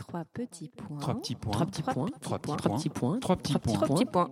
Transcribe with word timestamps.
Trois 0.00 0.24
petits 0.32 0.70
points. 0.70 0.98
Trois 0.98 1.14
petits 1.14 1.34
points. 1.34 1.52
Trois 1.52 1.66
petits 1.66 1.82
points. 1.82 2.08
Trois 2.20 2.38
petits 2.38 2.56
Trois 2.56 2.56
points. 2.56 2.76
petits 2.78 2.88
points. 2.88 3.18
Trois 3.20 3.36
petits 3.36 3.52
Trois 3.52 3.86
points. 3.86 3.96
petits 3.96 4.04
points. 4.06 4.30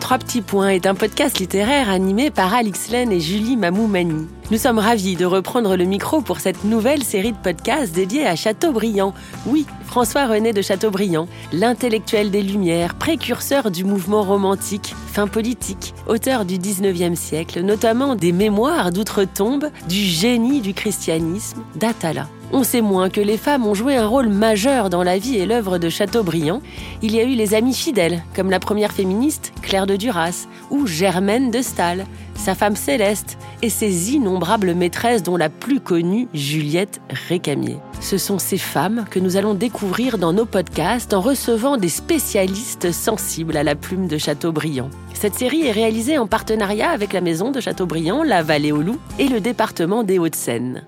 Trois 0.00 0.18
petits 0.18 0.42
points 0.42 0.68
est 0.68 0.86
un 0.86 0.94
podcast 0.94 1.38
littéraire 1.40 1.90
animé 1.90 2.30
par 2.30 2.54
Alix 2.54 2.90
Len 2.90 3.10
et 3.10 3.18
Julie 3.20 3.56
Mamoumani. 3.56 4.28
Nous 4.52 4.58
sommes 4.58 4.78
ravis 4.78 5.16
de 5.16 5.24
reprendre 5.24 5.76
le 5.76 5.84
micro 5.84 6.20
pour 6.20 6.38
cette 6.38 6.62
nouvelle 6.62 7.02
série 7.02 7.32
de 7.32 7.36
podcasts 7.36 7.92
dédiée 7.92 8.28
à 8.28 8.36
Chateaubriand. 8.36 9.12
Oui, 9.44 9.66
François-René 9.86 10.52
de 10.52 10.62
Chateaubriand, 10.62 11.26
l'intellectuel 11.52 12.30
des 12.30 12.42
Lumières, 12.42 12.94
précurseur 12.94 13.72
du 13.72 13.82
mouvement 13.82 14.22
romantique, 14.22 14.94
fin 15.08 15.26
politique, 15.26 15.94
auteur 16.06 16.44
du 16.44 16.58
19e 16.58 17.16
siècle, 17.16 17.62
notamment 17.62 18.14
des 18.14 18.30
mémoires 18.30 18.92
d'outre-tombe, 18.92 19.68
du 19.88 19.96
génie 19.96 20.60
du 20.60 20.74
christianisme, 20.74 21.64
d'Atala. 21.74 22.28
On 22.52 22.62
sait 22.62 22.80
moins 22.80 23.10
que 23.10 23.20
les 23.20 23.38
femmes 23.38 23.66
ont 23.66 23.74
joué 23.74 23.96
un 23.96 24.06
rôle 24.06 24.28
majeur 24.28 24.88
dans 24.88 25.02
la 25.02 25.18
vie 25.18 25.36
et 25.36 25.46
l'œuvre 25.46 25.78
de 25.78 25.88
Chateaubriand. 25.88 26.62
Il 27.02 27.12
y 27.12 27.18
a 27.18 27.24
eu 27.24 27.34
les 27.34 27.54
amis 27.54 27.74
fidèles, 27.74 28.22
comme 28.36 28.50
la 28.50 28.60
première 28.60 28.92
féministe, 28.92 29.52
Claire 29.62 29.88
de 29.88 29.96
Duras, 29.96 30.46
ou 30.70 30.86
Germaine 30.86 31.50
de 31.50 31.60
Staël, 31.60 32.06
sa 32.36 32.54
femme 32.54 32.76
Céleste, 32.76 33.38
et 33.62 33.70
ses 33.70 34.12
innombrables 34.12 34.74
maîtresses 34.74 35.22
dont 35.22 35.36
la 35.36 35.48
plus 35.48 35.80
connue, 35.80 36.28
Juliette 36.34 37.00
Récamier. 37.28 37.78
Ce 38.00 38.18
sont 38.18 38.38
ces 38.38 38.58
femmes 38.58 39.04
que 39.10 39.18
nous 39.18 39.36
allons 39.36 39.54
découvrir 39.54 40.18
dans 40.18 40.32
nos 40.32 40.46
podcasts 40.46 41.14
en 41.14 41.20
recevant 41.20 41.76
des 41.76 41.88
spécialistes 41.88 42.92
sensibles 42.92 43.56
à 43.56 43.62
la 43.62 43.74
plume 43.74 44.06
de 44.06 44.18
Chateaubriand. 44.18 44.90
Cette 45.14 45.34
série 45.34 45.66
est 45.66 45.72
réalisée 45.72 46.18
en 46.18 46.26
partenariat 46.26 46.90
avec 46.90 47.12
la 47.12 47.20
maison 47.20 47.50
de 47.50 47.60
Chateaubriand, 47.60 48.22
la 48.22 48.42
Vallée 48.42 48.72
aux 48.72 48.82
Loups 48.82 49.00
et 49.18 49.28
le 49.28 49.40
département 49.40 50.02
des 50.02 50.18
Hauts-de-Seine. 50.18 50.84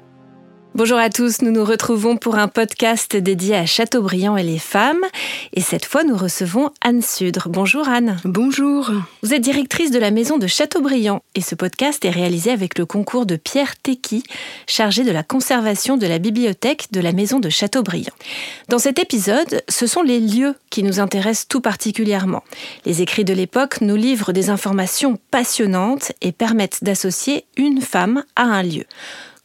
Bonjour 0.74 0.98
à 0.98 1.10
tous, 1.10 1.42
nous 1.42 1.50
nous 1.50 1.64
retrouvons 1.64 2.16
pour 2.16 2.36
un 2.36 2.46
podcast 2.46 3.16
dédié 3.16 3.56
à 3.56 3.66
Chateaubriand 3.66 4.36
et 4.36 4.44
les 4.44 4.58
femmes. 4.58 5.02
Et 5.52 5.60
cette 5.60 5.86
fois, 5.86 6.04
nous 6.04 6.16
recevons 6.16 6.70
Anne 6.82 7.02
Sudre. 7.02 7.48
Bonjour 7.48 7.88
Anne. 7.88 8.18
Bonjour. 8.24 8.92
Vous 9.22 9.34
êtes 9.34 9.42
directrice 9.42 9.90
de 9.90 9.98
la 9.98 10.12
maison 10.12 10.38
de 10.38 10.46
Chateaubriand 10.46 11.22
et 11.34 11.40
ce 11.40 11.56
podcast 11.56 12.04
est 12.04 12.10
réalisé 12.10 12.52
avec 12.52 12.78
le 12.78 12.86
concours 12.86 13.26
de 13.26 13.34
Pierre 13.34 13.76
Tequi, 13.80 14.22
chargé 14.66 15.02
de 15.02 15.10
la 15.10 15.24
conservation 15.24 15.96
de 15.96 16.06
la 16.06 16.18
bibliothèque 16.18 16.92
de 16.92 17.00
la 17.00 17.12
maison 17.12 17.40
de 17.40 17.48
Chateaubriand. 17.48 18.14
Dans 18.68 18.78
cet 18.78 19.00
épisode, 19.00 19.62
ce 19.68 19.86
sont 19.88 20.02
les 20.02 20.20
lieux 20.20 20.54
qui 20.70 20.84
nous 20.84 21.00
intéressent 21.00 21.48
tout 21.48 21.60
particulièrement. 21.60 22.44
Les 22.84 23.02
écrits 23.02 23.24
de 23.24 23.34
l'époque 23.34 23.80
nous 23.80 23.96
livrent 23.96 24.32
des 24.32 24.50
informations 24.50 25.18
passionnantes 25.32 26.12
et 26.20 26.30
permettent 26.30 26.84
d'associer 26.84 27.46
une 27.56 27.80
femme 27.80 28.22
à 28.36 28.42
un 28.42 28.62
lieu. 28.62 28.84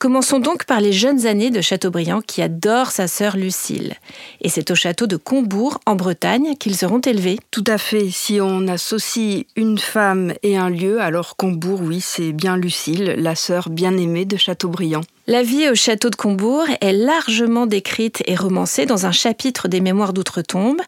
Commençons 0.03 0.39
donc 0.39 0.65
par 0.65 0.81
les 0.81 0.91
jeunes 0.91 1.27
années 1.27 1.49
de 1.49 1.61
Chateaubriand 1.61 2.19
qui 2.19 2.41
adore 2.41 2.91
sa 2.91 3.07
sœur 3.07 3.37
Lucille. 3.37 3.93
Et 4.41 4.49
c'est 4.49 4.69
au 4.69 4.75
château 4.75 5.07
de 5.07 5.15
Combourg, 5.15 5.79
en 5.85 5.95
Bretagne, 5.95 6.57
qu'ils 6.59 6.75
seront 6.75 6.99
élevés. 6.99 7.39
Tout 7.51 7.63
à 7.67 7.77
fait. 7.77 8.09
Si 8.09 8.41
on 8.41 8.67
associe 8.67 9.45
une 9.55 9.77
femme 9.77 10.33
et 10.43 10.57
un 10.57 10.69
lieu, 10.69 10.99
alors 10.99 11.37
Combourg, 11.37 11.79
oui, 11.81 12.01
c'est 12.01 12.33
bien 12.33 12.57
Lucille, 12.57 13.15
la 13.17 13.35
sœur 13.35 13.69
bien-aimée 13.69 14.25
de 14.25 14.35
Chateaubriand. 14.35 15.03
La 15.25 15.41
vie 15.41 15.69
au 15.69 15.75
château 15.75 16.09
de 16.09 16.17
Combourg 16.17 16.65
est 16.81 16.91
largement 16.91 17.65
décrite 17.65 18.21
et 18.25 18.35
romancée 18.35 18.85
dans 18.85 19.05
un 19.05 19.13
chapitre 19.13 19.69
des 19.69 19.79
Mémoires 19.79 20.11
d'outre-tombe. 20.11 20.81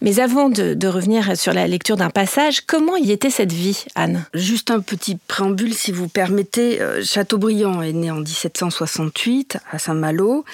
Mais 0.00 0.20
avant 0.20 0.48
de, 0.48 0.86
revenir 0.86 1.36
sur 1.36 1.52
la 1.52 1.66
lecture 1.66 1.96
d'un 1.96 2.08
passage, 2.08 2.60
comment 2.60 2.96
y 2.96 3.10
était 3.10 3.30
cette 3.30 3.52
vie, 3.52 3.84
Anne? 3.96 4.26
Juste 4.32 4.70
un 4.70 4.78
petit 4.78 5.18
préambule, 5.26 5.74
si 5.74 5.90
vous 5.90 6.06
permettez. 6.06 6.80
Euh, 6.80 7.02
Chateaubriand 7.02 7.82
est 7.82 7.92
né 7.92 8.12
en 8.12 8.18
1768 8.18 9.58
à 9.72 9.80
Saint-Malo. 9.80 10.44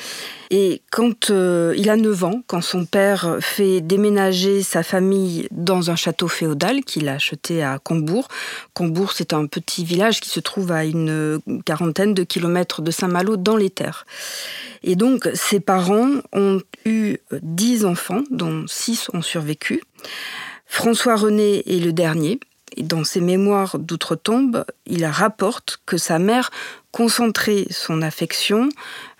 Et 0.50 0.82
quand 0.90 1.30
euh, 1.30 1.74
il 1.76 1.90
a 1.90 1.96
9 1.96 2.24
ans, 2.24 2.42
quand 2.46 2.60
son 2.60 2.84
père 2.84 3.38
fait 3.40 3.80
déménager 3.80 4.62
sa 4.62 4.82
famille 4.82 5.48
dans 5.50 5.90
un 5.90 5.96
château 5.96 6.28
féodal 6.28 6.84
qu'il 6.84 7.08
a 7.08 7.14
acheté 7.14 7.62
à 7.62 7.78
Combourg, 7.78 8.28
Combourg 8.74 9.12
c'est 9.12 9.32
un 9.32 9.46
petit 9.46 9.84
village 9.84 10.20
qui 10.20 10.28
se 10.28 10.40
trouve 10.40 10.72
à 10.72 10.84
une 10.84 11.40
quarantaine 11.64 12.14
de 12.14 12.22
kilomètres 12.22 12.82
de 12.82 12.90
Saint-Malo 12.90 13.36
dans 13.36 13.56
les 13.56 13.70
terres. 13.70 14.06
Et 14.82 14.94
donc 14.96 15.28
ses 15.34 15.60
parents 15.60 16.10
ont 16.32 16.60
eu 16.84 17.18
10 17.32 17.84
enfants, 17.84 18.22
dont 18.30 18.64
6 18.66 19.10
ont 19.12 19.22
survécu. 19.22 19.82
François 20.66 21.16
René 21.16 21.62
est 21.66 21.80
le 21.80 21.92
dernier. 21.92 22.40
Et 22.76 22.82
dans 22.82 23.04
ses 23.04 23.20
mémoires 23.20 23.78
d'outre-tombe, 23.78 24.64
il 24.86 25.04
rapporte 25.06 25.80
que 25.86 25.96
sa 25.96 26.18
mère 26.18 26.50
concentrait 26.96 27.66
son 27.68 28.00
affection, 28.00 28.70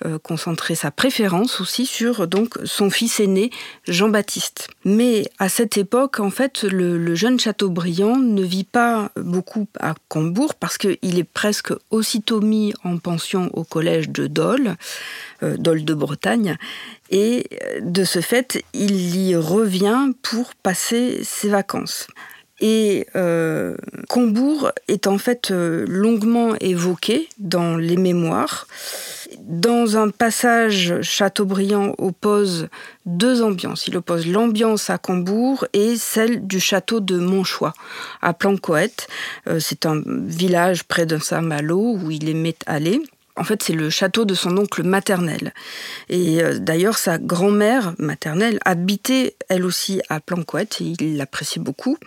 euh, 0.07 0.19
concentrait 0.19 0.75
sa 0.75 0.91
préférence 0.91 1.61
aussi 1.61 1.85
sur 1.85 2.27
donc 2.27 2.55
son 2.65 2.89
fils 2.89 3.21
aîné 3.21 3.51
Jean-Baptiste. 3.87 4.69
Mais 4.87 5.29
à 5.39 5.51
cette 5.51 5.77
époque, 5.77 6.19
en 6.19 6.31
fait, 6.31 6.63
le, 6.63 7.15
jeune 7.15 7.39
Chateaubriand 7.39 8.17
ne 8.17 8.43
vit 8.43 8.65
pas 8.65 9.11
beaucoup 9.17 9.69
à 9.79 9.95
Combourg 10.09 10.55
parce 10.55 10.79
qu'il 10.79 11.19
est 11.19 11.31
presque 11.31 11.73
aussitôt 11.91 12.41
mis 12.41 12.73
en 12.83 12.97
pension 12.97 13.51
au 13.53 13.63
collège 13.63 14.09
de 14.09 14.27
Dole, 14.27 14.77
euh, 15.43 15.59
Dole 15.59 15.85
de 15.85 15.93
Bretagne, 15.93 16.57
et 17.11 17.47
de 17.83 18.05
ce 18.05 18.21
fait, 18.21 18.65
il 18.73 19.17
y 19.17 19.37
revient 19.37 20.13
pour 20.23 20.55
passer 20.55 21.23
ses 21.25 21.51
vacances. 21.51 22.09
Et 22.61 23.07
euh, 23.17 23.77
Combourg 24.09 24.73
est 24.89 25.07
en 25.07 25.19
fait 25.19 25.51
euh, 25.51 25.85
longuement 25.87 26.55
évoqué 26.61 27.29
dans 27.39 27.77
les 27.77 27.97
mémoires. 27.97 28.67
Dans 29.41 29.97
un 29.97 30.09
passage, 30.09 31.01
Chateaubriand 31.03 31.95
oppose 31.99 32.69
deux 33.05 33.43
ambiances. 33.43 33.87
Il 33.87 33.97
oppose 33.97 34.27
l'ambiance 34.27 34.89
à 34.89 34.99
Combourg 34.99 35.67
et 35.73 35.97
celle 35.97 36.47
du 36.47 36.59
château 36.59 37.01
de 37.01 37.19
Montchoix, 37.19 37.75
à 38.23 38.33
Plancoët. 38.33 39.07
Euh, 39.49 39.61
c'est 39.61 39.85
un 39.85 40.03
village 40.07 40.85
près 40.85 41.07
d'un 41.07 41.21
Saint-Malo 41.21 41.97
où 42.03 42.11
il 42.11 42.29
aimait 42.29 42.57
aller. 42.67 43.03
En 43.37 43.45
fait, 43.45 43.63
c'est 43.63 43.73
le 43.73 43.91
château 43.91 44.25
de 44.25 44.35
son 44.35 44.57
oncle 44.57 44.83
maternel. 44.83 45.53
Et 46.09 46.43
euh, 46.43 46.59
d'ailleurs, 46.59 46.97
sa 46.97 47.19
grand-mère 47.19 47.95
maternelle 47.99 48.59
habitait 48.65 49.37
elle 49.49 49.65
aussi 49.65 50.01
à 50.09 50.21
Plancoët 50.21 50.81
et 50.81 50.95
il 50.99 51.17
l'appréciait 51.17 51.63
beaucoup. 51.63 51.99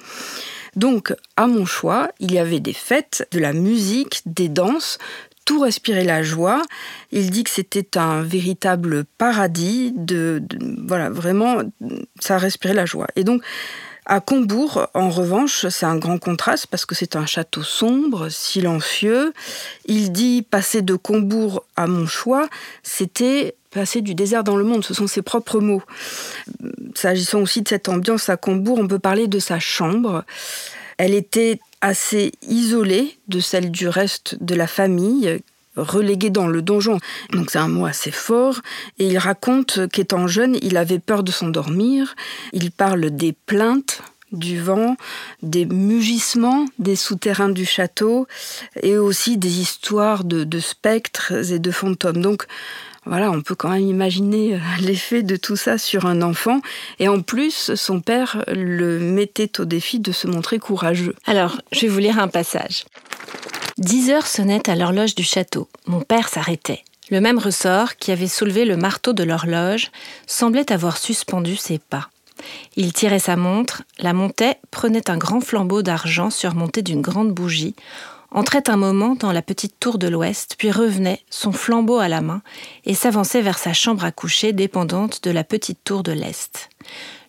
Donc, 0.76 1.14
à 1.38 1.48
mon 1.48 1.66
choix, 1.66 2.10
il 2.20 2.32
y 2.32 2.40
avait 2.40 2.60
des 2.60 2.74
fêtes, 2.74 3.28
de 3.32 3.40
la 3.40 3.54
musique, 3.54 4.22
des 4.26 4.50
danses, 4.50 4.98
tout 5.46 5.62
respirait 5.62 6.04
la 6.04 6.22
joie. 6.22 6.62
Il 7.12 7.32
dit 7.32 7.44
que 7.44 7.50
c'était 7.50 7.98
un 7.98 8.22
véritable 8.22 9.04
paradis, 9.18 9.92
de, 9.96 10.44
voilà, 10.86 11.10
vraiment, 11.10 11.64
ça 12.20 12.38
respirait 12.38 12.76
la 12.76 12.86
joie. 12.86 13.08
Et 13.16 13.24
donc, 13.24 13.42
à 14.10 14.22
Combourg, 14.22 14.88
en 14.96 15.12
revanche, 15.12 15.68
c'est 15.70 15.86
un 15.86 15.96
grand 15.96 16.18
contraste 16.18 16.66
parce 16.66 16.84
que 16.84 16.96
c'est 16.96 17.16
un 17.16 17.28
château 17.28 17.62
sombre, 17.62 18.30
silencieux. 18.30 19.34
Il 19.86 20.12
dit 20.12 20.42
passer 20.42 20.82
de 20.82 20.96
Combourg 20.96 21.64
à 21.76 21.86
Montchoix, 21.86 22.50
c'était 22.82 23.54
passer 23.70 24.02
du 24.02 24.16
désert 24.16 24.44
dans 24.44 24.58
le 24.58 24.64
monde, 24.64 24.84
ce 24.84 24.96
sont 24.96 25.06
ses 25.06 25.22
propres 25.22 25.60
mots. 25.60 25.84
S'agissant 26.96 27.42
aussi 27.42 27.62
de 27.62 27.68
cette 27.68 27.88
ambiance 27.88 28.30
à 28.30 28.36
Combourg, 28.36 28.80
on 28.80 28.88
peut 28.88 28.98
parler 28.98 29.28
de 29.28 29.38
sa 29.38 29.60
chambre. 29.60 30.26
Elle 30.98 31.14
était 31.14 31.60
assez 31.82 32.32
isolée 32.42 33.16
de 33.28 33.40
celle 33.40 33.70
du 33.70 33.88
reste 33.88 34.44
de 34.44 34.56
la 34.56 34.66
famille, 34.66 35.40
relégué 35.76 36.30
dans 36.30 36.48
le 36.48 36.62
donjon. 36.62 37.00
Donc 37.34 37.52
c'est 37.52 37.60
un 37.60 37.68
mot 37.68 37.86
assez 37.86 38.12
fort. 38.12 38.60
Et 38.98 39.08
il 39.08 39.18
raconte 39.18 39.88
qu'étant 39.90 40.28
jeune, 40.28 40.58
il 40.62 40.78
avait 40.78 41.00
peur 41.00 41.24
de 41.24 41.32
s'endormir. 41.32 42.16
Il 42.54 42.72
parle 42.72 43.12
des 43.12 43.34
plaintes 43.34 44.02
du 44.32 44.60
vent, 44.60 44.96
des 45.42 45.66
mugissements 45.66 46.66
des 46.78 46.96
souterrains 46.96 47.50
du 47.50 47.66
château 47.66 48.28
et 48.82 48.98
aussi 48.98 49.38
des 49.38 49.60
histoires 49.60 50.24
de, 50.24 50.60
spectres 50.60 51.52
et 51.52 51.60
de 51.60 51.72
fantômes. 51.72 52.22
Donc 52.22 52.46
voilà, 53.06 53.32
on 53.32 53.42
peut 53.42 53.56
quand 53.56 53.70
même 53.70 53.88
imaginer 53.88 54.60
l'effet 54.82 55.24
de 55.24 55.36
tout 55.36 55.56
ça 55.56 55.78
sur 55.78 56.06
un 56.06 56.22
enfant. 56.22 56.62
Et 57.00 57.08
en 57.08 57.22
plus, 57.22 57.74
son 57.76 58.02
père 58.02 58.44
le 58.48 59.00
mettait 59.00 59.60
au 59.60 59.66
défi 59.66 60.00
de 60.00 60.12
se 60.12 60.28
montrer 60.28 60.60
courageux. 60.60 61.16
Alors, 61.26 61.60
je 61.72 61.82
vais 61.82 61.88
vous 61.88 62.00
lire 62.00 62.20
un 62.20 62.28
passage. 62.28 62.86
Dix 63.80 64.10
heures 64.10 64.28
sonnaient 64.28 64.70
à 64.70 64.76
l'horloge 64.76 65.16
du 65.16 65.24
château. 65.24 65.70
Mon 65.86 66.02
père 66.02 66.28
s'arrêtait. 66.28 66.84
Le 67.10 67.22
même 67.22 67.40
ressort 67.40 67.96
qui 67.96 68.12
avait 68.12 68.28
soulevé 68.28 68.66
le 68.66 68.76
marteau 68.76 69.14
de 69.14 69.24
l'horloge 69.24 69.90
semblait 70.28 70.74
avoir 70.74 70.98
suspendu 70.98 71.56
ses 71.56 71.80
pas. 71.80 72.10
Il 72.76 72.92
tirait 72.92 73.20
sa 73.20 73.38
montre, 73.38 73.84
la 73.98 74.12
montait, 74.12 74.58
prenait 74.70 75.10
un 75.10 75.18
grand 75.18 75.40
flambeau 75.40 75.82
d'argent 75.82 76.30
surmonté 76.30 76.82
d'une 76.82 77.00
grande 77.00 77.32
bougie, 77.32 77.74
entrait 78.32 78.70
un 78.70 78.76
moment 78.76 79.16
dans 79.16 79.32
la 79.32 79.42
petite 79.42 79.80
tour 79.80 79.98
de 79.98 80.10
l'ouest, 80.10 80.56
puis 80.58 80.72
revenait, 80.72 81.22
son 81.30 81.54
flambeau 81.54 82.00
à 82.00 82.10
la 82.10 82.20
main, 82.20 82.42
et 82.84 82.94
s'avançait 82.94 83.42
vers 83.42 83.60
sa 83.60 83.72
chambre 83.72 84.04
à 84.04 84.12
coucher 84.12 84.52
dépendante 84.52 85.24
de 85.24 85.32
la 85.32 85.46
petite 85.46 85.80
tour 85.86 86.04
de 86.04 86.12
l'est. 86.12 86.70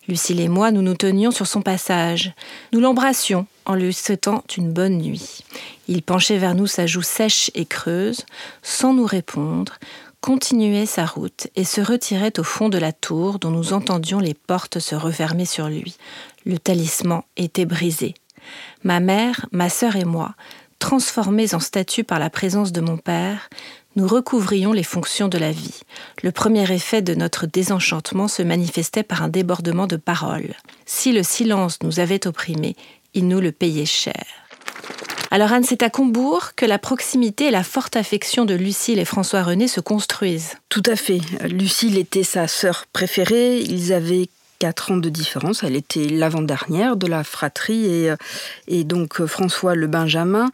Lucille 0.08 0.40
et 0.40 0.48
moi, 0.48 0.72
nous 0.72 0.82
nous 0.82 0.94
tenions 0.94 1.30
sur 1.30 1.46
son 1.46 1.62
passage. 1.62 2.32
Nous 2.72 2.80
l'embrassions, 2.80 3.46
en 3.66 3.74
lui 3.74 3.92
souhaitant 3.92 4.44
une 4.56 4.72
bonne 4.72 4.98
nuit. 4.98 5.44
Il 5.88 6.02
penchait 6.02 6.38
vers 6.38 6.54
nous 6.54 6.66
sa 6.66 6.86
joue 6.86 7.02
sèche 7.02 7.50
et 7.54 7.64
creuse, 7.64 8.24
sans 8.62 8.94
nous 8.94 9.06
répondre, 9.06 9.74
continuait 10.20 10.86
sa 10.86 11.06
route 11.06 11.48
et 11.56 11.64
se 11.64 11.80
retirait 11.80 12.38
au 12.38 12.44
fond 12.44 12.68
de 12.68 12.78
la 12.78 12.92
tour 12.92 13.38
dont 13.38 13.50
nous 13.50 13.72
entendions 13.72 14.18
les 14.18 14.34
portes 14.34 14.78
se 14.78 14.94
refermer 14.94 15.46
sur 15.46 15.68
lui. 15.68 15.96
Le 16.44 16.58
talisman 16.58 17.22
était 17.36 17.66
brisé. 17.66 18.14
Ma 18.84 19.00
mère, 19.00 19.46
ma 19.52 19.68
sœur 19.68 19.96
et 19.96 20.04
moi, 20.04 20.34
transformés 20.78 21.54
en 21.54 21.60
statues 21.60 22.04
par 22.04 22.18
la 22.18 22.30
présence 22.30 22.72
de 22.72 22.80
mon 22.80 22.96
père, 22.96 23.48
nous 23.96 24.06
recouvrions 24.06 24.72
les 24.72 24.84
fonctions 24.84 25.28
de 25.28 25.38
la 25.38 25.50
vie. 25.50 25.80
Le 26.22 26.30
premier 26.30 26.70
effet 26.72 27.02
de 27.02 27.14
notre 27.14 27.46
désenchantement 27.46 28.28
se 28.28 28.42
manifestait 28.42 29.02
par 29.02 29.22
un 29.22 29.28
débordement 29.28 29.86
de 29.86 29.96
paroles. 29.96 30.54
Si 30.86 31.12
le 31.12 31.22
silence 31.22 31.78
nous 31.82 31.98
avait 31.98 32.26
opprimés, 32.26 32.76
il 33.14 33.28
nous 33.28 33.40
le 33.40 33.52
payait 33.52 33.86
cher. 33.86 34.24
Alors 35.32 35.52
Anne, 35.52 35.62
c'est 35.62 35.84
à 35.84 35.90
Combourg 35.90 36.54
que 36.56 36.66
la 36.66 36.78
proximité 36.78 37.46
et 37.46 37.50
la 37.52 37.62
forte 37.62 37.94
affection 37.94 38.44
de 38.44 38.54
Lucille 38.54 38.98
et 38.98 39.04
François 39.04 39.44
René 39.44 39.68
se 39.68 39.80
construisent. 39.80 40.56
Tout 40.68 40.82
à 40.86 40.96
fait. 40.96 41.20
Lucille 41.48 41.98
était 41.98 42.24
sa 42.24 42.48
sœur 42.48 42.86
préférée. 42.92 43.60
Ils 43.60 43.92
avaient 43.92 44.28
quatre 44.58 44.90
ans 44.90 44.96
de 44.96 45.08
différence. 45.08 45.62
Elle 45.62 45.76
était 45.76 46.08
l'avant-dernière 46.08 46.96
de 46.96 47.06
la 47.06 47.22
fratrie 47.22 47.86
et, 47.86 48.12
et 48.66 48.82
donc 48.82 49.24
François 49.26 49.76
le 49.76 49.86
Benjamin. 49.86 50.50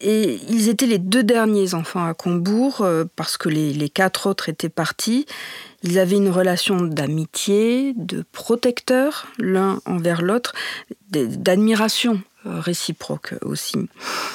Et 0.00 0.40
ils 0.48 0.68
étaient 0.68 0.86
les 0.86 0.98
deux 0.98 1.22
derniers 1.22 1.74
enfants 1.74 2.04
à 2.04 2.14
Combourg 2.14 2.80
euh, 2.80 3.04
parce 3.16 3.36
que 3.36 3.48
les, 3.48 3.88
quatre 3.88 4.28
autres 4.28 4.48
étaient 4.48 4.68
partis. 4.68 5.26
Ils 5.82 5.98
avaient 5.98 6.16
une 6.16 6.30
relation 6.30 6.80
d'amitié, 6.82 7.92
de 7.96 8.24
protecteur 8.32 9.28
l'un 9.38 9.80
envers 9.86 10.22
l'autre, 10.22 10.54
d'admiration 11.10 12.20
réciproque 12.46 13.34
aussi. 13.42 13.76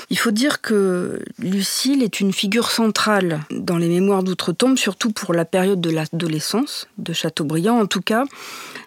Il 0.09 0.17
faut 0.17 0.31
dire 0.31 0.61
que 0.61 1.23
Lucille 1.37 2.03
est 2.03 2.19
une 2.19 2.33
figure 2.33 2.71
centrale 2.71 3.41
dans 3.51 3.77
les 3.77 3.87
mémoires 3.87 4.23
d'outre-tombe, 4.23 4.77
surtout 4.77 5.11
pour 5.11 5.33
la 5.33 5.45
période 5.45 5.81
de 5.81 5.89
l'adolescence 5.89 6.87
de 6.97 7.13
Chateaubriand. 7.13 7.79
En 7.79 7.85
tout 7.85 8.01
cas, 8.01 8.25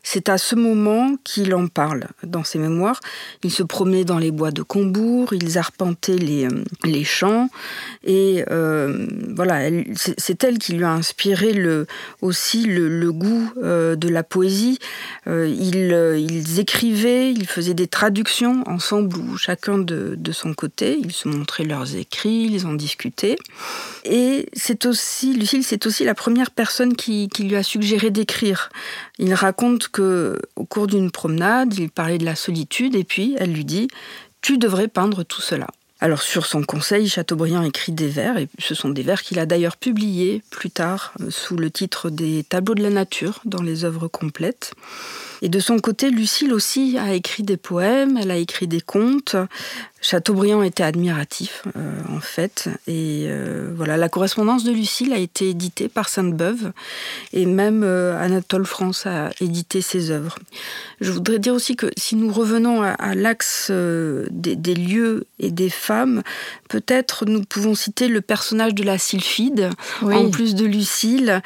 c'est 0.02 0.28
à 0.28 0.38
ce 0.38 0.54
moment 0.54 1.16
qu'il 1.22 1.54
en 1.54 1.68
parle 1.68 2.06
dans 2.24 2.44
ses 2.44 2.58
mémoires. 2.58 3.00
Il 3.44 3.50
se 3.50 3.62
promenait 3.62 4.04
dans 4.04 4.18
les 4.18 4.30
bois 4.30 4.50
de 4.50 4.62
Combourg, 4.62 5.32
ils 5.32 5.58
arpentaient 5.58 6.16
les, 6.16 6.46
euh, 6.46 6.64
les 6.84 7.04
champs, 7.04 7.48
et 8.04 8.44
euh, 8.50 9.06
voilà, 9.34 9.70
c'est 9.94 10.42
elle 10.44 10.58
qui 10.58 10.72
lui 10.72 10.84
a 10.84 10.92
inspiré 10.92 11.52
le, 11.52 11.86
aussi 12.20 12.64
le, 12.64 13.12
goût 13.12 13.52
euh, 13.62 13.94
de 13.94 14.08
la 14.08 14.22
poésie. 14.22 14.78
ils, 15.26 16.16
ils, 16.18 16.60
écrivaient, 16.60 17.32
ils 17.32 17.46
faisaient 17.46 17.74
des 17.74 17.86
traductions 17.86 18.64
ensemble, 18.66 19.11
chacun 19.36 19.78
de, 19.78 20.14
de 20.16 20.32
son 20.32 20.54
côté. 20.54 20.98
Ils 20.98 21.12
se 21.12 21.28
montraient 21.28 21.64
leurs 21.64 21.96
écrits, 21.96 22.48
ils 22.50 22.66
en 22.66 22.74
discutaient. 22.74 23.36
Et 24.04 24.48
c'est 24.52 24.86
aussi, 24.86 25.34
Lucille, 25.34 25.64
c'est 25.64 25.86
aussi 25.86 26.04
la 26.04 26.14
première 26.14 26.50
personne 26.50 26.94
qui, 26.94 27.28
qui 27.28 27.44
lui 27.44 27.56
a 27.56 27.62
suggéré 27.62 28.10
d'écrire. 28.10 28.70
Il 29.18 29.34
raconte 29.34 29.88
que 29.88 30.40
au 30.56 30.64
cours 30.64 30.86
d'une 30.86 31.10
promenade, 31.10 31.74
il 31.78 31.90
parlait 31.90 32.18
de 32.18 32.24
la 32.24 32.36
solitude 32.36 32.94
et 32.94 33.04
puis 33.04 33.36
elle 33.38 33.52
lui 33.52 33.64
dit 33.64 33.88
"Tu 34.40 34.58
devrais 34.58 34.88
peindre 34.88 35.22
tout 35.22 35.40
cela." 35.40 35.68
Alors 36.02 36.20
sur 36.20 36.46
son 36.46 36.64
conseil, 36.64 37.08
Chateaubriand 37.08 37.62
écrit 37.62 37.92
des 37.92 38.08
vers, 38.08 38.36
et 38.36 38.48
ce 38.58 38.74
sont 38.74 38.88
des 38.88 39.04
vers 39.04 39.22
qu'il 39.22 39.38
a 39.38 39.46
d'ailleurs 39.46 39.76
publiés 39.76 40.42
plus 40.50 40.68
tard 40.68 41.12
euh, 41.20 41.30
sous 41.30 41.56
le 41.56 41.70
titre 41.70 42.10
des 42.10 42.42
Tableaux 42.42 42.74
de 42.74 42.82
la 42.82 42.90
nature 42.90 43.40
dans 43.44 43.62
les 43.62 43.84
œuvres 43.84 44.08
complètes. 44.08 44.74
Et 45.42 45.48
de 45.48 45.58
son 45.58 45.80
côté, 45.80 46.10
Lucille 46.10 46.52
aussi 46.52 46.96
a 46.98 47.14
écrit 47.14 47.42
des 47.42 47.56
poèmes, 47.56 48.16
elle 48.16 48.30
a 48.30 48.36
écrit 48.36 48.68
des 48.68 48.80
contes. 48.80 49.34
Chateaubriand 50.00 50.64
était 50.64 50.82
admiratif, 50.82 51.62
euh, 51.76 52.00
en 52.08 52.20
fait. 52.20 52.68
Et 52.88 53.26
euh, 53.28 53.72
voilà, 53.74 53.96
la 53.96 54.08
correspondance 54.08 54.62
de 54.62 54.72
Lucille 54.72 55.12
a 55.12 55.18
été 55.18 55.48
éditée 55.48 55.88
par 55.88 56.08
Sainte-Beuve, 56.08 56.72
et 57.32 57.46
même 57.46 57.82
euh, 57.84 58.20
Anatole 58.20 58.66
France 58.66 59.06
a 59.06 59.30
édité 59.40 59.80
ses 59.80 60.10
œuvres. 60.10 60.38
Je 61.00 61.12
voudrais 61.12 61.38
dire 61.38 61.54
aussi 61.54 61.76
que 61.76 61.86
si 61.96 62.16
nous 62.16 62.32
revenons 62.32 62.82
à, 62.82 63.14
l'axe 63.14 63.70
des, 63.70 64.74
lieux 64.74 65.26
et 65.38 65.50
des 65.50 65.70
femmes, 65.70 66.22
peut-être 66.68 67.24
nous 67.26 67.42
pouvons 67.42 67.74
citer 67.74 68.08
le 68.08 68.20
personnage 68.20 68.74
de 68.74 68.82
la 68.82 68.98
sylphide, 68.98 69.70
en 70.02 70.30
plus 70.30 70.54
de 70.54 70.64
Lucille, 70.64 71.42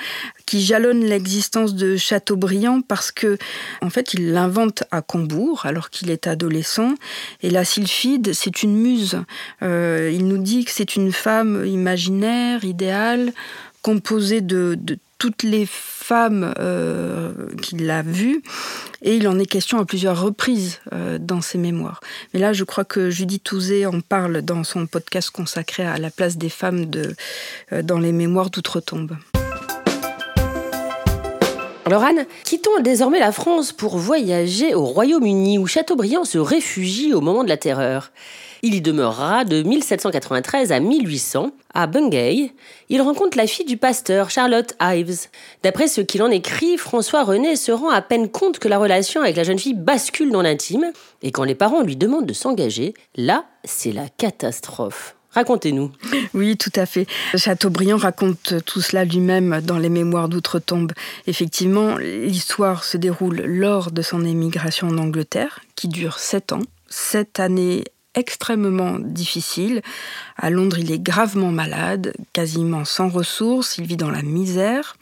qui 0.47 0.65
jalonne 0.65 1.05
l'existence 1.05 1.75
de 1.75 1.97
Chateaubriand 1.97 2.81
parce 2.81 3.11
que, 3.11 3.37
en 3.83 3.91
fait, 3.91 4.15
il 4.15 4.33
l'invente 4.33 4.85
à 4.93 5.03
Combourg 5.03 5.67
alors 5.67 5.91
qu'il 5.91 6.11
est 6.11 6.29
adolescent. 6.29 6.95
Et 7.43 7.51
la 7.51 7.65
sylphide, 7.65 8.33
c'est 8.33 8.63
une 8.63 8.77
muse. 8.77 9.21
Euh, 9.63 10.11
il 10.15 10.29
nous 10.29 10.39
dit 10.39 10.65
que 10.65 10.71
c'est 10.71 10.97
une 10.97 11.13
femme 11.13 11.67
imaginaire, 11.67 12.65
idéale, 12.65 13.33
composée 13.83 14.41
de, 14.41 14.79
toutes 15.19 15.43
les 15.43 15.67
femmes 15.67 16.55
euh, 16.59 17.33
qu'il 17.63 17.89
a 17.91 18.03
vues, 18.03 18.43
et 19.03 19.17
il 19.17 19.27
en 19.27 19.39
est 19.39 19.47
question 19.47 19.79
à 19.79 19.87
plusieurs 19.87 20.21
reprises 20.21 20.81
euh, 20.93 21.19
dans 21.19 21.41
ses 21.41 21.57
mémoires. 21.57 22.01
Mais 22.35 22.41
là, 22.41 22.53
je 22.53 22.65
crois 22.65 22.85
que 22.85 23.09
Judith 23.11 23.43
Touzé 23.43 23.87
en 23.87 24.01
parle 24.01 24.43
dans 24.43 24.63
son 24.63 24.87
podcast 24.87 25.31
consacré 25.31 25.87
à 25.87 25.97
la 25.97 26.11
place 26.11 26.37
des 26.37 26.51
femmes 26.51 26.87
dans 27.83 27.99
les 27.99 28.13
mémoires 28.13 28.51
d'outre-tombe. 28.51 29.17
Alors 31.87 32.03
Anne, 32.03 32.27
quittons 32.43 32.81
désormais 32.81 33.21
la 33.21 33.31
France 33.31 33.71
pour 33.71 33.97
voyager 33.97 34.75
au 34.75 34.85
Royaume-Uni 34.85 35.57
où 35.59 35.69
Chateaubriand 35.69 36.25
se 36.25 36.37
réfugie 36.37 37.15
au 37.15 37.21
moment 37.21 37.45
de 37.45 37.49
la 37.49 37.57
Terreur. 37.57 38.11
Il 38.63 38.75
y 38.75 38.81
demeurera 38.81 39.45
de 39.45 39.63
1793 39.63 40.73
à 40.73 40.81
1800. 40.81 41.53
À 41.75 41.87
Bungay, 41.87 42.51
il 42.89 43.03
rencontre 43.03 43.37
la 43.37 43.47
fille 43.47 43.67
du 43.67 43.77
pasteur, 43.77 44.31
Charlotte 44.31 44.75
Ives. 44.83 45.29
D'après 45.63 45.87
ce 45.87 46.01
qu'il 46.01 46.25
en 46.25 46.31
écrit, 46.33 46.77
François 46.77 47.23
René 47.23 47.55
se 47.55 47.71
rend 47.71 47.91
à 47.91 48.03
peine 48.03 48.31
compte 48.31 48.59
que 48.59 48.67
la 48.67 48.79
relation 48.79 49.21
avec 49.21 49.37
la 49.37 49.45
jeune 49.45 49.61
fille 49.61 49.75
bascule 49.75 50.33
dans 50.33 50.43
l'intime, 50.43 50.91
et 51.23 51.31
quand 51.31 51.45
les 51.45 51.55
parents 51.55 51.83
lui 51.83 51.95
demandent 51.95 52.27
de 52.27 52.33
s'engager, 52.33 52.95
là, 53.15 53.45
c'est 53.63 53.93
la 53.93 54.09
catastrophe. 54.09 55.16
Racontez-nous. 55.37 55.93
Oui, 56.33 56.57
tout 56.57 56.73
à 56.77 56.87
fait. 56.87 57.07
Chateaubriand 57.35 57.99
raconte 57.99 58.65
tout 58.65 58.81
cela 58.81 59.05
lui-même 59.05 59.61
dans 59.61 59.77
les 59.77 59.91
Mémoires 59.91 60.31
d'outre-tombe. 60.31 60.93
Effectivement, 61.27 61.99
l'histoire 61.99 62.85
se 62.85 62.97
déroule 62.97 63.43
lors 63.43 63.91
de 63.91 64.01
son 64.01 64.25
émigration 64.25 64.89
en 64.89 64.97
Angleterre, 64.97 65.61
qui 65.75 65.89
dure 65.89 66.19
sept 66.19 66.53
ans. 66.53 66.63
Sept 66.89 67.39
années 67.39 67.85
extrêmement 68.15 68.99
difficiles. 68.99 69.83
À 70.39 70.49
Londres, 70.49 70.79
il 70.79 70.91
est 70.91 70.99
gravement 70.99 71.53
malade, 71.53 72.15
quasiment 72.33 72.87
sans 72.87 73.11
ressources, 73.11 73.77
il 73.77 73.87
vit 73.87 73.99
dans 73.99 74.11
la 74.11 74.23
misère. 74.23 74.97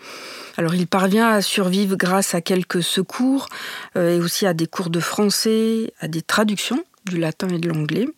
Alors 0.57 0.75
il 0.75 0.89
parvient 0.89 1.29
à 1.29 1.43
survivre 1.43 1.95
grâce 1.97 2.35
à 2.35 2.41
quelques 2.41 2.83
secours 2.83 3.49
euh, 3.97 4.17
et 4.17 4.21
aussi 4.21 4.47
à 4.47 4.55
des 4.55 4.67
cours 4.67 4.91
de 4.91 4.99
français, 4.99 5.93
à 6.01 6.09
des 6.09 6.23
traductions 6.23 6.85
du 7.07 7.19
latin 7.19 7.49
et 7.49 7.59
de 7.59 7.69
l'anglais. 7.69 8.09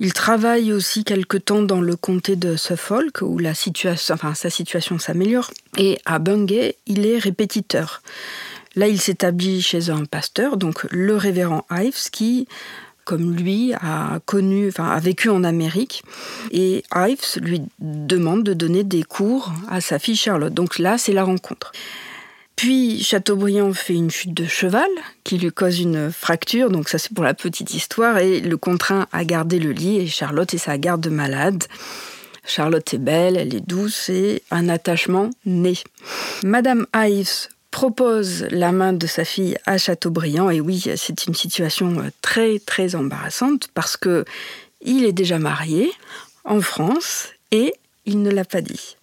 Il 0.00 0.12
travaille 0.12 0.72
aussi 0.72 1.04
quelque 1.04 1.36
temps 1.36 1.62
dans 1.62 1.80
le 1.80 1.96
comté 1.96 2.36
de 2.36 2.56
Suffolk, 2.56 3.22
où 3.22 3.38
la 3.38 3.54
situation, 3.54 4.14
enfin, 4.14 4.34
sa 4.34 4.50
situation 4.50 4.98
s'améliore. 4.98 5.50
Et 5.76 5.98
à 6.04 6.18
Bungay, 6.18 6.76
il 6.86 7.06
est 7.06 7.18
répétiteur. 7.18 8.02
Là, 8.76 8.88
il 8.88 9.00
s'établit 9.00 9.62
chez 9.62 9.90
un 9.90 10.04
pasteur, 10.04 10.56
donc 10.56 10.86
le 10.90 11.16
révérend 11.16 11.66
Ives, 11.70 12.10
qui, 12.10 12.46
comme 13.04 13.34
lui, 13.34 13.72
a 13.74 14.20
connu, 14.26 14.68
enfin, 14.68 14.88
a 14.88 15.00
vécu 15.00 15.28
en 15.28 15.42
Amérique. 15.42 16.04
Et 16.52 16.84
Ives 16.94 17.40
lui 17.42 17.62
demande 17.80 18.44
de 18.44 18.54
donner 18.54 18.84
des 18.84 19.02
cours 19.02 19.52
à 19.68 19.80
sa 19.80 19.98
fille 19.98 20.16
Charlotte. 20.16 20.54
Donc 20.54 20.78
là, 20.78 20.98
c'est 20.98 21.12
la 21.12 21.24
rencontre. 21.24 21.72
Puis 22.60 23.02
Chateaubriand 23.02 23.72
fait 23.72 23.94
une 23.94 24.10
chute 24.10 24.34
de 24.34 24.44
cheval 24.44 24.90
qui 25.24 25.38
lui 25.38 25.50
cause 25.50 25.80
une 25.80 26.12
fracture, 26.12 26.68
donc 26.68 26.90
ça 26.90 26.98
c'est 26.98 27.14
pour 27.14 27.24
la 27.24 27.32
petite 27.32 27.72
histoire, 27.72 28.18
et 28.18 28.40
le 28.40 28.58
contraint 28.58 29.06
à 29.12 29.24
garder 29.24 29.58
le 29.58 29.72
lit 29.72 29.96
et 29.96 30.06
Charlotte 30.06 30.52
est 30.52 30.58
sa 30.58 30.76
garde 30.76 31.06
malade. 31.06 31.64
Charlotte 32.44 32.92
est 32.92 32.98
belle, 32.98 33.38
elle 33.38 33.54
est 33.54 33.66
douce 33.66 34.10
et 34.10 34.42
un 34.50 34.68
attachement 34.68 35.30
né. 35.46 35.72
Madame 36.44 36.86
Ives 36.94 37.48
propose 37.70 38.46
la 38.50 38.72
main 38.72 38.92
de 38.92 39.06
sa 39.06 39.24
fille 39.24 39.56
à 39.64 39.78
Chateaubriand 39.78 40.50
et 40.50 40.60
oui, 40.60 40.84
c'est 40.96 41.26
une 41.26 41.34
situation 41.34 42.12
très 42.20 42.58
très 42.58 42.94
embarrassante 42.94 43.68
parce 43.72 43.96
que 43.96 44.26
il 44.82 45.06
est 45.06 45.14
déjà 45.14 45.38
marié 45.38 45.90
en 46.44 46.60
France 46.60 47.28
et 47.52 47.72
il 48.06 48.22
ne 48.22 48.30
l'a 48.30 48.44
pas 48.44 48.60
dit. 48.60 48.96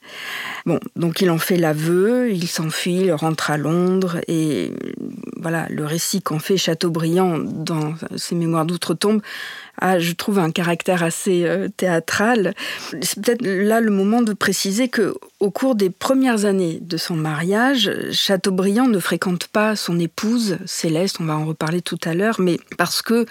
Bon, 0.66 0.80
donc 0.96 1.22
il 1.22 1.30
en 1.30 1.38
fait 1.38 1.58
l'aveu, 1.58 2.32
il 2.32 2.48
s'enfuit, 2.48 2.96
il 2.96 3.14
rentre 3.14 3.52
à 3.52 3.58
Londres, 3.58 4.20
et 4.28 4.72
voilà, 5.38 5.68
le 5.70 5.86
récit 5.86 6.22
qu'en 6.22 6.40
fait 6.40 6.58
Chateaubriand 6.58 7.38
dans 7.38 7.94
ses 8.16 8.36
mémoires 8.36 8.66
d'outre-tombe 8.66 9.22
a, 9.80 10.00
je 10.00 10.12
trouve, 10.14 10.40
un 10.40 10.52
caractère 10.52 11.04
assez 11.04 11.46
euh, 11.46 11.68
théâtral. 11.70 12.56
C'est 13.02 13.22
peut-être 13.22 13.46
là 13.46 13.80
le 13.80 13.92
moment 13.92 14.24
de 14.24 14.34
préciser 14.34 14.88
que 14.88 15.14
au 15.40 15.52
cours 15.52 15.76
des 15.76 15.92
premières 15.92 16.46
années 16.46 16.80
de 16.82 16.98
son 16.98 17.16
mariage, 17.16 17.92
Chateaubriand 18.12 18.88
ne 18.88 19.00
fréquente 19.00 19.48
pas 19.48 19.76
son 19.76 20.00
épouse 20.00 20.58
Céleste, 20.66 21.18
on 21.20 21.26
va 21.26 21.38
en 21.38 21.46
reparler 21.46 21.82
tout 21.82 22.00
à 22.04 22.16
l'heure, 22.16 22.40
mais 22.40 22.60
parce 22.78 23.02
que 23.02 23.26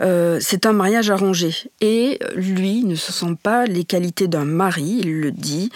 Euh, 0.00 0.38
c'est 0.40 0.66
un 0.66 0.72
mariage 0.72 1.10
arrangé. 1.10 1.54
Et 1.80 2.18
lui 2.34 2.84
ne 2.84 2.94
se 2.94 3.12
sent 3.12 3.36
pas 3.42 3.66
les 3.66 3.84
qualités 3.84 4.28
d'un 4.28 4.44
mari, 4.44 5.00
il 5.02 5.20
le 5.20 5.30
dit. 5.30 5.70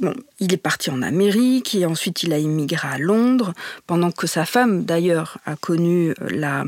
Bon, 0.00 0.14
il 0.40 0.52
est 0.52 0.58
parti 0.58 0.90
en 0.90 1.02
Amérique 1.02 1.74
et 1.74 1.86
ensuite 1.86 2.22
il 2.22 2.32
a 2.32 2.38
immigré 2.38 2.88
à 2.88 2.98
Londres, 2.98 3.52
pendant 3.86 4.10
que 4.10 4.26
sa 4.26 4.44
femme, 4.44 4.84
d'ailleurs, 4.84 5.38
a 5.46 5.56
connu 5.56 6.14
la, 6.28 6.64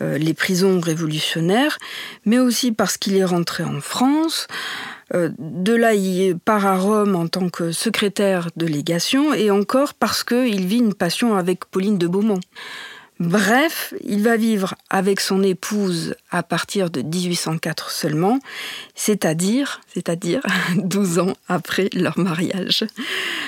euh, 0.00 0.18
les 0.18 0.34
prisons 0.34 0.80
révolutionnaires, 0.80 1.78
mais 2.24 2.38
aussi 2.38 2.72
parce 2.72 2.96
qu'il 2.96 3.16
est 3.16 3.24
rentré 3.24 3.64
en 3.64 3.80
France. 3.80 4.46
Euh, 5.14 5.30
de 5.38 5.74
là, 5.74 5.94
il 5.94 6.38
part 6.38 6.66
à 6.66 6.76
Rome 6.76 7.16
en 7.16 7.28
tant 7.28 7.48
que 7.48 7.72
secrétaire 7.72 8.48
de 8.56 8.66
légation 8.66 9.32
et 9.32 9.50
encore 9.50 9.94
parce 9.94 10.22
qu'il 10.22 10.66
vit 10.66 10.78
une 10.78 10.94
passion 10.94 11.36
avec 11.36 11.64
Pauline 11.66 11.98
de 11.98 12.06
Beaumont. 12.06 12.40
Bref, 13.20 13.94
il 14.04 14.22
va 14.22 14.36
vivre 14.36 14.76
avec 14.90 15.18
son 15.18 15.42
épouse 15.42 16.14
à 16.30 16.44
partir 16.44 16.88
de 16.88 17.02
1804 17.02 17.90
seulement, 17.90 18.38
c'est-à-dire, 18.94 19.80
c'est-à-dire 19.92 20.40
12 20.76 21.18
ans 21.18 21.32
après 21.48 21.90
leur 21.94 22.16
mariage. 22.16 22.84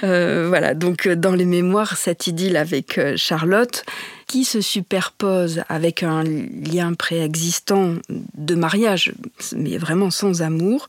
Euh, 0.02 0.46
voilà, 0.48 0.74
donc 0.74 1.06
dans 1.06 1.34
les 1.36 1.44
mémoires, 1.44 1.96
cette 1.96 2.26
idylle 2.26 2.56
avec 2.56 2.98
euh, 2.98 3.14
Charlotte, 3.16 3.84
qui 4.26 4.44
se 4.44 4.60
superpose 4.60 5.62
avec 5.68 6.02
un 6.02 6.24
lien 6.24 6.94
préexistant 6.94 7.94
de 8.08 8.54
mariage, 8.56 9.12
mais 9.56 9.78
vraiment 9.78 10.10
sans 10.10 10.42
amour, 10.42 10.88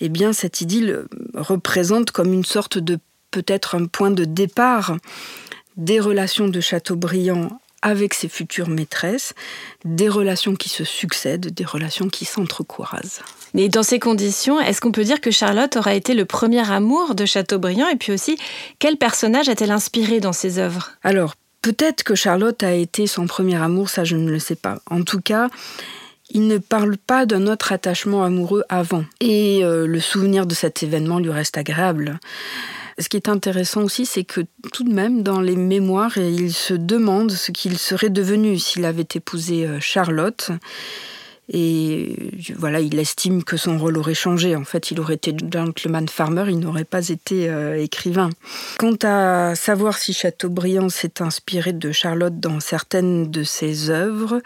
eh 0.00 0.08
bien 0.08 0.32
cette 0.32 0.60
idylle 0.60 1.06
représente 1.34 2.12
comme 2.12 2.32
une 2.32 2.44
sorte 2.44 2.78
de 2.78 3.00
peut-être 3.32 3.74
un 3.74 3.86
point 3.86 4.12
de 4.12 4.24
départ 4.24 4.96
des 5.76 6.00
relations 6.00 6.48
de 6.48 6.60
Chateaubriand 6.60 7.48
avec 7.82 8.14
ses 8.14 8.28
futures 8.28 8.68
maîtresses, 8.68 9.34
des 9.84 10.08
relations 10.08 10.54
qui 10.54 10.68
se 10.68 10.84
succèdent, 10.84 11.52
des 11.52 11.64
relations 11.64 12.08
qui 12.08 12.24
s'entrecroisent. 12.24 13.20
Et 13.54 13.68
dans 13.68 13.82
ces 13.82 13.98
conditions, 13.98 14.60
est-ce 14.60 14.80
qu'on 14.80 14.92
peut 14.92 15.04
dire 15.04 15.20
que 15.20 15.30
Charlotte 15.30 15.76
aura 15.76 15.94
été 15.94 16.14
le 16.14 16.24
premier 16.24 16.70
amour 16.70 17.14
de 17.14 17.26
Chateaubriand 17.26 17.88
Et 17.88 17.96
puis 17.96 18.12
aussi, 18.12 18.38
quel 18.78 18.96
personnage 18.96 19.48
a-t-elle 19.48 19.72
inspiré 19.72 20.20
dans 20.20 20.32
ses 20.32 20.58
œuvres? 20.58 20.92
Alors, 21.02 21.34
peut-être 21.60 22.02
que 22.02 22.14
Charlotte 22.14 22.62
a 22.62 22.72
été 22.72 23.06
son 23.06 23.26
premier 23.26 23.56
amour, 23.56 23.90
ça 23.90 24.04
je 24.04 24.16
ne 24.16 24.30
le 24.30 24.38
sais 24.38 24.56
pas. 24.56 24.78
En 24.90 25.02
tout 25.02 25.20
cas, 25.20 25.48
il 26.30 26.46
ne 26.46 26.58
parle 26.58 26.96
pas 26.96 27.26
d'un 27.26 27.46
autre 27.46 27.72
attachement 27.72 28.24
amoureux 28.24 28.64
avant. 28.68 29.04
Et 29.20 29.64
euh, 29.64 29.86
le 29.86 30.00
souvenir 30.00 30.46
de 30.46 30.54
cet 30.54 30.82
événement 30.82 31.18
lui 31.18 31.30
reste 31.30 31.58
agréable. 31.58 32.18
Ce 33.02 33.08
qui 33.08 33.16
est 33.16 33.28
intéressant 33.28 33.82
aussi, 33.82 34.06
c'est 34.06 34.22
que 34.22 34.42
tout 34.72 34.84
de 34.84 34.92
même, 34.92 35.24
dans 35.24 35.40
les 35.40 35.56
mémoires, 35.56 36.16
il 36.18 36.52
se 36.52 36.72
demande 36.72 37.32
ce 37.32 37.50
qu'il 37.50 37.76
serait 37.76 38.10
devenu 38.10 38.60
s'il 38.60 38.84
avait 38.84 39.08
épousé 39.16 39.66
euh, 39.66 39.80
Charlotte. 39.80 40.52
Et 41.52 42.30
voilà, 42.56 42.78
il 42.78 42.96
estime 43.00 43.42
que 43.42 43.56
son 43.56 43.76
rôle 43.76 43.98
aurait 43.98 44.14
changé. 44.14 44.54
En 44.54 44.62
fait, 44.62 44.92
il 44.92 45.00
aurait 45.00 45.16
été 45.16 45.34
gentleman 45.52 46.08
farmer, 46.08 46.44
il 46.46 46.60
n'aurait 46.60 46.84
pas 46.84 47.08
été 47.08 47.50
euh, 47.50 47.76
écrivain. 47.82 48.30
Quant 48.78 48.96
à 49.02 49.56
savoir 49.56 49.98
si 49.98 50.12
Chateaubriand 50.12 50.88
s'est 50.88 51.20
inspiré 51.20 51.72
de 51.72 51.90
Charlotte 51.90 52.38
dans 52.38 52.60
certaines 52.60 53.32
de 53.32 53.42
ses 53.42 53.90
œuvres, 53.90 54.40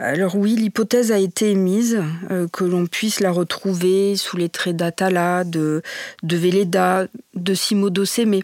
alors 0.00 0.34
oui, 0.34 0.56
l'hypothèse 0.56 1.12
a 1.12 1.18
été 1.18 1.50
émise 1.50 2.02
euh, 2.30 2.48
que 2.50 2.64
l'on 2.64 2.86
puisse 2.86 3.20
la 3.20 3.30
retrouver 3.30 4.16
sous 4.16 4.38
les 4.38 4.48
traits 4.48 4.76
d'Atala, 4.76 5.44
de, 5.44 5.82
de 6.22 7.08
de 7.34 7.54
Simodossé, 7.54 8.24
mais 8.24 8.42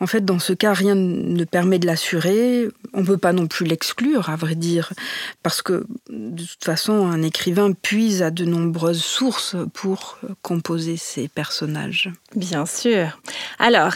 en 0.00 0.06
fait 0.08 0.24
dans 0.24 0.40
ce 0.40 0.52
cas 0.52 0.72
rien 0.72 0.96
ne 0.96 1.44
permet 1.44 1.78
de 1.78 1.86
l'assurer. 1.86 2.68
On 2.92 3.02
ne 3.02 3.06
peut 3.06 3.16
pas 3.16 3.32
non 3.32 3.46
plus 3.46 3.64
l'exclure, 3.64 4.28
à 4.28 4.36
vrai 4.36 4.56
dire, 4.56 4.92
parce 5.44 5.62
que 5.62 5.86
de 6.10 6.42
toute 6.42 6.64
façon 6.64 7.06
un 7.06 7.22
écrivain 7.22 7.72
puise 7.72 8.22
à 8.22 8.30
de 8.30 8.44
nombreuses 8.44 9.02
sources 9.02 9.56
pour 9.74 10.18
composer 10.42 10.96
ses 10.96 11.28
personnages. 11.28 12.10
Bien 12.34 12.66
sûr. 12.66 13.20
Alors, 13.60 13.94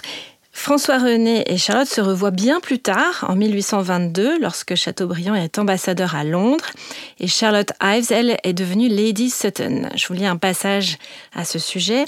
François 0.52 0.99
René 0.99 1.50
et 1.50 1.56
Charlotte 1.56 1.88
se 1.88 2.02
revoient 2.02 2.30
bien 2.30 2.61
plus 2.61 2.78
tard, 2.78 3.25
en 3.26 3.35
1822, 3.35 4.38
lorsque 4.38 4.75
Chateaubriand 4.75 5.35
est 5.35 5.59
ambassadeur 5.59 6.14
à 6.14 6.25
Londres, 6.25 6.71
et 7.18 7.26
Charlotte 7.26 7.73
Ives, 7.82 8.12
elle, 8.12 8.38
est 8.44 8.52
devenue 8.52 8.88
Lady 8.88 9.30
Sutton. 9.30 9.88
Je 9.97 10.06
vous 10.06 10.14
lis 10.14 10.26
un 10.26 10.37
passage 10.37 10.99
à 11.35 11.44
ce 11.44 11.59
sujet. 11.59 12.04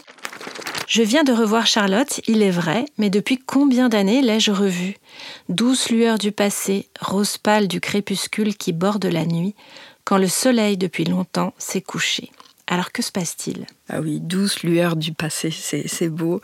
Je 0.86 1.02
viens 1.02 1.24
de 1.24 1.32
revoir 1.32 1.66
Charlotte, 1.66 2.20
il 2.28 2.42
est 2.42 2.50
vrai, 2.50 2.84
mais 2.98 3.08
depuis 3.08 3.38
combien 3.38 3.88
d'années 3.88 4.20
l'ai-je 4.20 4.52
revue? 4.52 4.96
Douce 5.48 5.88
lueur 5.88 6.18
du 6.18 6.30
passé, 6.30 6.88
rose 7.00 7.38
pâle 7.38 7.66
du 7.66 7.80
crépuscule 7.80 8.56
qui 8.56 8.72
borde 8.72 9.06
la 9.06 9.24
nuit, 9.24 9.54
quand 10.04 10.18
le 10.18 10.28
soleil 10.28 10.76
depuis 10.76 11.04
longtemps 11.04 11.54
s'est 11.56 11.80
couché. 11.80 12.30
Alors 12.66 12.92
que 12.92 13.02
se 13.02 13.12
passe-t-il? 13.12 13.66
Ah 13.90 14.00
oui, 14.00 14.20
douce 14.20 14.62
lueur 14.62 14.96
du 14.96 15.12
passé, 15.12 15.50
c'est 15.50 16.08
beau. 16.08 16.40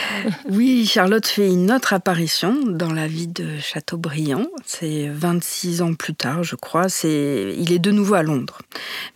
oui, 0.48 0.86
Charlotte 0.86 1.26
fait 1.26 1.48
une 1.48 1.72
autre 1.72 1.92
apparition 1.92 2.54
dans 2.64 2.92
la 2.92 3.08
vie 3.08 3.26
de 3.26 3.58
Chateaubriand. 3.58 4.46
C'est 4.64 5.08
26 5.08 5.82
ans 5.82 5.94
plus 5.94 6.14
tard, 6.14 6.44
je 6.44 6.54
crois. 6.54 6.88
C'est, 6.88 7.56
il 7.58 7.72
est 7.72 7.80
de 7.80 7.90
nouveau 7.90 8.14
à 8.14 8.22
Londres. 8.22 8.58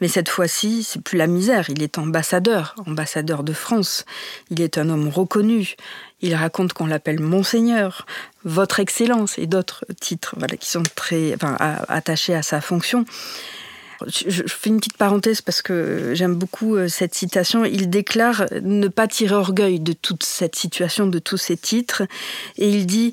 Mais 0.00 0.08
cette 0.08 0.28
fois-ci, 0.28 0.82
c'est 0.82 1.00
plus 1.00 1.16
la 1.16 1.28
misère. 1.28 1.70
Il 1.70 1.80
est 1.80 1.96
ambassadeur, 1.96 2.74
ambassadeur 2.86 3.44
de 3.44 3.52
France. 3.52 4.04
Il 4.50 4.60
est 4.60 4.78
un 4.78 4.88
homme 4.88 5.08
reconnu. 5.08 5.76
Il 6.20 6.34
raconte 6.34 6.72
qu'on 6.72 6.86
l'appelle 6.86 7.20
Monseigneur, 7.20 8.04
Votre 8.44 8.80
Excellence 8.80 9.38
et 9.38 9.46
d'autres 9.46 9.84
titres 10.00 10.34
voilà, 10.36 10.56
qui 10.56 10.68
sont 10.68 10.82
très 10.96 11.36
attachés 11.88 12.34
à 12.34 12.42
sa 12.42 12.60
fonction. 12.60 13.04
Je 14.06 14.42
fais 14.46 14.70
une 14.70 14.78
petite 14.78 14.96
parenthèse 14.96 15.40
parce 15.40 15.60
que 15.60 16.14
j'aime 16.14 16.34
beaucoup 16.34 16.76
euh, 16.76 16.88
cette 16.88 17.14
citation. 17.14 17.64
Il 17.64 17.90
déclare 17.90 18.46
ne 18.62 18.88
pas 18.88 19.08
tirer 19.08 19.34
orgueil 19.34 19.80
de 19.80 19.92
toute 19.92 20.22
cette 20.22 20.54
situation, 20.54 21.06
de 21.06 21.18
tous 21.18 21.36
ces 21.36 21.56
titres. 21.56 22.02
Et 22.56 22.68
il 22.68 22.86
dit 22.86 23.12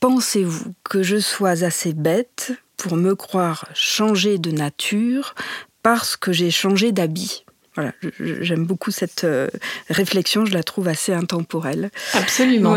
Pensez-vous 0.00 0.74
que 0.84 1.02
je 1.02 1.18
sois 1.18 1.64
assez 1.64 1.92
bête 1.92 2.52
pour 2.76 2.96
me 2.96 3.14
croire 3.14 3.68
changer 3.74 4.38
de 4.38 4.50
nature 4.50 5.34
parce 5.82 6.16
que 6.16 6.32
j'ai 6.32 6.50
changé 6.50 6.92
d'habit? 6.92 7.44
Voilà, 7.76 7.92
j'aime 8.18 8.64
beaucoup 8.64 8.90
cette 8.90 9.22
euh, 9.22 9.46
réflexion, 9.88 10.44
je 10.44 10.52
la 10.54 10.64
trouve 10.64 10.88
assez 10.88 11.12
intemporelle. 11.12 11.90
Absolument. 12.14 12.74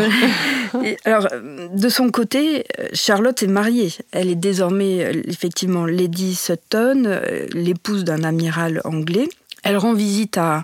alors, 1.05 1.27
de 1.73 1.89
son 1.89 2.12
côté, 2.12 2.65
Charlotte 2.93 3.41
est 3.41 3.47
mariée. 3.47 3.91
Elle 4.12 4.29
est 4.29 4.35
désormais 4.35 5.03
euh, 5.03 5.21
effectivement 5.25 5.88
Lady 5.88 6.35
Sutton, 6.35 7.05
euh, 7.05 7.47
l'épouse 7.53 8.03
d'un 8.03 8.23
amiral 8.23 8.81
anglais. 8.83 9.27
Elle 9.63 9.77
rend 9.77 9.93
visite 9.93 10.38
à, 10.38 10.63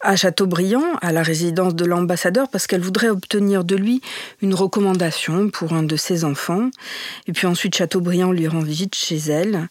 à 0.00 0.16
Chateaubriand, 0.16 0.84
à 1.00 1.12
la 1.12 1.22
résidence 1.22 1.74
de 1.74 1.86
l'ambassadeur, 1.86 2.48
parce 2.50 2.66
qu'elle 2.66 2.82
voudrait 2.82 3.08
obtenir 3.08 3.64
de 3.64 3.76
lui 3.76 4.02
une 4.42 4.54
recommandation 4.54 5.48
pour 5.48 5.72
un 5.72 5.84
de 5.84 5.96
ses 5.96 6.24
enfants. 6.24 6.68
Et 7.28 7.32
puis 7.32 7.46
ensuite, 7.46 7.76
Chateaubriand 7.76 8.32
lui 8.32 8.46
rend 8.46 8.60
visite 8.60 8.94
chez 8.94 9.16
elle. 9.16 9.68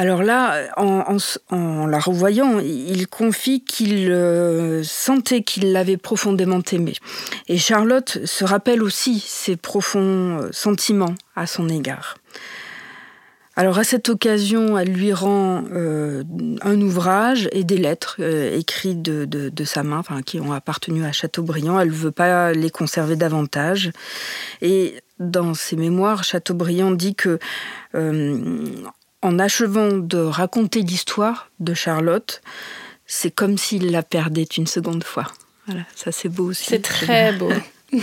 Alors 0.00 0.22
là, 0.22 0.62
en, 0.76 1.86
la 1.86 1.98
revoyant, 1.98 2.60
il 2.60 3.08
confie 3.08 3.64
qu'il 3.64 4.12
euh, 4.12 4.84
sentait 4.84 5.42
qu'il 5.42 5.72
l'avait 5.72 5.96
profondément 5.96 6.60
aimée. 6.70 6.94
Et 7.48 7.58
Charlotte 7.58 8.24
se 8.24 8.44
rappelle 8.44 8.84
aussi 8.84 9.18
ses 9.18 9.56
profonds 9.56 10.38
euh, 10.38 10.48
sentiments 10.52 11.16
à 11.34 11.48
son 11.48 11.68
égard. 11.68 12.16
Alors 13.56 13.76
à 13.76 13.82
cette 13.82 14.08
occasion, 14.08 14.78
elle 14.78 14.92
lui 14.92 15.12
rend 15.12 15.64
euh, 15.72 16.22
un 16.62 16.80
ouvrage 16.80 17.48
et 17.50 17.64
des 17.64 17.78
lettres 17.78 18.20
écrites 18.20 19.02
de, 19.02 19.64
sa 19.64 19.82
main, 19.82 20.04
qui 20.24 20.38
ont 20.38 20.52
appartenu 20.52 21.04
à 21.04 21.10
Chateaubriand. 21.10 21.80
Elle 21.80 21.88
ne 21.88 21.92
veut 21.92 22.12
pas 22.12 22.52
les 22.52 22.70
conserver 22.70 23.16
davantage. 23.16 23.90
Et 24.62 25.02
dans 25.18 25.54
ses 25.54 25.74
mémoires, 25.74 26.22
Chateaubriand 26.22 26.92
dit 26.92 27.16
que 27.16 27.40
en 29.22 29.38
achevant 29.38 29.96
de 29.96 30.18
raconter 30.18 30.82
l'histoire 30.82 31.50
de 31.60 31.74
Charlotte, 31.74 32.40
c'est 33.06 33.30
comme 33.30 33.58
s'il 33.58 33.90
la 33.90 34.02
perdait 34.02 34.44
une 34.44 34.66
seconde 34.66 35.04
fois. 35.04 35.26
Voilà, 35.66 35.82
ça 35.94 36.12
c'est 36.12 36.28
beau 36.28 36.50
aussi. 36.50 36.64
C'est 36.64 36.82
très 36.82 37.32
beau. 37.32 37.52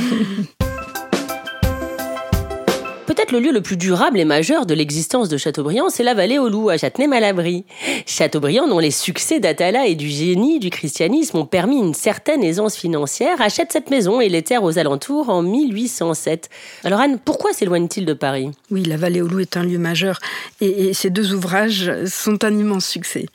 Peut-être 3.05 3.31
le 3.31 3.39
lieu 3.39 3.51
le 3.51 3.61
plus 3.61 3.77
durable 3.77 4.19
et 4.19 4.25
majeur 4.25 4.65
de 4.65 4.73
l'existence 4.73 5.29
de 5.29 5.37
Chateaubriand, 5.37 5.89
c'est 5.89 6.01
la 6.01 6.15
vallée 6.15 6.39
aux 6.39 6.49
loups 6.49 6.69
à 6.69 6.77
Châtenay-Malabry. 6.77 7.63
Chateaubriand, 8.07 8.67
dont 8.67 8.79
les 8.79 8.89
succès 8.89 9.39
d'Atala 9.39 9.85
et 9.85 9.93
du 9.93 10.09
génie 10.09 10.57
du 10.57 10.71
christianisme 10.71 11.37
ont 11.37 11.45
permis 11.45 11.77
une 11.77 11.93
certaine 11.93 12.43
aisance 12.43 12.75
financière, 12.75 13.41
achète 13.41 13.71
cette 13.71 13.91
maison 13.91 14.21
et 14.21 14.29
les 14.29 14.41
terres 14.41 14.63
aux 14.63 14.79
alentours 14.79 15.29
en 15.29 15.43
1807. 15.43 16.49
Alors 16.83 16.99
Anne, 16.99 17.19
pourquoi 17.23 17.53
s'éloigne-t-il 17.53 18.07
de 18.07 18.13
Paris? 18.13 18.49
Oui, 18.71 18.83
la 18.83 18.97
vallée 18.97 19.21
aux 19.21 19.27
loups 19.27 19.41
est 19.41 19.55
un 19.55 19.63
lieu 19.63 19.77
majeur 19.77 20.19
et, 20.59 20.87
et 20.87 20.93
ces 20.95 21.11
deux 21.11 21.31
ouvrages 21.31 21.91
sont 22.07 22.43
un 22.43 22.57
immense 22.57 22.87
succès. 22.87 23.27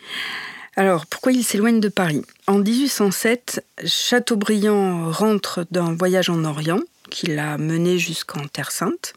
Alors, 0.77 1.07
pourquoi 1.07 1.33
il 1.33 1.45
s'éloigne 1.45 1.79
de 1.79 1.89
Paris? 1.89 2.23
En 2.47 2.59
1807, 2.59 3.65
Chateaubriand 3.85 5.11
rentre 5.11 5.67
d'un 5.71 5.95
voyage 5.95 6.31
en 6.31 6.45
Orient 6.45 6.81
qui 7.11 7.27
l'a 7.27 7.59
mené 7.59 7.99
jusqu'en 7.99 8.47
Terre 8.47 8.71
Sainte. 8.71 9.13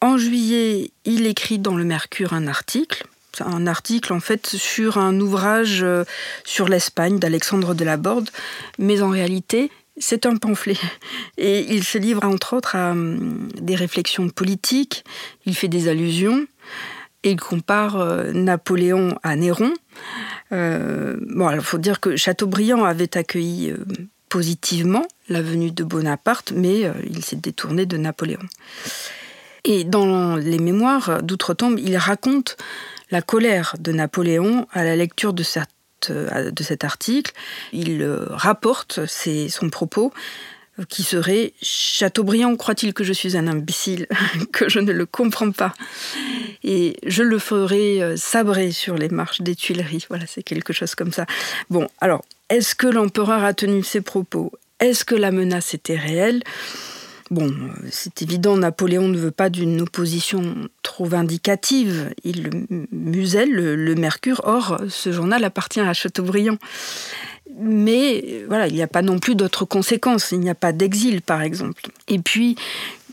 En 0.00 0.16
juillet, 0.16 0.92
il 1.04 1.26
écrit 1.26 1.58
dans 1.58 1.76
le 1.76 1.84
Mercure 1.84 2.32
un 2.32 2.46
article 2.46 3.04
un 3.38 3.66
article 3.66 4.12
en 4.12 4.20
fait 4.20 4.46
sur 4.46 4.98
un 4.98 5.18
ouvrage 5.20 5.82
euh, 5.82 6.04
sur 6.44 6.68
l'Espagne 6.68 7.18
d'Alexandre 7.18 7.74
de 7.74 7.84
la 7.84 7.96
Borde, 7.96 8.28
mais 8.78 9.02
en 9.02 9.10
réalité, 9.10 9.70
c'est 9.96 10.26
un 10.26 10.36
pamphlet. 10.36 10.76
Et 11.38 11.72
il 11.72 11.84
se 11.84 11.98
livre 11.98 12.24
entre 12.24 12.54
autres 12.54 12.76
à 12.76 12.90
hum, 12.90 13.48
des 13.60 13.74
réflexions 13.76 14.28
politiques, 14.28 15.04
il 15.46 15.54
fait 15.54 15.68
des 15.68 15.88
allusions, 15.88 16.46
et 17.22 17.32
il 17.32 17.40
compare 17.40 17.96
euh, 17.96 18.32
Napoléon 18.32 19.18
à 19.22 19.36
Néron. 19.36 19.72
Euh, 20.52 21.16
bon, 21.20 21.50
il 21.50 21.60
faut 21.60 21.78
dire 21.78 22.00
que 22.00 22.16
Chateaubriand 22.16 22.84
avait 22.84 23.16
accueilli 23.16 23.72
positivement 24.30 25.06
la 25.28 25.42
venue 25.42 25.70
de 25.70 25.84
Bonaparte, 25.84 26.52
mais 26.56 26.90
il 27.08 27.22
s'est 27.22 27.36
détourné 27.36 27.84
de 27.84 27.98
Napoléon. 27.98 28.40
Et 29.64 29.84
dans 29.84 30.36
les 30.36 30.58
mémoires 30.58 31.22
d'Outre-Tombe, 31.22 31.78
il 31.78 31.96
raconte 31.96 32.56
la 33.10 33.22
colère 33.22 33.74
de 33.78 33.92
Napoléon 33.92 34.66
à 34.72 34.84
la 34.84 34.96
lecture 34.96 35.32
de, 35.32 35.44
euh, 36.10 36.50
de 36.50 36.62
cet 36.62 36.84
article. 36.84 37.32
Il 37.72 38.02
euh, 38.02 38.26
rapporte 38.30 39.00
son 39.06 39.70
propos 39.70 40.12
euh, 40.78 40.84
qui 40.88 41.02
serait 41.02 41.52
Chateaubriand 41.60 42.56
croit-il 42.56 42.94
que 42.94 43.04
je 43.04 43.12
suis 43.12 43.36
un 43.36 43.46
imbécile, 43.46 44.06
que 44.52 44.68
je 44.68 44.78
ne 44.78 44.92
le 44.92 45.06
comprends 45.06 45.50
pas? 45.50 45.74
Et 46.62 46.96
je 47.06 47.22
le 47.22 47.38
ferai 47.38 48.16
sabrer 48.16 48.70
sur 48.70 48.96
les 48.96 49.08
marches 49.08 49.40
des 49.40 49.56
Tuileries. 49.56 50.06
Voilà, 50.08 50.26
c'est 50.26 50.42
quelque 50.42 50.72
chose 50.72 50.94
comme 50.94 51.12
ça. 51.12 51.26
Bon, 51.70 51.88
alors, 52.00 52.22
est-ce 52.50 52.74
que 52.74 52.86
l'empereur 52.86 53.44
a 53.44 53.54
tenu 53.54 53.82
ses 53.82 54.00
propos? 54.00 54.52
Est-ce 54.80 55.04
que 55.04 55.14
la 55.14 55.30
menace 55.30 55.72
était 55.72 55.96
réelle? 55.96 56.42
Bon, 57.30 57.48
c'est 57.92 58.22
évident, 58.22 58.56
Napoléon 58.56 59.06
ne 59.06 59.16
veut 59.16 59.30
pas 59.30 59.50
d'une 59.50 59.82
opposition 59.82 60.68
trop 60.82 61.04
vindicative. 61.04 62.12
Il 62.24 62.50
muselle 62.90 63.52
le, 63.52 63.94
Mercure. 63.94 64.40
Or, 64.44 64.80
ce 64.88 65.12
journal 65.12 65.44
appartient 65.44 65.80
à 65.80 65.92
Chateaubriand. 65.92 66.58
Mais 67.60 68.44
voilà, 68.48 68.66
il 68.66 68.74
n'y 68.74 68.82
a 68.82 68.88
pas 68.88 69.02
non 69.02 69.20
plus 69.20 69.36
d'autres 69.36 69.64
conséquences. 69.64 70.32
Il 70.32 70.40
n'y 70.40 70.50
a 70.50 70.56
pas 70.56 70.72
d'exil, 70.72 71.22
par 71.22 71.40
exemple. 71.40 71.82
Et 72.08 72.18
puis, 72.18 72.56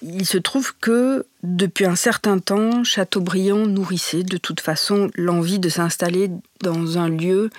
il 0.01 0.25
se 0.25 0.39
trouve 0.39 0.74
que 0.82 1.25
depuis 1.44 1.86
un 1.86 1.96
certain 1.96 2.39
temps, 2.39 2.84
Chateaubriand 2.84 3.67
nourrissait 3.67 4.24
de 4.24 4.38
toute 4.38 4.62
façon 4.62 5.12
l'envie 5.13 5.60
de 5.60 5.70
s'installer 5.70 6.32
dans 6.62 6.98
un 6.98 7.10
lieu 7.10 7.51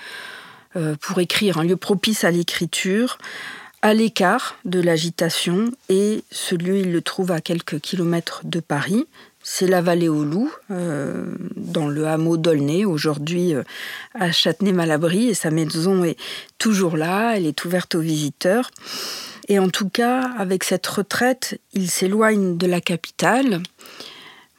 pour 1.00 1.18
écrire, 1.18 1.58
un 1.58 1.64
lieu 1.64 1.76
propice 1.76 2.25
à 2.25 2.30
l'écriture 2.30 3.18
à 3.82 3.94
l'écart 3.94 4.56
de 4.64 4.80
l'agitation 4.80 5.70
et 5.88 6.25
ce 6.30 6.54
lieu, 6.54 6.78
il 6.78 6.92
le 6.92 7.02
trouve 7.02 7.30
à 7.30 7.40
quelques 7.40 7.80
kilomètres 7.80 8.42
de 8.44 8.60
Paris. 8.60 9.06
C'est 9.42 9.68
la 9.68 9.80
vallée 9.80 10.08
aux 10.08 10.25
loups, 10.25 10.52
euh, 10.70 11.34
dans 11.56 11.88
le 11.88 12.06
hameau 12.06 12.37
d'Aulnay, 12.37 12.84
aujourd'hui 12.84 13.54
euh, 13.54 13.62
à 14.14 14.32
Châtenay-Malabry, 14.32 15.28
et 15.28 15.34
sa 15.34 15.50
maison 15.50 16.04
est 16.04 16.18
toujours 16.58 16.96
là, 16.96 17.37
elle 17.37 17.46
est 17.46 17.64
ouverte 17.64 17.94
aux 17.94 18.00
visiteurs. 18.00 18.70
Et 19.46 19.58
en 19.58 19.70
tout 19.70 19.88
cas, 19.88 20.32
avec 20.37 20.64
cette 20.64 20.87
retraite, 20.87 21.58
il 21.72 21.88
s'éloigne 21.88 22.58
de 22.58 22.66
la 22.66 22.80
capitale, 22.80 23.62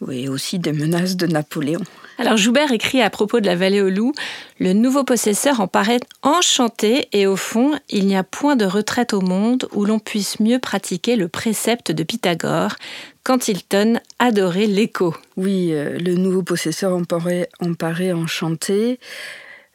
et 0.09 0.29
aussi 0.29 0.59
des 0.59 0.71
menaces 0.71 1.17
de 1.17 1.27
Napoléon. 1.27 1.83
Alors 2.19 2.35
Joubert 2.35 2.73
écrit 2.73 3.01
à 3.01 3.09
propos 3.09 3.39
de 3.39 3.45
la 3.45 3.55
vallée 3.55 3.81
aux 3.81 3.89
loups 3.89 4.11
Le 4.59 4.73
nouveau 4.73 5.05
possesseur 5.05 5.61
en 5.61 5.69
paraît 5.69 6.01
enchanté 6.21 7.07
et 7.13 7.25
au 7.25 7.37
fond, 7.37 7.79
il 7.89 8.07
n'y 8.07 8.17
a 8.17 8.25
point 8.25 8.57
de 8.57 8.65
retraite 8.65 9.13
au 9.13 9.21
monde 9.21 9.69
où 9.71 9.85
l'on 9.85 9.99
puisse 9.99 10.41
mieux 10.41 10.59
pratiquer 10.59 11.15
le 11.15 11.29
précepte 11.29 11.93
de 11.93 12.03
Pythagore 12.03 12.75
quand 13.23 13.47
Hilton 13.47 14.01
adorait 14.19 14.65
l'écho. 14.65 15.15
Oui, 15.37 15.69
euh, 15.71 15.97
le 15.97 16.15
nouveau 16.15 16.43
possesseur 16.43 16.93
en 16.93 17.05
paraît, 17.05 17.47
en 17.61 17.73
paraît 17.73 18.11
enchanté. 18.11 18.99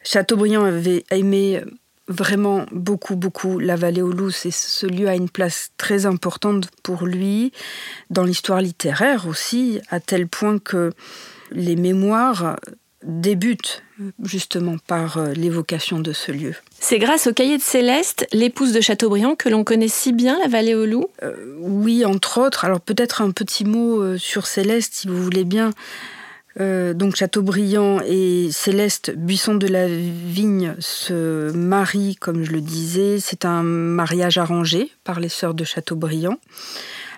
Chateaubriand 0.03 0.65
avait 0.65 1.03
aimé 1.09 1.63
vraiment 2.07 2.67
beaucoup, 2.71 3.15
beaucoup 3.15 3.57
la 3.57 3.75
vallée 3.75 4.03
aux 4.03 4.11
loups. 4.11 4.45
Et 4.45 4.51
ce 4.51 4.85
lieu 4.85 5.07
a 5.07 5.15
une 5.15 5.29
place 5.31 5.71
très 5.77 6.05
importante 6.05 6.69
pour 6.83 7.07
lui 7.07 7.53
dans 8.11 8.23
l'histoire 8.23 8.61
littéraire 8.61 9.27
aussi, 9.27 9.81
à 9.89 9.99
tel 9.99 10.27
point 10.27 10.59
que 10.59 10.91
les 11.51 11.75
mémoires 11.75 12.57
débutent 13.05 13.83
justement 14.23 14.77
par 14.87 15.17
euh, 15.17 15.33
l'évocation 15.33 15.99
de 15.99 16.11
ce 16.11 16.31
lieu. 16.31 16.53
C'est 16.79 16.99
grâce 16.99 17.27
au 17.27 17.33
cahier 17.33 17.57
de 17.57 17.63
Céleste, 17.63 18.27
l'épouse 18.33 18.73
de 18.73 18.81
Chateaubriand, 18.81 19.35
que 19.35 19.47
l'on 19.47 19.63
connaît 19.63 19.87
si 19.87 20.11
bien 20.11 20.37
la 20.39 20.47
vallée 20.47 20.75
aux 20.75 20.85
loups 20.85 21.09
euh, 21.23 21.55
Oui, 21.59 22.03
entre 22.03 22.39
autres. 22.39 22.65
Alors 22.65 22.81
peut-être 22.81 23.21
un 23.21 23.31
petit 23.31 23.63
mot 23.63 24.01
euh, 24.01 24.17
sur 24.17 24.47
Céleste, 24.47 24.93
si 24.95 25.07
vous 25.07 25.21
voulez 25.21 25.45
bien. 25.45 25.71
donc 26.57 27.15
Chateaubriand 27.15 27.99
et 28.05 28.49
Céleste 28.51 29.11
Buisson 29.15 29.55
de 29.55 29.67
la 29.67 29.87
Vigne 29.87 30.75
se 30.79 31.51
marient, 31.51 32.15
comme 32.15 32.43
je 32.43 32.51
le 32.51 32.61
disais. 32.61 33.19
C'est 33.19 33.45
un 33.45 33.63
mariage 33.63 34.37
arrangé 34.37 34.91
par 35.03 35.19
les 35.19 35.29
sœurs 35.29 35.53
de 35.53 35.63
Chateaubriand. 35.63 36.37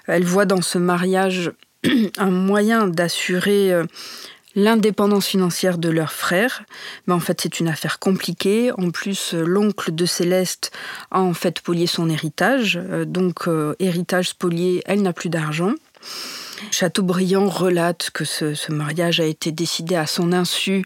Elle 0.07 0.23
voit 0.23 0.45
dans 0.45 0.61
ce 0.61 0.77
mariage 0.77 1.51
un 2.17 2.31
moyen 2.31 2.87
d'assurer 2.87 3.73
euh, 3.73 3.85
l'indépendance 4.55 5.27
financière 5.27 5.77
de 5.77 5.89
leur 5.89 6.11
frère. 6.11 6.63
Mais 7.05 7.13
en 7.13 7.19
fait, 7.19 7.41
c'est 7.41 7.59
une 7.59 7.67
affaire 7.67 7.99
compliquée. 7.99 8.71
En 8.77 8.91
plus, 8.91 9.33
euh, 9.33 9.43
l'oncle 9.43 9.93
de 9.93 10.05
Céleste 10.05 10.71
a 11.11 11.21
en 11.21 11.33
fait 11.33 11.59
spolié 11.59 11.87
son 11.87 12.09
héritage. 12.09 12.79
Euh, 12.81 13.05
donc, 13.05 13.47
héritage 13.79 14.29
spolié, 14.29 14.81
elle 14.85 15.01
n'a 15.01 15.13
plus 15.13 15.29
d'argent. 15.29 15.73
Chateaubriand 16.71 17.47
relate 17.47 18.09
que 18.11 18.25
ce, 18.25 18.71
mariage 18.71 19.19
a 19.19 19.25
été 19.25 19.51
décidé 19.51 19.95
à 19.95 20.05
son 20.05 20.33
insu, 20.33 20.83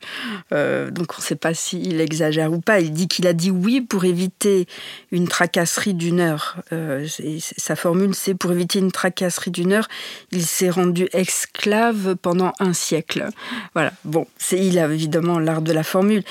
euh, 0.54 0.92
donc 0.92 1.14
on 1.18 1.22
ne 1.22 1.26
sait 1.26 1.36
pas 1.36 1.54
s'il 1.54 2.00
exagère 2.00 2.52
ou 2.54 2.60
pas. 2.60 2.80
Il 2.80 2.94
dit 2.94 3.08
qu'il 3.08 3.28
a 3.28 3.34
dit 3.34 3.52
oui 3.52 3.82
pour 3.82 4.06
éviter 4.06 4.68
une 5.12 5.28
tracasserie 5.28 5.94
d'une 5.94 6.20
heure. 6.20 6.58
Euh, 6.72 7.08
sa 7.40 7.76
formule, 7.76 8.14
c'est 8.16 8.36
pour 8.36 8.52
éviter 8.52 8.80
une 8.80 8.92
tracasserie 8.92 9.52
d'une 9.52 9.74
heure, 9.74 9.88
il 10.32 10.46
s'est 10.46 10.70
rendu 10.70 11.08
esclave 11.14 12.16
pendant 12.16 12.54
un 12.60 12.74
siècle. 12.74 13.28
Voilà, 13.74 13.94
bon, 14.06 14.28
il 14.52 14.80
a 14.80 14.86
évidemment 14.86 15.40
l'art 15.40 15.62
de 15.62 15.74
la 15.74 15.84
formule. 15.84 16.24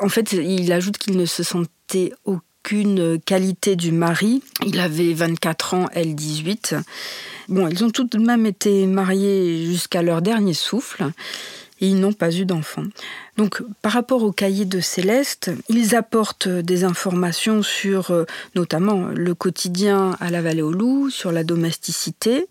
En 0.00 0.08
fait, 0.08 0.32
il 0.32 0.72
ajoute 0.72 0.98
qu'il 0.98 1.16
ne 1.16 1.26
se 1.26 1.42
sentait 1.42 2.12
qualité 3.24 3.76
du 3.76 3.92
mari. 3.92 4.42
Il 4.66 4.80
avait 4.80 5.12
24 5.12 5.74
ans, 5.74 5.86
elle 5.92 6.14
18. 6.14 6.76
Bon, 7.48 7.68
ils 7.68 7.84
ont 7.84 7.90
tout 7.90 8.04
de 8.04 8.18
même 8.18 8.46
été 8.46 8.86
mariés 8.86 9.64
jusqu'à 9.64 10.02
leur 10.02 10.22
dernier 10.22 10.54
souffle 10.54 11.10
et 11.80 11.88
ils 11.88 12.00
n'ont 12.00 12.12
pas 12.12 12.34
eu 12.34 12.44
d'enfants. 12.44 12.84
Donc, 13.36 13.62
par 13.82 13.92
rapport 13.92 14.22
au 14.22 14.32
cahier 14.32 14.64
de 14.64 14.80
Céleste, 14.80 15.50
ils 15.68 15.94
apportent 15.94 16.48
des 16.48 16.84
informations 16.84 17.62
sur 17.62 18.10
euh, 18.10 18.24
notamment 18.54 19.06
le 19.14 19.34
quotidien 19.34 20.16
à 20.20 20.30
la 20.30 20.42
vallée 20.42 20.62
aux 20.62 20.72
loups, 20.72 21.10
sur 21.10 21.30
la 21.30 21.44
domesticité. 21.44 22.48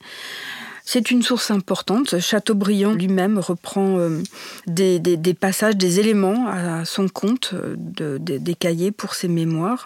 C'est 0.90 1.12
une 1.12 1.22
source 1.22 1.52
importante. 1.52 2.18
Chateaubriand 2.22 2.94
lui-même 2.94 3.40
reprend 3.40 4.00
euh, 4.00 4.24
des, 4.68 5.18
passages, 5.38 5.76
des 5.76 6.00
éléments 6.00 6.48
à 6.48 6.86
son 6.86 7.10
compte 7.10 7.54
euh, 7.54 8.18
des 8.18 8.56
cahiers 8.56 8.92
pour 8.92 9.14
ses 9.14 9.28
mémoires. 9.28 9.86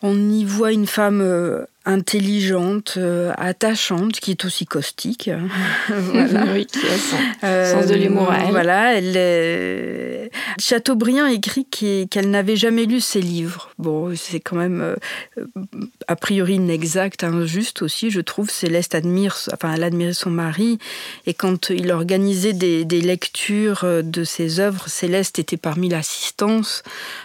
On 0.00 0.30
y 0.30 0.44
voit 0.44 0.72
une 0.72 0.86
femme 0.86 1.20
euh, 1.20 1.64
intelligente, 1.84 2.94
euh, 2.98 3.32
attachante, 3.36 4.12
qui 4.20 4.30
est 4.30 4.44
aussi 4.44 4.64
caustique. 4.64 5.28
voilà. 5.88 6.44
oui, 6.52 6.66
qui 6.66 6.78
a 6.78 7.66
son 7.66 7.80
sens 7.80 7.86
de 7.86 7.94
l'humour 7.94 8.32
Voilà, 8.50 8.94
elle 8.96 9.16
Chateaubriand 10.58 11.26
écrit 11.26 11.64
qu'elle 11.64 12.30
n'avait 12.30 12.56
jamais 12.56 12.84
lu 12.84 13.00
ses 13.00 13.20
livres. 13.20 13.70
Bon, 13.78 14.14
c'est 14.16 14.40
quand 14.40 14.56
même 14.56 14.96
a 16.06 16.16
priori 16.16 16.54
inexact, 16.54 17.24
injuste 17.24 17.82
aussi, 17.82 18.10
je 18.10 18.20
trouve. 18.20 18.50
Céleste 18.50 18.94
admire, 18.94 19.36
enfin, 19.52 19.72
elle 19.74 19.84
admirait 19.84 20.12
son 20.12 20.30
mari, 20.30 20.78
et 21.26 21.34
quand 21.34 21.70
il 21.70 21.90
organisait 21.92 22.52
des, 22.52 22.84
lectures 23.00 23.84
de 24.02 24.24
ses 24.24 24.60
œuvres, 24.60 24.88
Céleste 24.88 25.38
était 25.38 25.56
parmi 25.56 25.88
l'assistance. 25.88 26.82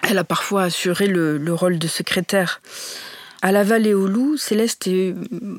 Elle 0.08 0.17
a 0.17 0.24
parfois 0.24 0.63
assuré 0.63 1.08
le, 1.08 1.38
le 1.38 1.54
rôle 1.54 1.80
de 1.80 1.88
secrétaire. 1.88 2.62
À 3.43 3.52
la 3.52 3.65
vallée 3.65 3.93
aux 3.93 4.08
loups, 4.08 4.38
Céleste 4.38 4.88
est, 4.88 5.13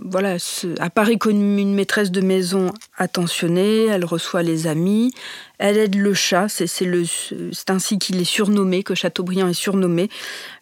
voilà, 0.06 0.36
apparaît 0.80 1.18
comme 1.18 1.58
une 1.58 1.74
maîtresse 1.74 2.10
de 2.10 2.22
maison 2.22 2.72
attentionnée, 2.96 3.84
elle 3.84 4.06
reçoit 4.06 4.42
les 4.42 4.66
amis, 4.66 5.12
elle 5.58 5.78
aide 5.78 5.94
le 5.94 6.14
chat, 6.14 6.48
c'est 6.48 7.70
ainsi 7.70 7.98
qu'il 7.98 8.20
est 8.20 8.24
surnommé, 8.24 8.82
que 8.82 8.94
Chateaubriand 8.94 9.48
est 9.48 9.54
surnommé. 9.54 10.08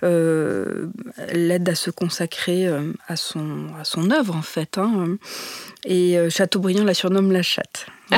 Euh, 0.03 0.89
elle 1.17 1.49
l'aide 1.49 1.69
à 1.69 1.75
se 1.75 1.91
consacrer 1.91 2.67
euh, 2.67 2.93
à 3.09 3.17
son, 3.17 3.69
à 3.81 3.85
son 3.85 4.11
œuvre, 4.11 4.37
en 4.37 4.43
fait. 4.43 4.77
Hein. 4.77 5.17
Et 5.85 6.19
euh, 6.19 6.29
Chateaubriand 6.29 6.85
la 6.85 6.95
surnomme 6.95 7.33
la 7.33 7.43
chatte. 7.43 7.87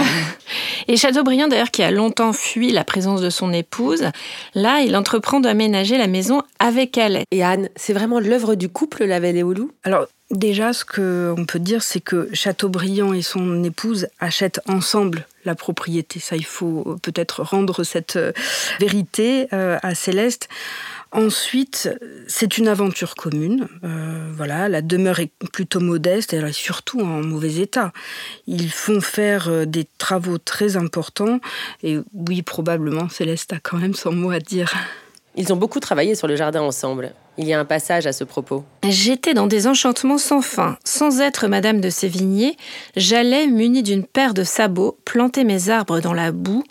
Et 0.88 0.96
Chateaubriand, 0.96 1.46
d'ailleurs, 1.46 1.70
qui 1.70 1.82
a 1.82 1.90
longtemps 1.92 2.32
fui 2.32 2.72
la 2.72 2.84
présence 2.84 3.20
de 3.20 3.30
son 3.30 3.52
épouse, 3.52 4.10
là, 4.54 4.80
il 4.80 4.96
entreprend 4.96 5.40
d'aménager 5.40 5.96
la 5.96 6.08
maison 6.08 6.42
avec 6.58 6.98
elle. 6.98 7.22
Et 7.30 7.44
Anne, 7.44 7.68
c'est 7.76 7.92
vraiment 7.92 8.18
l'œuvre 8.18 8.56
du 8.56 8.68
couple, 8.68 9.04
La 9.04 9.20
Vallée 9.20 9.44
aux 9.44 9.54
loups 9.54 9.70
Alors, 9.84 10.06
Déjà, 10.34 10.72
ce 10.72 10.84
qu'on 10.84 11.44
peut 11.44 11.60
dire, 11.60 11.80
c'est 11.84 12.00
que 12.00 12.28
Chateaubriand 12.32 13.12
et 13.12 13.22
son 13.22 13.62
épouse 13.62 14.08
achètent 14.18 14.60
ensemble 14.66 15.26
la 15.44 15.54
propriété. 15.54 16.18
Ça, 16.18 16.34
il 16.34 16.44
faut 16.44 16.96
peut-être 17.02 17.44
rendre 17.44 17.84
cette 17.84 18.16
euh, 18.16 18.32
vérité 18.80 19.46
euh, 19.52 19.78
à 19.84 19.94
Céleste. 19.94 20.48
Ensuite, 21.12 21.88
c'est 22.26 22.58
une 22.58 22.66
aventure 22.66 23.14
commune. 23.14 23.68
Euh, 23.84 24.32
voilà, 24.36 24.68
la 24.68 24.82
demeure 24.82 25.20
est 25.20 25.30
plutôt 25.52 25.78
modeste, 25.78 26.32
elle 26.32 26.44
est 26.44 26.52
surtout 26.52 27.00
en 27.00 27.22
mauvais 27.22 27.54
état. 27.56 27.92
Ils 28.48 28.72
font 28.72 29.00
faire 29.00 29.64
des 29.68 29.86
travaux 29.98 30.38
très 30.38 30.76
importants 30.76 31.38
et 31.84 31.98
oui, 32.12 32.42
probablement, 32.42 33.08
Céleste 33.08 33.52
a 33.52 33.60
quand 33.60 33.76
même 33.76 33.94
son 33.94 34.10
mot 34.10 34.32
à 34.32 34.40
dire. 34.40 34.74
Ils 35.36 35.52
ont 35.52 35.56
beaucoup 35.56 35.80
travaillé 35.80 36.14
sur 36.14 36.28
le 36.28 36.36
jardin 36.36 36.62
ensemble. 36.62 37.12
Il 37.38 37.46
y 37.48 37.52
a 37.52 37.58
un 37.58 37.64
passage 37.64 38.06
à 38.06 38.12
ce 38.12 38.22
propos. 38.22 38.64
J'étais 38.88 39.34
dans 39.34 39.48
des 39.48 39.66
enchantements 39.66 40.18
sans 40.18 40.40
fin. 40.40 40.78
Sans 40.84 41.20
être 41.20 41.48
Madame 41.48 41.80
de 41.80 41.90
Sévigné, 41.90 42.56
j'allais, 42.96 43.48
munie 43.48 43.82
d'une 43.82 44.04
paire 44.04 44.34
de 44.34 44.44
sabots, 44.44 44.96
planter 45.04 45.42
mes 45.42 45.70
arbres 45.70 45.98
dans 45.98 46.12
la 46.12 46.30
boue, 46.30 46.62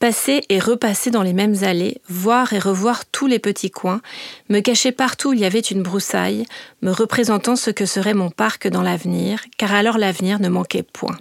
passer 0.00 0.40
et 0.48 0.58
repasser 0.58 1.10
dans 1.10 1.22
les 1.22 1.34
mêmes 1.34 1.62
allées, 1.62 1.98
voir 2.08 2.54
et 2.54 2.58
revoir 2.58 3.04
tous 3.04 3.26
les 3.26 3.38
petits 3.38 3.70
coins, 3.70 4.00
me 4.48 4.60
cacher 4.60 4.92
partout 4.92 5.28
où 5.28 5.32
il 5.34 5.40
y 5.40 5.44
avait 5.44 5.60
une 5.60 5.82
broussaille, 5.82 6.46
me 6.80 6.90
représentant 6.90 7.54
ce 7.54 7.70
que 7.70 7.84
serait 7.84 8.14
mon 8.14 8.30
parc 8.30 8.66
dans 8.66 8.80
l'avenir, 8.80 9.44
car 9.58 9.74
alors 9.74 9.98
l'avenir 9.98 10.40
ne 10.40 10.48
manquait 10.48 10.82
point. 10.82 11.18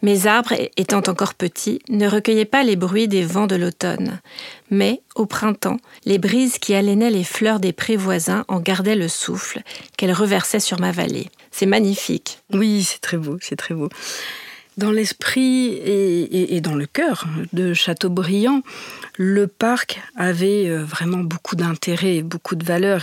Mes 0.00 0.26
arbres, 0.26 0.54
étant 0.78 1.02
encore 1.06 1.34
petits, 1.34 1.80
ne 1.90 2.08
recueillaient 2.08 2.46
pas 2.46 2.62
les 2.62 2.76
bruits 2.76 3.06
des 3.06 3.22
vents 3.22 3.46
de 3.46 3.56
l'automne. 3.56 4.20
Mais, 4.70 5.02
au 5.14 5.26
printemps, 5.26 5.78
les 6.06 6.18
brises 6.18 6.58
qui 6.58 6.74
halenaient 6.74 7.10
les 7.10 7.22
fleurs 7.22 7.60
des 7.60 7.74
prés 7.74 7.96
voisins 7.96 8.46
en 8.48 8.60
gardaient 8.60 8.96
le 8.96 9.08
souffle, 9.08 9.60
qu'elles 9.98 10.12
reversaient 10.12 10.58
sur 10.58 10.80
ma 10.80 10.90
vallée. 10.90 11.28
C'est 11.50 11.66
magnifique. 11.66 12.38
Oui, 12.54 12.82
c'est 12.82 13.00
très 13.00 13.18
beau, 13.18 13.36
c'est 13.42 13.56
très 13.56 13.74
beau. 13.74 13.90
Dans 14.76 14.90
l'esprit 14.90 15.68
et, 15.68 16.60
dans 16.60 16.74
le 16.74 16.84
cœur 16.84 17.24
de 17.54 17.72
Chateaubriand, 17.72 18.60
le 19.16 19.46
parc 19.46 20.02
avait 20.16 20.68
euh, 20.68 20.84
vraiment 20.84 21.20
beaucoup 21.20 21.56
d'intérêt, 21.56 22.20
beaucoup 22.20 22.56
de 22.56 22.64
valeur. 22.64 23.02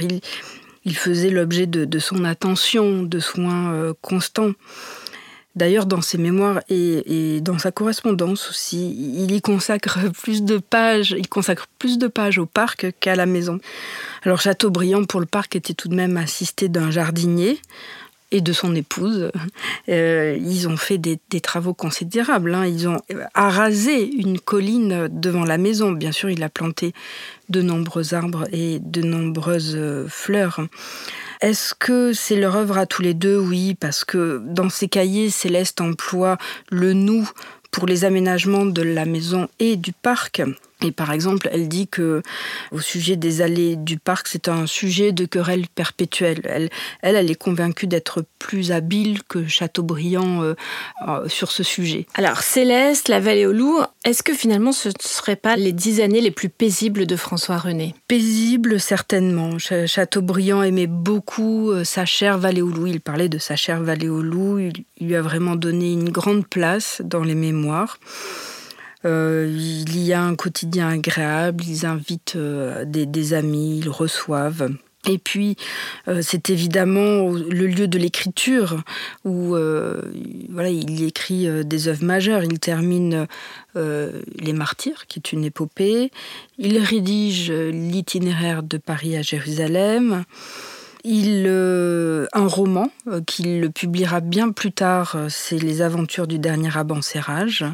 Il, 0.85 0.95
faisait 0.95 1.31
l'objet 1.31 1.65
de, 1.65 1.99
son 1.99 2.25
attention, 2.25 3.01
de 3.01 3.19
soins 3.19 3.73
euh, 3.73 3.93
constants. 4.01 4.51
D'ailleurs, 5.55 5.87
dans 5.87 6.01
ses 6.01 6.17
mémoires 6.19 6.61
et, 6.69 7.39
dans 7.41 7.57
sa 7.57 7.71
correspondance 7.71 8.49
aussi, 8.49 8.91
il 9.23 9.31
y 9.31 9.41
consacre 9.41 9.99
plus 10.21 10.43
de 10.43 10.57
pages, 10.57 11.15
il 11.17 11.27
consacre 11.27 11.67
plus 11.79 11.97
de 11.97 12.07
pages 12.07 12.37
au 12.37 12.45
parc 12.45 12.87
qu'à 12.99 13.15
la 13.15 13.25
maison. 13.25 13.59
Alors 14.23 14.41
Chateaubriand, 14.41 15.05
pour 15.05 15.19
le 15.19 15.25
parc, 15.25 15.55
était 15.55 15.73
tout 15.73 15.89
de 15.89 15.95
même 15.95 16.17
assisté 16.17 16.69
d'un 16.69 16.91
jardinier, 16.91 17.59
et 18.33 18.41
de 18.41 18.51
son 18.51 18.75
épouse. 18.75 19.31
Euh, 19.87 20.37
ils 20.41 20.67
ont 20.67 20.75
fait 20.75 20.97
des, 20.97 21.19
travaux 21.41 21.73
considérables. 21.73 22.53
Hein. 22.53 22.65
Ils 22.65 22.89
ont 22.89 22.99
arasé 23.33 24.11
une 24.11 24.39
colline 24.39 25.07
devant 25.09 25.45
la 25.45 25.57
maison. 25.57 25.91
Bien 25.91 26.11
sûr, 26.11 26.29
il 26.29 26.43
a 26.43 26.49
planté 26.49 26.93
de 27.49 27.61
nombreux 27.61 28.13
arbres 28.13 28.45
et 28.51 28.79
de 28.79 29.01
nombreuses 29.01 29.75
euh, 29.75 30.07
fleurs. 30.09 30.61
Est-ce 31.41 31.75
que 31.75 32.11
c'est 32.13 32.35
leur 32.35 32.55
œuvre 32.55 32.77
à 32.77 32.85
tous 32.85 33.03
les 33.03 33.13
deux? 33.13 33.37
Oui, 33.37 33.75
parce 33.75 34.03
que 34.03 34.41
dans 34.45 34.69
ses 34.69 34.87
cahiers, 34.87 35.29
Céleste 35.29 35.79
emploie 35.79 36.37
le 36.71 36.93
nous 36.93 37.29
pour 37.69 37.85
les 37.85 38.05
aménagements 38.05 38.65
de 38.65 38.81
la 38.81 39.05
maison 39.05 39.47
et 39.59 39.75
du 39.75 39.93
parc. 39.93 40.41
Et 40.83 40.91
par 40.91 41.11
exemple, 41.11 41.49
elle 41.51 41.67
dit 41.67 41.87
que 41.87 42.21
au 42.71 42.79
sujet 42.79 43.15
des 43.15 43.41
allées 43.41 43.75
du 43.75 43.97
parc, 43.97 44.27
c'est 44.27 44.47
un 44.47 44.67
sujet 44.67 45.11
de 45.11 45.25
querelle 45.25 45.67
perpétuelle. 45.73 46.41
Elle, 46.45 46.69
elle, 47.01 47.15
elle 47.15 47.31
est 47.31 47.35
convaincue 47.35 47.87
d'être 47.87 48.25
plus 48.39 48.71
habile 48.71 49.23
que 49.23 49.47
Chateaubriand 49.47 50.43
euh, 50.43 50.53
euh, 51.07 51.27
sur 51.29 51.51
ce 51.51 51.63
sujet. 51.63 52.05
Alors, 52.15 52.41
Céleste, 52.41 53.07
la 53.07 53.19
vallée 53.19 53.45
au 53.45 53.53
loup, 53.53 53.79
est-ce 54.03 54.23
que 54.23 54.33
finalement 54.33 54.71
ce 54.71 54.89
ne 54.89 54.93
seraient 54.99 55.35
pas 55.35 55.55
les 55.55 55.71
dix 55.71 56.01
années 56.01 56.21
les 56.21 56.31
plus 56.31 56.49
paisibles 56.49 57.05
de 57.05 57.15
François 57.15 57.57
René? 57.57 57.95
Paisibles, 58.07 58.79
certainement. 58.79 59.57
Chateaubriand 59.59 60.63
aimait 60.63 60.87
beaucoup 60.87 61.71
euh, 61.71 61.83
sa 61.83 62.05
chère 62.05 62.37
vallée 62.37 62.61
au 62.61 62.69
loup. 62.69 62.87
Il 62.87 62.99
parlait 62.99 63.29
de 63.29 63.37
sa 63.37 63.55
chère 63.55 63.81
vallée 63.81 64.09
au 64.09 64.21
loup. 64.21 64.59
Il 64.59 64.83
lui 64.99 65.15
a 65.15 65.21
vraiment 65.21 65.55
donné 65.55 65.91
une 65.91 66.09
grande 66.09 66.47
place 66.47 67.01
dans 67.03 67.23
les 67.23 67.35
mémoires. 67.35 67.99
Euh, 69.05 69.47
il 69.49 69.99
y 69.99 70.13
a 70.13 70.21
un 70.21 70.35
quotidien 70.35 70.89
agréable, 70.89 71.63
ils 71.67 71.85
invitent 71.85 72.35
euh, 72.35 72.85
des, 72.85 73.33
amis, 73.33 73.79
ils 73.79 73.89
reçoivent. 73.89 74.69
Et 75.05 75.17
puis, 75.17 75.57
euh, 76.07 76.21
c'est 76.21 76.49
évidemment 76.49 77.29
le 77.29 77.67
lieu 77.67 77.89
de 77.89 77.97
l'écriture 77.97 78.81
où 79.25 79.55
voilà, 80.49 80.69
il 80.69 81.03
écrit 81.03 81.47
des 81.65 81.87
œuvres 81.89 82.05
majeures. 82.05 82.43
Il 82.43 82.59
termine 82.59 83.27
Les 83.75 84.53
Martyrs, 84.53 85.07
qui 85.07 85.19
est 85.19 85.33
une 85.33 85.43
épopée. 85.43 86.11
Il 86.57 86.77
rédige 86.79 87.51
l'itinéraire 87.51 88.63
de 88.63 88.77
Paris 88.77 89.17
à 89.17 89.21
Jérusalem. 89.21 90.23
Il, 91.03 91.47
un 91.47 92.47
roman 92.47 92.89
qu'il 93.27 93.69
publiera 93.71 94.21
bien 94.21 94.51
plus 94.51 94.71
tard, 94.71 95.17
c'est 95.27 95.57
Les 95.57 95.81
aventures 95.81 96.27
du 96.27 96.39
dernier 96.39 96.77
abancérage. 96.77 97.65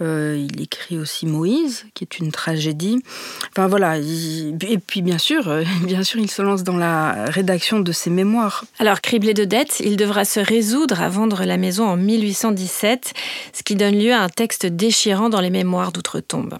Euh, 0.00 0.46
il 0.48 0.60
écrit 0.60 0.98
aussi 0.98 1.26
Moïse, 1.26 1.86
qui 1.94 2.04
est 2.04 2.18
une 2.18 2.30
tragédie. 2.30 3.02
Enfin 3.50 3.66
voilà. 3.66 3.98
et 3.98 4.78
puis 4.78 5.02
bien 5.02 5.18
sûr, 5.18 5.48
euh, 5.48 5.64
bien 5.82 6.02
sûr, 6.04 6.20
il 6.20 6.30
se 6.30 6.42
lance 6.42 6.62
dans 6.62 6.76
la 6.76 7.24
rédaction 7.26 7.80
de 7.80 7.92
ses 7.92 8.10
mémoires. 8.10 8.64
Alors 8.78 9.00
criblé 9.00 9.34
de 9.34 9.44
dettes, 9.44 9.80
il 9.80 9.96
devra 9.96 10.24
se 10.24 10.40
résoudre 10.40 11.02
à 11.02 11.08
vendre 11.08 11.44
la 11.44 11.56
maison 11.56 11.86
en 11.86 11.96
1817, 11.96 13.12
ce 13.52 13.62
qui 13.62 13.74
donne 13.74 13.98
lieu 13.98 14.12
à 14.12 14.22
un 14.22 14.28
texte 14.28 14.66
déchirant 14.66 15.28
dans 15.28 15.40
les 15.40 15.50
mémoires 15.50 15.90
d'outre-tombe. 15.90 16.58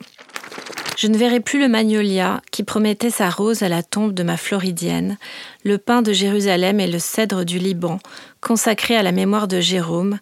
Je 0.97 1.07
ne 1.07 1.17
verrai 1.17 1.39
plus 1.39 1.61
le 1.61 1.69
magnolia 1.69 2.43
qui 2.51 2.65
promettait 2.65 3.11
sa 3.11 3.31
rose 3.31 3.63
à 3.63 3.69
la 3.69 3.85
tombe 3.85 4.15
de 4.15 4.25
ma 4.25 4.37
Floridienne, 4.37 5.17
le 5.63 5.79
pin 5.79 6.03
de 6.03 6.13
Jérusalem 6.13 6.81
et 6.81 6.89
le 6.89 6.99
cèdre 6.99 7.45
du 7.45 7.61
Liban, 7.61 8.01
consacré 8.41 8.97
à 8.97 9.05
la 9.05 9.13
mémoire 9.13 9.47
de 9.47 9.61
Jérôme, 9.61 10.19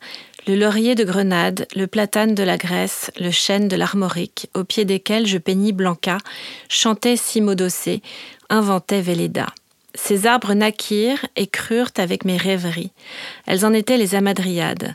le 0.46 0.54
laurier 0.54 0.94
de 0.94 1.02
Grenade, 1.02 1.66
le 1.74 1.88
platane 1.88 2.34
de 2.34 2.42
la 2.44 2.56
Grèce, 2.56 3.10
le 3.18 3.32
chêne 3.32 3.66
de 3.66 3.74
l'Armorique, 3.74 4.48
au 4.54 4.62
pied 4.62 4.84
desquels 4.84 5.26
je 5.26 5.38
peignis 5.38 5.72
Blanca, 5.72 6.18
chantais 6.68 7.16
Simodossé, 7.16 8.00
inventais 8.48 9.00
Véleda. 9.00 9.46
Ces 9.94 10.26
arbres 10.26 10.54
naquirent 10.54 11.26
et 11.34 11.48
crurent 11.48 11.90
avec 11.96 12.24
mes 12.24 12.36
rêveries. 12.36 12.92
Elles 13.46 13.66
en 13.66 13.72
étaient 13.72 13.96
les 13.96 14.14
amadriades. 14.14 14.94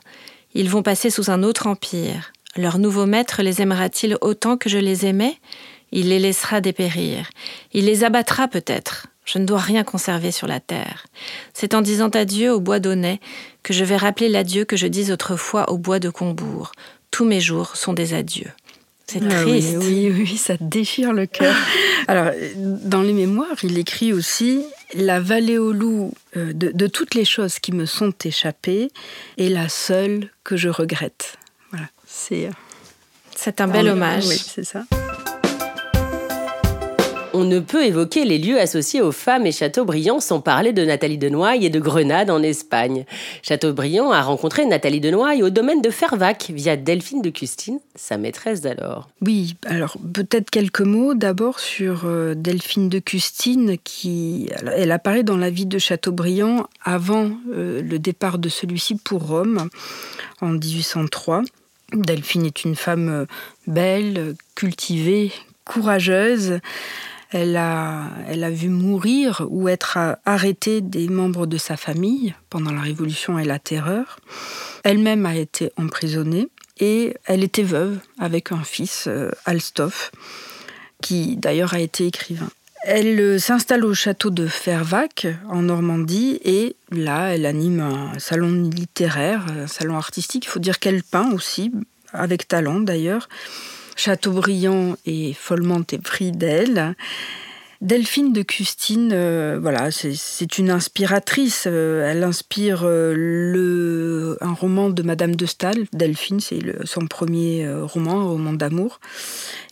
Ils 0.54 0.70
vont 0.70 0.84
passer 0.84 1.10
sous 1.10 1.30
un 1.30 1.44
autre 1.44 1.68
empire. 1.68 2.32
Leur 2.56 2.78
nouveau 2.78 3.06
maître 3.06 3.42
les 3.42 3.62
aimera-t-il 3.62 4.18
autant 4.22 4.58
que 4.58 4.70
je 4.70 4.78
les 4.78 5.06
aimais? 5.06 5.36
Il 5.92 6.10
les 6.10 6.20
laissera 6.20 6.62
dépérir. 6.62 7.30
Il 7.74 7.86
les 7.86 8.06
abattra 8.06 8.48
peut-être. 8.48 9.08
Je 9.26 9.38
ne 9.38 9.46
dois 9.46 9.60
rien 9.60 9.84
conserver 9.84 10.32
sur 10.32 10.48
la 10.48 10.60
terre. 10.60 11.06
C'est 11.54 11.74
en 11.74 11.82
disant 11.82 12.10
adieu 12.10 12.52
au 12.52 12.60
bois 12.60 12.80
d'Aunay 12.80 13.20
que 13.64 13.74
je 13.74 13.84
vais 13.84 13.98
rappeler 13.98 14.30
l'adieu 14.30 14.66
que 14.66 14.78
je 14.78 14.88
dis 14.88 15.12
autrefois 15.12 15.70
au 15.72 15.78
bois 15.78 16.00
de 16.00 16.10
Combourg. 16.10 16.72
Tous 17.12 17.26
mes 17.26 17.42
jours 17.42 17.76
sont 17.76 17.94
des 17.94 18.14
adieux. 18.14 18.52
C'est 19.08 19.22
ah 19.30 19.42
triste. 19.42 19.76
Oui, 19.80 20.10
oui, 20.10 20.22
oui, 20.22 20.38
ça 20.38 20.56
déchire 20.62 21.12
le 21.12 21.26
cœur. 21.26 21.56
Alors, 22.08 22.32
dans 22.56 23.02
les 23.02 23.12
mémoires, 23.12 23.58
il 23.64 23.78
écrit 23.78 24.14
aussi 24.14 24.64
La 24.94 25.20
vallée 25.20 25.58
au 25.58 25.74
loup 25.74 26.14
euh, 26.38 26.54
de, 26.54 26.88
toutes 26.88 27.16
les 27.16 27.26
choses 27.26 27.60
qui 27.60 27.74
me 27.74 27.86
sont 27.86 28.14
échappées 28.24 28.90
est 29.38 29.50
la 29.50 29.68
seule 29.68 30.30
que 30.46 30.56
je 30.56 30.70
regrette. 30.70 31.38
Voilà, 31.72 31.88
c'est. 32.08 32.48
Euh, 32.48 32.52
c'est 33.36 33.60
un 33.60 33.68
bel 33.68 33.90
hommage. 33.90 34.28
Oui, 34.28 34.38
c'est 34.38 34.64
ça 34.64 34.86
on 37.34 37.44
ne 37.44 37.60
peut 37.60 37.86
évoquer 37.86 38.26
les 38.26 38.38
lieux 38.38 38.60
associés 38.60 39.02
aux 39.02 39.12
femmes 39.12 39.46
et 39.46 39.52
Chateaubriand 39.52 40.20
sans 40.20 40.42
parler 40.42 40.74
de 40.74 40.84
Nathalie 40.84 41.18
de 41.18 41.30
Noailles 41.30 41.66
et 41.66 41.70
de 41.70 41.80
Grenade 41.80 42.30
en 42.30 42.42
Espagne. 42.44 43.06
Chateaubriand 43.42 44.12
a 44.12 44.22
rencontré 44.22 44.66
Nathalie 44.66 45.00
de 45.00 45.10
Noailles 45.10 45.44
au 45.44 45.50
domaine 45.50 45.82
de 45.82 45.90
Fervac 45.90 46.52
via 46.54 46.76
Delphine 46.76 47.22
de 47.22 47.30
Custine, 47.30 47.80
sa 47.96 48.18
maîtresse 48.18 48.62
d'alors. 48.62 49.10
Oui, 49.22 49.56
alors 49.66 49.98
peut-être 50.14 50.50
quelques 50.50 50.82
mots 50.82 51.14
d'abord 51.14 51.60
sur 51.60 52.04
euh, 52.06 52.34
Delphine 52.36 52.90
de 52.90 53.00
Custine 53.00 53.78
qui 53.84 54.50
elle 54.76 54.92
apparaît 54.92 55.24
dans 55.24 55.38
la 55.38 55.50
vie 55.50 55.66
de 55.66 55.80
Chateaubriand 55.80 56.68
avant 56.84 57.32
euh, 57.54 57.82
le 57.82 58.00
départ 58.00 58.38
de 58.38 58.50
celui-ci 58.50 58.96
pour 58.96 59.28
Rome 59.28 59.70
en 60.42 60.50
1803. 60.50 61.44
Delphine 61.94 62.46
est 62.46 62.64
une 62.64 62.76
femme 62.76 63.10
euh, 63.10 63.26
belle, 63.68 64.36
cultivée, 64.56 65.32
courageuse. 65.66 66.60
Elle 67.32 67.56
a, 67.56 68.10
elle 68.28 68.44
a 68.44 68.50
vu 68.50 68.68
mourir 68.68 69.46
ou 69.50 69.70
être 69.70 69.98
arrêtée 70.26 70.82
des 70.82 71.08
membres 71.08 71.48
de 71.48 71.58
sa 71.58 71.78
famille 71.78 72.36
pendant 72.50 72.72
la 72.72 72.82
Révolution 72.82 73.40
et 73.40 73.46
la 73.46 73.58
Terreur. 73.58 74.20
Elle-même 74.84 75.26
a 75.26 75.36
été 75.36 75.72
emprisonnée 75.78 76.50
et 76.80 77.16
elle 77.26 77.44
était 77.44 77.64
veuve 77.64 78.00
avec 78.20 78.52
un 78.52 78.64
fils, 78.64 79.06
euh, 79.08 79.32
Alstoff, 79.46 80.12
qui 81.02 81.38
d'ailleurs 81.38 81.74
a 81.74 81.80
été 81.80 82.06
écrivain. 82.06 82.50
Elle 82.84 83.40
s'installe 83.40 83.86
au 83.86 83.94
château 83.94 84.32
de 84.32 84.48
Fervac 84.48 85.28
en 85.48 85.62
Normandie 85.62 86.40
et 86.44 86.76
là, 86.90 87.28
elle 87.28 87.46
anime 87.46 87.80
un 87.80 88.18
salon 88.18 88.52
littéraire, 88.70 89.46
un 89.56 89.68
salon 89.68 89.96
artistique. 89.96 90.46
Il 90.46 90.50
faut 90.50 90.60
dire 90.60 90.80
qu'elle 90.80 91.04
peint 91.04 91.32
aussi, 91.32 91.72
avec 92.12 92.48
talent 92.48 92.80
d'ailleurs. 92.80 93.30
Chateaubriand 93.96 94.96
est 95.06 95.34
follement 95.34 95.82
épris 95.92 96.32
d'elle. 96.32 96.96
Delphine 97.82 98.32
de 98.32 98.44
Custine, 98.44 99.10
euh, 99.12 99.58
voilà, 99.60 99.90
c'est 99.90 100.60
une 100.60 100.70
inspiratrice. 100.70 101.64
Euh, 101.66 102.08
elle 102.08 102.24
inspire 102.24 102.84
euh, 102.84 103.16
le, 103.18 104.38
un 104.40 104.54
roman 104.54 104.92
de 104.92 105.02
Madame 105.02 105.36
de 105.36 105.48
Staël. 105.48 105.88
Delphine, 105.92 106.40
c'est 106.40 106.62
son 106.86 107.08
premier 107.08 107.68
roman, 107.82 108.22
un 108.22 108.26
roman 108.26 108.54
d'amour. 108.54 109.00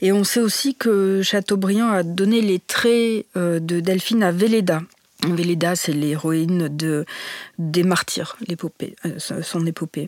Et 0.01 0.12
on 0.12 0.23
sait 0.23 0.39
aussi 0.39 0.73
que 0.73 1.21
Chateaubriand 1.21 1.89
a 1.89 2.01
donné 2.01 2.41
les 2.41 2.58
traits 2.58 3.27
de 3.36 3.79
Delphine 3.79 4.23
à 4.23 4.32
Véleda. 4.32 4.82
Véleda, 5.27 5.75
c'est 5.75 5.91
l'héroïne 5.91 6.69
de, 6.69 7.05
des 7.58 7.84
martyrs, 7.84 8.38
l'épopée, 8.47 8.95
son 9.17 9.65
épopée. 9.65 10.08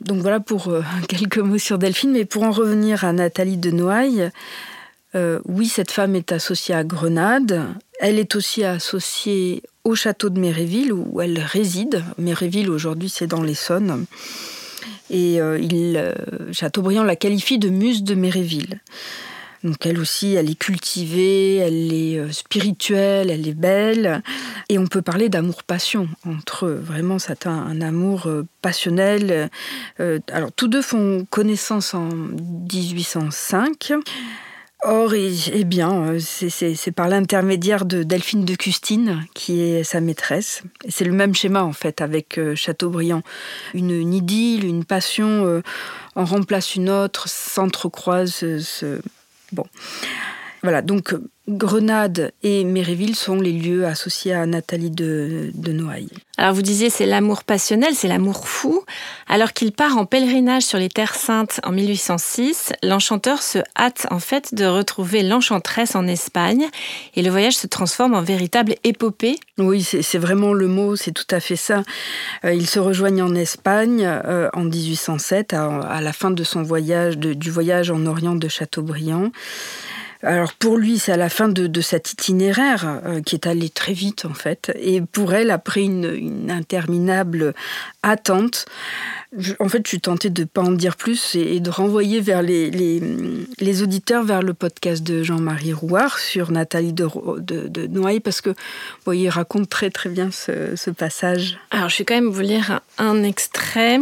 Donc 0.00 0.20
voilà 0.20 0.38
pour 0.38 0.72
quelques 1.08 1.38
mots 1.38 1.58
sur 1.58 1.78
Delphine, 1.78 2.12
mais 2.12 2.24
pour 2.24 2.44
en 2.44 2.52
revenir 2.52 3.04
à 3.04 3.12
Nathalie 3.12 3.56
de 3.56 3.70
Noailles, 3.70 4.30
euh, 5.14 5.40
oui, 5.46 5.68
cette 5.68 5.90
femme 5.90 6.14
est 6.16 6.32
associée 6.32 6.74
à 6.74 6.84
Grenade. 6.84 7.66
Elle 7.98 8.18
est 8.18 8.36
aussi 8.36 8.64
associée 8.64 9.62
au 9.84 9.94
château 9.94 10.28
de 10.28 10.38
Méréville 10.38 10.92
où 10.92 11.20
elle 11.20 11.38
réside. 11.38 12.04
Méréville 12.18 12.70
aujourd'hui 12.70 13.08
c'est 13.08 13.26
dans 13.26 13.42
l'Essonne. 13.42 14.04
Et 15.10 15.40
euh, 15.40 15.58
euh, 15.72 16.12
Chateaubriand 16.52 17.04
la 17.04 17.16
qualifie 17.16 17.58
de 17.58 17.70
muse 17.70 18.02
de 18.02 18.14
Méréville. 18.14 18.80
Donc 19.64 19.86
elle 19.86 19.98
aussi, 19.98 20.34
elle 20.34 20.50
est 20.50 20.58
cultivée, 20.58 21.56
elle 21.56 21.92
est 21.92 22.32
spirituelle, 22.32 23.30
elle 23.30 23.48
est 23.48 23.54
belle. 23.54 24.22
Et 24.68 24.78
on 24.78 24.86
peut 24.86 25.02
parler 25.02 25.28
d'amour-passion 25.28 26.08
entre 26.26 26.66
eux. 26.66 26.80
Vraiment, 26.82 27.18
c'est 27.18 27.46
un, 27.46 27.80
amour 27.80 28.28
passionnel. 28.62 29.50
alors 30.32 30.52
tous 30.52 30.68
deux 30.68 30.82
font 30.82 31.26
connaissance 31.30 31.94
en 31.94 32.08
1805. 32.08 33.92
Or, 34.84 35.12
eh 35.12 35.64
bien, 35.64 36.04
euh, 36.04 36.20
c'est 36.20 36.92
par 36.92 37.08
l'intermédiaire 37.08 37.84
de 37.84 38.04
Delphine 38.04 38.44
de 38.44 38.54
Custine, 38.54 39.26
qui 39.34 39.60
est 39.60 39.82
sa 39.82 40.00
maîtresse. 40.00 40.62
C'est 40.88 41.04
le 41.04 41.12
même 41.12 41.34
schéma, 41.34 41.64
en 41.64 41.72
fait, 41.72 42.00
avec 42.00 42.38
euh, 42.38 42.54
Chateaubriand. 42.54 43.22
Une, 43.74 44.14
idylle, 44.14 44.64
une 44.64 44.84
passion 44.84 45.44
euh, 45.46 45.62
en 46.14 46.24
remplace 46.24 46.76
une 46.76 46.90
autre, 46.90 47.28
s'entrecroise. 47.28 48.30
Ce... 48.30 49.00
Bon. 49.52 49.66
Voilà, 50.62 50.82
donc 50.82 51.14
Grenade 51.48 52.32
et 52.42 52.62
Méréville 52.64 53.14
sont 53.14 53.40
les 53.40 53.52
lieux 53.52 53.86
associés 53.86 54.34
à 54.34 54.44
Nathalie 54.44 54.90
de, 54.90 55.50
de 55.54 55.72
Noailles. 55.72 56.10
Alors 56.36 56.54
vous 56.54 56.62
disiez 56.62 56.90
c'est 56.90 57.06
l'amour 57.06 57.42
passionnel, 57.42 57.94
c'est 57.94 58.08
l'amour 58.08 58.46
fou. 58.46 58.84
Alors 59.28 59.52
qu'il 59.52 59.72
part 59.72 59.96
en 59.96 60.04
pèlerinage 60.04 60.62
sur 60.62 60.78
les 60.78 60.88
terres 60.88 61.14
saintes 61.14 61.60
en 61.64 61.72
1806, 61.72 62.72
l'enchanteur 62.82 63.42
se 63.42 63.58
hâte 63.76 64.06
en 64.10 64.18
fait 64.18 64.54
de 64.54 64.66
retrouver 64.66 65.22
l'enchanteresse 65.22 65.96
en 65.96 66.06
Espagne 66.06 66.66
et 67.14 67.22
le 67.22 67.30
voyage 67.30 67.56
se 67.56 67.66
transforme 67.66 68.14
en 68.14 68.22
véritable 68.22 68.74
épopée. 68.84 69.36
Oui, 69.56 69.82
c'est 69.82 70.18
vraiment 70.18 70.52
le 70.52 70.68
mot, 70.68 70.96
c'est 70.96 71.12
tout 71.12 71.26
à 71.30 71.40
fait 71.40 71.56
ça. 71.56 71.82
Euh, 72.44 72.52
ils 72.52 72.68
se 72.68 72.78
rejoignent 72.78 73.22
en 73.22 73.34
Espagne 73.34 74.04
euh, 74.04 74.50
en 74.52 74.64
1807 74.64 75.54
à, 75.54 76.00
la 76.00 76.12
fin 76.12 76.30
de 76.30 76.44
son 76.44 76.62
voyage, 76.62 77.16
du 77.16 77.50
voyage 77.50 77.90
en 77.90 78.04
Orient 78.06 78.34
de 78.34 78.48
Chateaubriand. 78.48 79.30
Alors 80.22 80.52
pour 80.54 80.78
lui, 80.78 80.98
c'est 80.98 81.12
à 81.12 81.16
la 81.16 81.28
fin 81.28 81.48
de, 81.48 81.80
cet 81.80 82.12
itinéraire 82.12 83.00
euh, 83.06 83.20
qui 83.20 83.36
est 83.36 83.46
allé 83.46 83.68
très 83.68 83.92
vite 83.92 84.24
en 84.24 84.34
fait. 84.34 84.72
Et 84.80 85.00
pour 85.00 85.32
elle, 85.32 85.50
après 85.50 85.84
une, 85.84 86.50
interminable 86.50 87.54
attente, 88.02 88.66
en 89.60 89.68
fait, 89.68 89.82
je 89.84 89.88
suis 89.88 90.00
tentée 90.00 90.30
de 90.30 90.42
ne 90.42 90.46
pas 90.46 90.62
en 90.62 90.72
dire 90.72 90.96
plus 90.96 91.36
et, 91.36 91.60
de 91.60 91.70
renvoyer 91.70 92.20
vers 92.20 92.42
les, 92.42 92.70
les, 92.70 93.82
auditeurs 93.82 94.24
vers 94.24 94.42
le 94.42 94.54
podcast 94.54 95.02
de 95.02 95.22
Jean-Marie 95.22 95.72
Rouard 95.72 96.18
sur 96.18 96.50
Nathalie 96.50 96.92
de, 96.92 97.08
de, 97.38 97.86
Noailles 97.86 98.20
parce 98.20 98.40
que 98.40 98.54
voyez, 99.04 99.26
il 99.26 99.28
raconte 99.28 99.68
très 99.68 99.90
très 99.90 100.08
bien 100.08 100.30
ce, 100.32 100.90
passage. 100.90 101.58
Alors 101.70 101.90
je 101.90 101.98
vais 101.98 102.04
quand 102.04 102.14
même 102.14 102.30
vous 102.30 102.40
lire 102.40 102.80
un 102.96 103.22
extrait. 103.22 104.00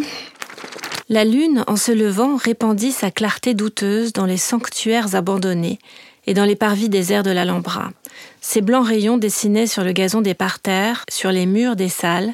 La 1.09 1.24
lune, 1.24 1.62
en 1.66 1.76
se 1.76 1.92
levant, 1.92 2.37
répandit 2.37 2.90
sa 2.90 3.11
clarté 3.11 3.55
douteuse 3.55 4.12
dans 4.12 4.26
les 4.26 4.38
sanctuaires 4.38 5.14
abandonnés 5.14 5.79
et 6.26 6.34
dans 6.34 6.44
les 6.44 6.56
parvis 6.56 6.88
déserts 6.88 7.22
de 7.22 7.30
l'Alhambra. 7.30 7.90
Ses 8.40 8.60
blancs 8.60 8.86
rayons 8.86 9.18
dessinaient 9.18 9.66
sur 9.66 9.82
le 9.82 9.92
gazon 9.92 10.20
des 10.20 10.34
parterres, 10.34 11.04
sur 11.10 11.32
les 11.32 11.46
murs 11.46 11.76
des 11.76 11.88
salles, 11.88 12.32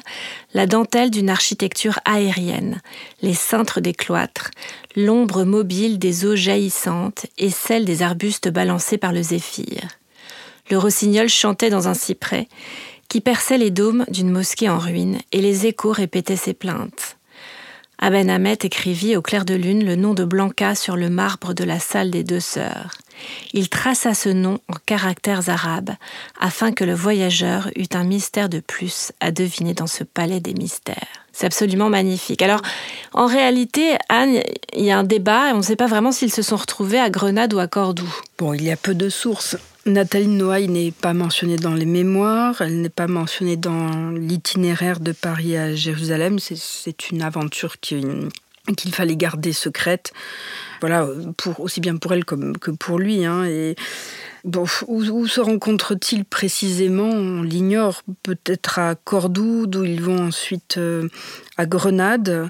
la 0.53 0.67
dentelle 0.67 1.11
d'une 1.11 1.29
architecture 1.29 1.99
aérienne, 2.05 2.81
les 3.21 3.33
cintres 3.33 3.81
des 3.81 3.93
cloîtres, 3.93 4.51
l'ombre 4.95 5.43
mobile 5.43 5.99
des 5.99 6.25
eaux 6.25 6.35
jaillissantes 6.35 7.25
et 7.37 7.49
celle 7.49 7.85
des 7.85 8.01
arbustes 8.01 8.49
balancés 8.49 8.97
par 8.97 9.11
le 9.11 9.21
zéphyr. 9.21 9.81
Le 10.69 10.77
rossignol 10.77 11.29
chantait 11.29 11.69
dans 11.69 11.87
un 11.87 11.93
cyprès, 11.93 12.47
qui 13.09 13.21
perçait 13.21 13.57
les 13.57 13.71
dômes 13.71 14.05
d'une 14.07 14.31
mosquée 14.31 14.69
en 14.69 14.79
ruine, 14.79 15.19
et 15.31 15.41
les 15.41 15.67
échos 15.67 15.91
répétaient 15.91 16.35
ses 16.35 16.53
plaintes. 16.53 17.17
Aben 17.99 18.29
Hamet 18.29 18.57
écrivit 18.63 19.15
au 19.15 19.21
clair 19.21 19.45
de 19.45 19.53
lune 19.53 19.85
le 19.85 19.95
nom 19.95 20.13
de 20.13 20.25
Blanca 20.25 20.75
sur 20.75 20.95
le 20.95 21.09
marbre 21.09 21.53
de 21.53 21.63
la 21.63 21.79
salle 21.79 22.11
des 22.11 22.23
deux 22.23 22.39
sœurs. 22.39 22.91
Il 23.53 23.69
traça 23.69 24.13
ce 24.13 24.29
nom 24.29 24.59
en 24.67 24.75
caractères 24.85 25.49
arabes, 25.49 25.91
afin 26.39 26.71
que 26.71 26.83
le 26.83 26.93
voyageur 26.93 27.69
eût 27.75 27.87
un 27.93 28.03
mystère 28.03 28.49
de 28.49 28.59
plus 28.59 29.11
à 29.19 29.31
deviner 29.31 29.73
dans 29.73 29.87
ce 29.87 30.03
palais 30.03 30.39
des 30.39 30.53
mystères. 30.53 31.07
C'est 31.31 31.47
absolument 31.47 31.89
magnifique. 31.89 32.43
Alors, 32.43 32.61
en 33.13 33.25
réalité, 33.25 33.95
Anne, 34.07 34.41
il 34.75 34.85
y 34.85 34.91
a 34.91 34.99
un 34.99 35.03
débat 35.03 35.49
et 35.49 35.53
on 35.53 35.57
ne 35.57 35.63
sait 35.63 35.75
pas 35.75 35.87
vraiment 35.87 36.11
s'ils 36.11 36.31
se 36.31 36.43
sont 36.43 36.57
retrouvés 36.57 36.99
à 36.99 37.09
Grenade 37.09 37.53
ou 37.53 37.59
à 37.59 37.67
Cordoue. 37.67 38.15
Bon, 38.37 38.53
il 38.53 38.63
y 38.63 38.71
a 38.71 38.77
peu 38.77 38.93
de 38.93 39.09
sources. 39.09 39.57
Nathalie 39.85 40.27
Noailles 40.27 40.69
n'est 40.69 40.91
pas 40.91 41.13
mentionnée 41.13 41.57
dans 41.57 41.73
les 41.73 41.85
mémoires, 41.85 42.61
elle 42.61 42.79
n'est 42.81 42.87
pas 42.87 43.07
mentionnée 43.07 43.57
dans 43.57 44.11
l'itinéraire 44.11 45.01
de 45.01 45.11
Paris 45.11 45.57
à 45.57 45.75
Jérusalem. 45.75 46.39
C'est 46.39 47.09
une 47.09 47.21
aventure 47.21 47.79
qu'il 48.77 48.95
fallait 48.95 49.17
garder 49.17 49.51
secrète 49.53 50.13
voilà, 50.83 51.07
pour, 51.37 51.61
aussi 51.61 51.79
bien 51.79 51.95
pour 51.95 52.11
elle 52.11 52.25
comme 52.25 52.57
que 52.57 52.69
pour 52.69 52.99
lui. 52.99 53.23
Hein, 53.23 53.45
et 53.45 53.77
bon, 54.43 54.65
où, 54.87 55.27
se 55.27 55.39
rencontrent-ils 55.39 56.25
précisément? 56.25 57.09
On 57.09 57.41
l'ignore. 57.41 58.03
Peut-être 58.21 58.79
à 58.79 58.95
Cordoue, 58.95 59.65
d'où 59.65 59.85
ils 59.85 60.01
vont 60.01 60.27
ensuite 60.27 60.75
euh, 60.75 61.07
à 61.55 61.65
Grenade. 61.65 62.49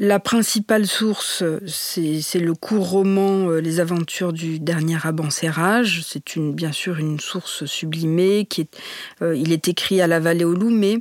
La 0.00 0.18
principale 0.18 0.88
source, 0.88 1.44
c'est 1.68 2.40
le 2.40 2.54
court 2.54 2.90
roman 2.90 3.48
euh, 3.48 3.60
Les 3.60 3.78
aventures 3.78 4.32
du 4.32 4.58
dernier 4.58 4.98
Abancerrage. 5.04 6.02
C'est 6.04 6.36
bien 6.36 6.72
sûr 6.72 6.98
une 6.98 7.20
source 7.20 7.64
sublimée. 7.64 8.44
Qui 8.50 8.62
est, 8.62 8.76
euh, 9.22 9.36
il 9.36 9.52
est 9.52 9.68
écrit 9.68 10.00
à 10.00 10.08
la 10.08 10.18
vallée 10.18 10.44
au 10.44 10.54
loup, 10.54 10.70
mais 10.70 10.98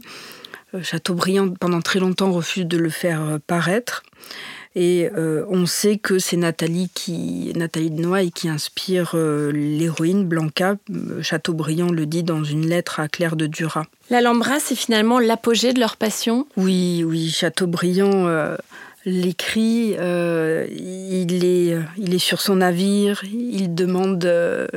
Chateaubriand, 0.82 1.50
pendant 1.50 1.82
très 1.82 2.00
longtemps, 2.00 2.32
refuse 2.32 2.66
de 2.66 2.78
le 2.78 2.90
faire 2.90 3.40
paraître. 3.48 4.04
Et 4.74 5.10
euh, 5.18 5.44
on 5.50 5.66
sait 5.66 5.98
que 5.98 6.18
c'est 6.18 6.38
Nathalie, 6.38 6.90
qui, 6.94 7.52
Nathalie 7.56 7.92
de 7.92 8.02
Noailles 8.02 8.32
qui 8.32 8.48
inspire 8.48 9.12
euh, 9.16 9.52
l'héroïne 9.52 10.26
Blanca. 10.26 10.76
Euh, 10.90 11.22
Chateaubriand 11.22 11.92
le 11.92 12.06
dit 12.06 12.24
dans 12.24 12.44
une 12.46 12.68
lettre 12.68 13.02
à 13.02 13.10
Claire 13.10 13.36
de 13.36 13.48
Duras. 13.48 13.86
L'Alhambra, 14.10 14.60
c'est 14.60 14.76
finalement 14.76 15.20
l'apogée 15.20 15.74
de 15.74 15.80
leur 15.80 15.98
passion? 15.98 16.48
Oui, 16.56 17.04
oui. 17.06 17.30
Chateaubriand 17.30 18.28
l'écrit, 19.06 19.96
euh, 20.00 20.68
il, 20.70 21.44
est, 21.44 21.78
il 21.98 22.14
est 22.14 22.20
sur 22.20 22.42
son 22.42 22.58
navire, 22.58 23.24
il 23.24 23.74
demande, 23.74 24.24
euh, 24.26 24.68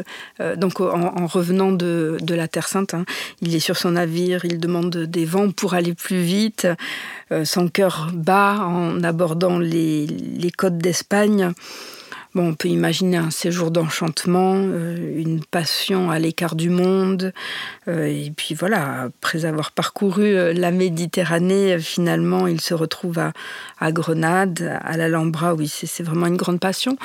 euh, 0.41 0.57
donc 0.57 0.81
en, 0.81 1.27
revenant 1.27 1.73
de, 1.73 2.17
de, 2.21 2.35
la 2.35 2.49
Terre 2.49 2.69
Sainte, 2.69 2.95
hein, 2.95 3.05
il 3.43 3.55
est 3.55 3.61
sur 3.61 3.77
son 3.77 3.93
navire, 3.93 4.45
il 4.45 4.59
demande 4.59 4.97
des 4.97 5.25
vents 5.25 5.51
pour 5.51 5.75
aller 5.75 5.95
plus 5.95 6.23
vite, 6.23 6.67
son 7.45 7.69
cœur 7.69 8.11
bat 8.13 8.61
en 8.61 9.03
abordant 9.03 9.59
les, 9.59 10.07
les 10.07 10.51
côtes 10.51 10.79
d'Espagne 10.79 11.53
on 12.42 12.55
peut 12.55 12.68
imaginer 12.68 13.16
un 13.16 13.31
séjour 13.31 13.70
d'enchantement, 13.70 14.55
euh, 14.57 15.20
une 15.20 15.44
passion 15.44 16.11
à 16.11 16.18
l'écart 16.18 16.57
du 16.57 16.70
monde. 16.70 17.33
Euh, 17.88 18.07
et 18.07 18.33
puis 18.37 18.55
voilà, 18.55 19.03
après 19.03 19.44
avoir 19.44 19.70
parcouru 19.70 20.35
euh, 20.35 20.53
la 20.53 20.70
Méditerranée, 20.70 21.79
finalement, 21.79 22.47
il 22.47 22.61
se 22.61 22.75
retrouve 22.75 23.18
à, 23.18 23.92
Grenade, 23.92 24.79
à 24.83 24.97
l'Alhambra. 24.97 25.55
Oui, 25.55 25.68
c'est 25.68 26.03
vraiment 26.03 26.27
une 26.27 26.37
grande 26.37 26.61
passion. 26.61 26.97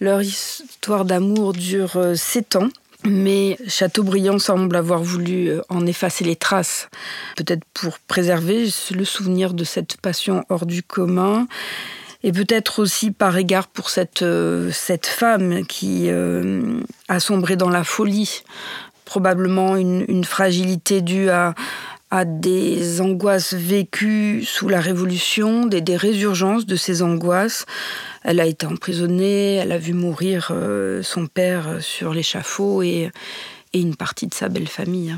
Leur 0.00 0.22
histoire 0.22 1.04
d'amour 1.04 1.52
dure 1.52 1.98
sept 2.14 2.56
ans. 2.56 2.68
Mais 3.04 3.56
Chateaubriand 3.66 4.38
semble 4.38 4.76
avoir 4.76 5.02
voulu 5.02 5.52
en 5.70 5.86
effacer 5.86 6.22
les 6.22 6.36
traces, 6.36 6.90
peut-être 7.34 7.64
pour 7.72 7.98
préserver 7.98 8.68
le 8.90 9.04
souvenir 9.06 9.54
de 9.54 9.64
cette 9.64 9.96
passion 9.96 10.44
hors 10.50 10.66
du 10.66 10.82
commun 10.82 11.46
et 12.22 12.32
peut-être 12.32 12.80
aussi 12.80 13.10
par 13.10 13.36
égard 13.36 13.68
pour 13.68 13.90
cette, 13.90 14.22
euh, 14.22 14.70
cette 14.72 15.06
femme 15.06 15.64
qui 15.66 16.04
euh, 16.08 16.80
a 17.08 17.20
sombré 17.20 17.56
dans 17.56 17.70
la 17.70 17.84
folie. 17.84 18.42
probablement 19.04 19.76
une, 19.76 20.24
fragilité 20.24 21.00
due 21.00 21.30
à, 21.30 21.54
à 22.10 22.24
des 22.24 23.00
angoisses 23.00 23.54
vécues 23.54 24.44
sous 24.44 24.68
la 24.68 24.80
Révolution, 24.80 25.66
des, 25.66 25.80
des, 25.80 25.96
résurgences 25.96 26.64
de 26.64 26.76
ces 26.76 27.02
angoisses. 27.02 27.66
Elle 28.22 28.38
a 28.38 28.46
été 28.46 28.66
emprisonnée, 28.66 29.56
elle 29.56 29.72
a 29.72 29.78
vu 29.78 29.94
mourir 29.94 30.50
euh, 30.52 31.02
son 31.02 31.26
père 31.26 31.78
sur 31.80 32.14
l'échafaud 32.14 32.82
et, 32.82 33.10
et 33.72 33.80
une 33.80 33.96
partie 33.96 34.28
de 34.28 34.34
sa 34.34 34.48
belle 34.48 34.68
famille. 34.68 35.16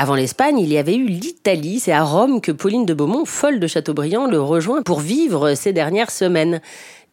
Avant 0.00 0.14
l'Espagne, 0.14 0.60
il 0.60 0.72
y 0.72 0.78
avait 0.78 0.94
eu 0.94 1.06
l'Italie. 1.08 1.80
C'est 1.80 1.90
à 1.90 2.04
Rome 2.04 2.40
que 2.40 2.52
Pauline 2.52 2.86
de 2.86 2.94
Beaumont, 2.94 3.24
folle 3.24 3.58
de 3.58 3.66
Chateaubriand, 3.66 4.30
le 4.30 4.40
rejoint 4.40 4.82
pour 4.82 5.00
vivre 5.00 5.56
ces 5.56 5.72
dernières 5.72 6.12
semaines 6.12 6.60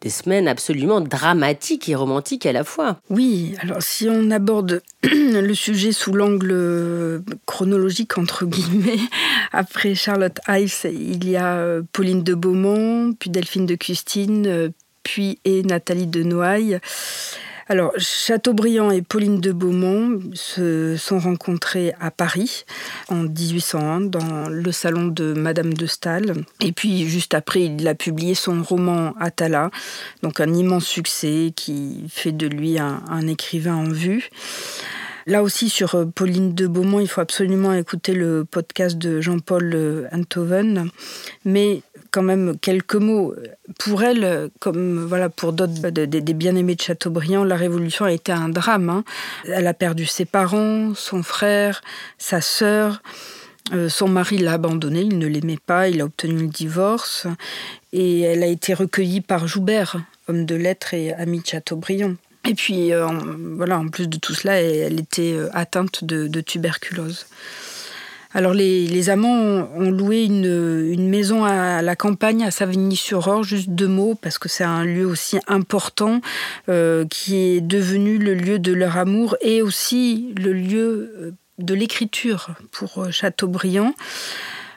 des 0.02 0.08
semaines 0.08 0.46
absolument 0.46 1.00
dramatiques 1.00 1.88
et 1.88 1.96
romantiques 1.96 2.46
à 2.46 2.52
la 2.52 2.62
fois. 2.62 3.00
Oui, 3.10 3.56
alors 3.60 3.82
si 3.82 4.06
on 4.08 4.30
aborde 4.30 4.82
le 5.02 5.52
sujet 5.54 5.90
sous 5.90 6.12
l'angle 6.12 7.24
chronologique, 7.44 8.18
entre 8.18 8.46
guillemets, 8.46 9.00
après 9.52 9.96
Charlotte 9.96 10.38
Ives, 10.46 10.82
il 10.84 11.28
y 11.28 11.34
a 11.34 11.56
euh, 11.56 11.82
Pauline 11.92 12.22
de 12.22 12.34
Beaumont, 12.34 13.14
puis 13.18 13.30
Delphine 13.30 13.66
de 13.66 13.74
Custine, 13.74 14.46
euh, 14.46 14.68
puis 15.02 15.40
et 15.44 15.64
Nathalie 15.64 16.06
de 16.06 16.22
Noailles. 16.22 16.78
Alors, 17.68 17.92
Chateaubriand 17.98 18.92
et 18.92 19.02
Pauline 19.02 19.40
de 19.40 19.50
Beaumont 19.50 20.20
se 20.34 20.96
sont 20.96 21.18
rencontrés 21.18 21.94
à 21.98 22.12
Paris 22.12 22.64
en 23.08 23.24
1801 23.24 24.02
dans 24.02 24.48
le 24.48 24.70
salon 24.70 25.08
de 25.08 25.32
Madame 25.32 25.74
de 25.74 25.86
Staël. 25.86 26.32
Et 26.60 26.70
puis, 26.70 27.08
juste 27.08 27.34
après, 27.34 27.64
il 27.64 27.88
a 27.88 27.96
publié 27.96 28.36
son 28.36 28.62
roman 28.62 29.14
Atala, 29.18 29.72
donc 30.22 30.38
un 30.38 30.54
immense 30.54 30.86
succès 30.86 31.52
qui 31.56 32.04
fait 32.08 32.30
de 32.30 32.46
lui 32.46 32.78
un, 32.78 33.26
écrivain 33.26 33.74
en 33.74 33.88
vue. 33.88 34.30
Là 35.26 35.42
aussi, 35.42 35.68
sur 35.68 36.06
Pauline 36.14 36.54
de 36.54 36.68
Beaumont, 36.68 37.00
il 37.00 37.08
faut 37.08 37.20
absolument 37.20 37.72
écouter 37.72 38.14
le 38.14 38.44
podcast 38.48 38.96
de 38.96 39.20
Jean-Paul 39.20 40.08
Enthoven. 40.12 40.88
Mais 41.44 41.82
quand 42.16 42.22
même 42.22 42.56
quelques 42.58 42.94
mots. 42.94 43.34
Pour 43.78 44.02
elle, 44.02 44.48
comme 44.58 45.04
voilà 45.04 45.28
pour 45.28 45.52
d'autres 45.52 45.78
bah, 45.82 45.90
des, 45.90 46.06
bien-aimés 46.32 46.74
de 46.74 46.80
Chateaubriand, 46.80 47.44
la 47.44 47.56
Révolution 47.56 48.06
a 48.06 48.12
été 48.12 48.32
un 48.32 48.48
drame. 48.48 48.88
Hein. 48.88 49.04
Elle 49.44 49.66
a 49.66 49.74
perdu 49.74 50.06
ses 50.06 50.24
parents, 50.24 50.94
son 50.94 51.22
frère, 51.22 51.82
sa 52.16 52.40
sœur. 52.40 53.02
Euh, 53.74 53.90
son 53.90 54.08
mari 54.08 54.38
l'a 54.38 54.54
abandonnée, 54.54 55.02
il 55.02 55.18
ne 55.18 55.26
l'aimait 55.26 55.58
pas, 55.58 55.90
il 55.90 56.00
a 56.00 56.06
obtenu 56.06 56.38
le 56.38 56.46
divorce. 56.46 57.26
Et 57.92 58.22
elle 58.22 58.42
a 58.42 58.46
été 58.46 58.72
recueillie 58.72 59.20
par 59.20 59.46
Joubert, 59.46 59.98
homme 60.26 60.46
de 60.46 60.54
lettres 60.54 60.94
et 60.94 61.12
ami 61.12 61.40
de 61.40 61.46
Chateaubriand. 61.46 62.14
Et 62.48 62.54
puis, 62.54 62.94
euh, 62.94 63.06
voilà, 63.56 63.78
en 63.78 63.88
plus 63.88 64.08
de 64.08 64.16
tout 64.16 64.32
cela, 64.32 64.62
elle 64.62 65.00
était 65.00 65.34
euh, 65.34 65.50
atteinte 65.52 66.02
de, 66.02 66.40
tuberculose. 66.40 67.26
Alors, 68.36 68.52
les, 68.52 69.08
amants 69.08 69.66
ont, 69.74 69.90
loué 69.90 70.24
une, 70.24 71.08
maison 71.08 71.46
à 71.46 71.80
la 71.80 71.96
campagne, 71.96 72.44
à 72.44 72.50
Savigny-sur-Orge, 72.50 73.48
juste 73.48 73.70
deux 73.70 73.88
mots, 73.88 74.14
parce 74.14 74.36
que 74.36 74.50
c'est 74.50 74.62
un 74.62 74.84
lieu 74.84 75.06
aussi 75.06 75.38
important 75.46 76.20
euh, 76.68 77.06
qui 77.06 77.36
est 77.36 77.62
devenu 77.62 78.18
le 78.18 78.34
lieu 78.34 78.58
de 78.58 78.74
leur 78.74 78.98
amour 78.98 79.38
et 79.40 79.62
aussi 79.62 80.34
le 80.36 80.52
lieu 80.52 81.34
de 81.56 81.74
l'écriture 81.74 82.50
pour 82.72 83.10
Chateaubriand 83.10 83.94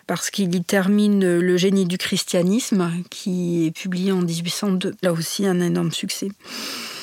parce 0.07 0.29
qu'il 0.29 0.55
y 0.55 0.63
termine 0.63 1.37
Le 1.39 1.57
génie 1.57 1.85
du 1.85 1.97
christianisme, 1.97 2.89
qui 3.09 3.67
est 3.67 3.71
publié 3.71 4.13
en 4.13 4.21
1802. 4.21 4.95
Là 5.03 5.11
aussi, 5.11 5.45
un 5.45 5.59
énorme 5.59 5.91
succès. 5.91 6.29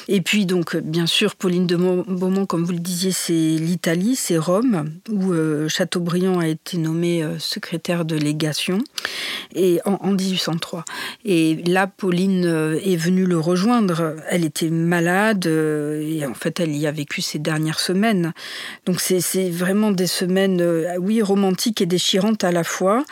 Et 0.08 0.20
puis 0.20 0.46
donc 0.46 0.76
bien 0.76 1.06
sûr 1.06 1.34
Pauline 1.34 1.66
de 1.66 1.76
Beaumont, 1.76 2.46
comme 2.46 2.64
vous 2.64 2.72
le 2.72 2.78
disiez, 2.78 3.10
c'est 3.10 3.32
l'Italie, 3.32 4.16
c'est 4.16 4.38
Rome, 4.38 4.90
où 5.10 5.32
euh, 5.32 5.68
Chateaubriand 5.68 6.38
a 6.38 6.46
été 6.46 6.78
nommé 6.78 7.22
euh, 7.22 7.38
secrétaire 7.38 8.04
de 8.04 8.16
légation 8.16 8.78
et 9.54 9.80
en, 9.84 10.12
1803. 10.12 10.84
Et 11.24 11.56
là, 11.66 11.86
Pauline 11.86 12.46
euh, 12.46 12.78
est 12.84 12.96
venue 12.96 13.26
le 13.26 13.38
rejoindre. 13.38 14.16
Elle 14.28 14.44
était 14.44 14.70
malade 14.70 15.46
et 15.46 16.24
en 16.26 16.34
fait, 16.34 16.60
elle 16.60 16.76
y 16.76 16.86
a 16.86 16.92
vécu 16.92 17.22
ses 17.22 17.38
dernières 17.38 17.80
semaines. 17.80 18.32
Donc 18.84 19.00
c'est 19.00 19.50
vraiment 19.50 19.90
des 19.90 20.06
semaines, 20.06 20.62
oui, 20.98 21.22
romantiques 21.22 21.80
et 21.80 21.86
déchirantes 21.86 22.44
à 22.44 22.52
la 22.52 22.64
fois. 22.64 23.04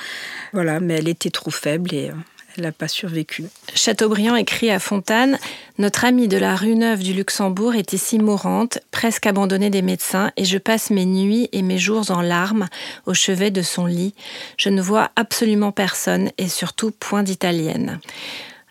Voilà, 0.52 0.80
mais 0.80 0.94
elle 0.94 1.09
était 1.09 1.30
trop 1.30 1.50
faible 1.50 1.94
et 1.94 2.11
elle 2.56 2.64
n'a 2.64 2.72
pas 2.72 2.88
survécu. 2.88 3.44
Chateaubriand 3.74 4.36
écrit 4.36 4.70
à 4.70 4.78
Fontane 4.78 5.38
Notre 5.78 6.04
amie 6.04 6.28
de 6.28 6.36
la 6.36 6.56
rue 6.56 6.74
Neuve 6.74 7.02
du 7.02 7.12
Luxembourg 7.12 7.74
était 7.74 7.96
si 7.96 8.18
mourante, 8.18 8.78
presque 8.90 9.26
abandonnée 9.26 9.70
des 9.70 9.82
médecins, 9.82 10.30
et 10.36 10.44
je 10.44 10.58
passe 10.58 10.90
mes 10.90 11.06
nuits 11.06 11.48
et 11.52 11.62
mes 11.62 11.78
jours 11.78 12.10
en 12.10 12.22
larmes 12.22 12.68
au 13.06 13.14
chevet 13.14 13.50
de 13.50 13.62
son 13.62 13.86
lit. 13.86 14.14
Je 14.56 14.68
ne 14.68 14.82
vois 14.82 15.10
absolument 15.16 15.72
personne 15.72 16.30
et 16.38 16.48
surtout 16.48 16.90
point 16.90 17.22
d'italienne. 17.22 18.00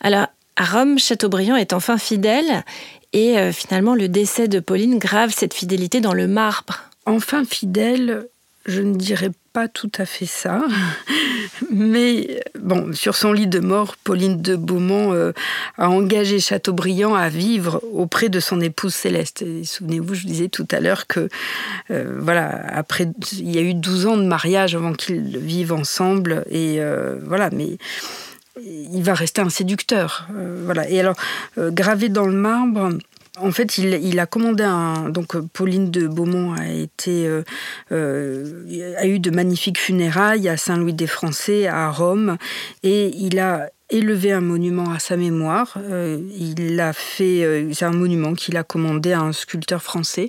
Alors, 0.01 0.27
à 0.55 0.65
Rome, 0.65 0.99
Chateaubriand 0.99 1.55
est 1.55 1.73
enfin 1.73 1.97
fidèle 1.97 2.63
et 3.11 3.37
euh, 3.37 3.51
finalement 3.51 3.95
le 3.95 4.07
décès 4.07 4.47
de 4.47 4.59
Pauline 4.59 4.99
grave 4.99 5.33
cette 5.35 5.53
fidélité 5.53 6.01
dans 6.01 6.13
le 6.13 6.27
marbre. 6.27 6.83
Enfin 7.05 7.43
fidèle, 7.45 8.27
je 8.65 8.81
ne 8.81 8.95
dirais 8.95 9.31
pas 9.53 9.67
tout 9.67 9.91
à 9.97 10.05
fait 10.05 10.25
ça. 10.25 10.63
Mais 11.71 12.43
bon, 12.59 12.91
sur 12.93 13.15
son 13.15 13.31
lit 13.31 13.47
de 13.47 13.59
mort, 13.59 13.95
Pauline 14.03 14.41
de 14.41 14.55
Beaumont 14.55 15.13
euh, 15.13 15.31
a 15.77 15.89
engagé 15.89 16.39
Chateaubriand 16.39 17.13
à 17.13 17.29
vivre 17.29 17.79
auprès 17.93 18.29
de 18.29 18.39
son 18.39 18.59
épouse 18.59 18.95
Céleste. 18.95 19.45
Souvenez-vous, 19.63 20.15
je 20.15 20.25
disais 20.25 20.49
tout 20.49 20.67
à 20.71 20.79
l'heure 20.79 21.05
que 21.05 21.29
euh, 21.91 22.17
voilà, 22.19 22.49
après 22.75 23.07
il 23.33 23.51
y 23.51 23.59
a 23.59 23.61
eu 23.61 23.75
12 23.75 24.07
ans 24.07 24.17
de 24.17 24.25
mariage 24.25 24.75
avant 24.75 24.93
qu'ils 24.93 25.37
vivent 25.37 25.73
ensemble 25.73 26.43
et 26.49 26.77
euh, 26.79 27.19
voilà, 27.23 27.49
mais 27.51 27.77
il 28.65 29.01
va 29.03 29.13
rester 29.13 29.41
un 29.41 29.49
séducteur. 29.49 30.27
voilà. 30.63 30.87
Et 30.89 30.99
alors, 30.99 31.15
gravé 31.57 32.09
dans 32.09 32.27
le 32.27 32.33
marbre, 32.33 32.89
en 33.39 33.51
fait, 33.51 33.79
il, 33.79 34.19
a 34.19 34.25
commandé 34.27 34.63
un. 34.63 35.09
Donc, 35.09 35.35
Pauline 35.53 35.89
de 35.89 36.07
Beaumont 36.07 36.53
a 36.53 36.67
été 36.69 37.27
euh, 37.27 37.43
euh, 37.91 38.93
a 38.97 39.07
eu 39.07 39.19
de 39.19 39.31
magnifiques 39.31 39.79
funérailles 39.79 40.47
à 40.47 40.55
Saint-Louis-des-Français, 40.55 41.65
à 41.65 41.89
Rome, 41.89 42.37
et 42.83 43.07
il 43.15 43.39
a 43.39 43.69
élevé 43.89 44.31
un 44.31 44.41
monument 44.41 44.91
à 44.91 44.99
sa 44.99 45.17
mémoire. 45.17 45.77
Euh, 45.77 46.19
il 46.37 46.79
a 46.79 46.93
fait, 46.93 47.67
c'est 47.73 47.85
un 47.85 47.91
monument 47.91 48.33
qu'il 48.33 48.55
a 48.55 48.63
commandé 48.63 49.13
à 49.13 49.21
un 49.21 49.33
sculpteur 49.33 49.81
français, 49.81 50.27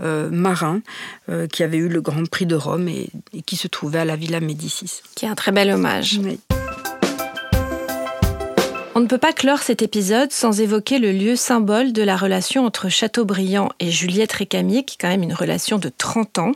marin, 0.00 0.80
qui 1.52 1.62
avait 1.62 1.78
eu 1.78 1.88
le 1.88 2.00
Grand 2.00 2.28
Prix 2.28 2.46
de 2.46 2.56
Rome 2.56 2.88
et, 2.88 3.10
qui 3.46 3.56
se 3.56 3.68
trouvait 3.68 4.00
à 4.00 4.04
la 4.04 4.16
Villa 4.16 4.40
Médicis. 4.40 5.02
Qui 5.14 5.24
est 5.24 5.28
un 5.28 5.36
très 5.36 5.52
bel 5.52 5.70
hommage. 5.70 6.20
On 8.96 9.00
ne 9.00 9.06
peut 9.06 9.18
pas 9.18 9.32
clore 9.32 9.58
cet 9.58 9.82
épisode 9.82 10.30
sans 10.30 10.60
évoquer 10.60 11.00
le 11.00 11.10
lieu 11.10 11.34
symbole 11.34 11.92
de 11.92 12.02
la 12.02 12.16
relation 12.16 12.64
entre 12.64 12.88
Chateaubriand 12.88 13.70
et 13.80 13.90
Juliette 13.90 14.32
Récamier, 14.32 14.84
qui 14.84 14.94
est 14.94 15.00
quand 15.00 15.08
même 15.08 15.24
une 15.24 15.34
relation 15.34 15.78
de 15.78 15.88
30 15.88 16.38
ans. 16.38 16.52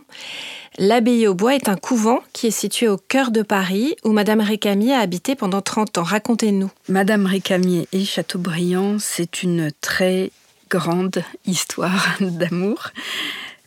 L'abbaye 0.78 1.26
au 1.26 1.34
bois 1.34 1.56
est 1.56 1.68
un 1.68 1.74
couvent 1.74 2.20
qui 2.32 2.46
est 2.46 2.52
situé 2.52 2.86
au 2.86 2.96
cœur 2.96 3.32
de 3.32 3.42
Paris, 3.42 3.96
où 4.04 4.12
Madame 4.12 4.40
Récamier 4.40 4.94
a 4.94 5.00
habité 5.00 5.34
pendant 5.34 5.62
30 5.62 5.98
ans. 5.98 6.04
Racontez-nous. 6.04 6.70
Madame 6.88 7.26
Récamier 7.26 7.88
et 7.90 8.04
Chateaubriand, 8.04 9.00
c'est 9.00 9.42
une 9.42 9.72
très 9.80 10.30
grande 10.70 11.24
histoire 11.44 12.06
d'amour. 12.20 12.90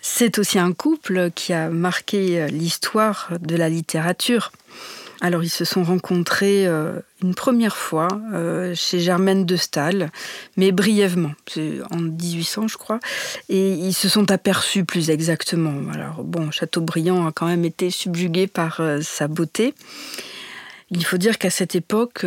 C'est 0.02 0.40
aussi 0.40 0.60
un 0.60 0.72
couple 0.72 1.30
qui 1.36 1.52
a 1.52 1.70
marqué 1.70 2.48
l'histoire 2.48 3.32
de 3.42 3.58
la 3.58 3.68
littérature. 3.68 4.54
Alors 5.22 5.44
ils 5.44 5.50
se 5.50 5.66
sont 5.66 5.84
rencontrés 5.84 6.66
euh, 6.66 7.00
une 7.22 7.36
première 7.36 7.78
fois 7.78 8.08
euh, 8.34 8.74
chez 8.74 9.00
Germaine 9.00 9.46
de 9.46 9.56
Stahl, 9.56 10.10
mais 10.58 10.72
brièvement, 10.72 11.34
en 11.92 11.98
1800 11.98 12.68
je 12.68 12.78
crois, 12.78 13.00
et 13.48 13.74
ils 13.74 13.94
se 13.94 14.10
sont 14.10 14.32
aperçus 14.32 14.84
plus 14.84 15.12
exactement. 15.12 15.92
Alors 15.94 16.24
bon, 16.24 16.50
Chateaubriand 16.50 17.28
a 17.28 17.32
quand 17.32 17.46
même 17.46 17.66
été 17.66 17.92
subjugué 17.92 18.48
par 18.48 18.82
euh, 18.82 19.00
sa 19.02 19.28
beauté. 19.28 19.76
Il 20.90 21.06
faut 21.06 21.18
dire 21.18 21.38
qu'à 21.38 21.52
cette 21.52 21.76
époque, 21.76 22.26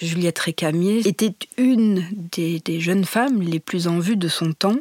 Juliette 0.00 0.40
Récamier 0.40 1.06
était 1.06 1.36
une 1.58 2.04
des, 2.32 2.58
des, 2.58 2.80
jeunes 2.80 3.04
femmes 3.04 3.40
les 3.40 3.60
plus 3.60 3.86
en 3.86 4.00
vue 4.00 4.16
de 4.16 4.26
son 4.26 4.52
temps. 4.52 4.78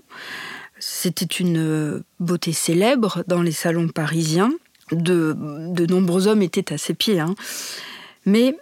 C'était 0.80 1.26
une 1.26 2.02
beauté 2.20 2.54
célèbre 2.54 3.24
dans 3.28 3.44
les 3.44 3.52
salons 3.52 3.88
parisiens 3.88 4.52
de, 4.96 5.86
nombreux 5.86 6.28
hommes 6.28 6.42
étaient 6.42 6.74
à 6.74 6.78
ses 6.78 6.94
pieds. 6.94 7.20
Hein. 7.20 7.36
Mais 8.26 8.56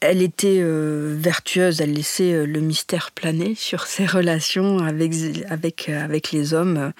elle 0.00 0.22
était 0.22 0.58
euh, 0.60 1.16
vertueuse, 1.18 1.80
elle 1.80 1.94
laissait 1.94 2.32
euh, 2.32 2.46
le 2.46 2.60
mystère 2.60 3.10
planer 3.12 3.54
sur 3.54 3.84
ses 3.86 4.06
relations 4.06 4.78
avec, 4.78 5.88
euh, 5.88 6.04
avec 6.04 6.32
les 6.32 6.54
hommes. 6.54 6.92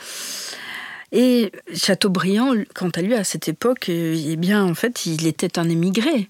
Et 1.12 1.53
Chateaubriand, 1.72 2.53
quant 2.74 2.91
à 2.91 3.01
lui, 3.01 3.14
à 3.14 3.22
cette 3.22 3.49
époque, 3.49 3.89
eh 3.89 4.37
bien, 4.37 4.64
en 4.64 4.74
fait, 4.74 5.07
il 5.07 5.27
était 5.29 5.57
un 5.57 5.68
émigré. 5.68 6.27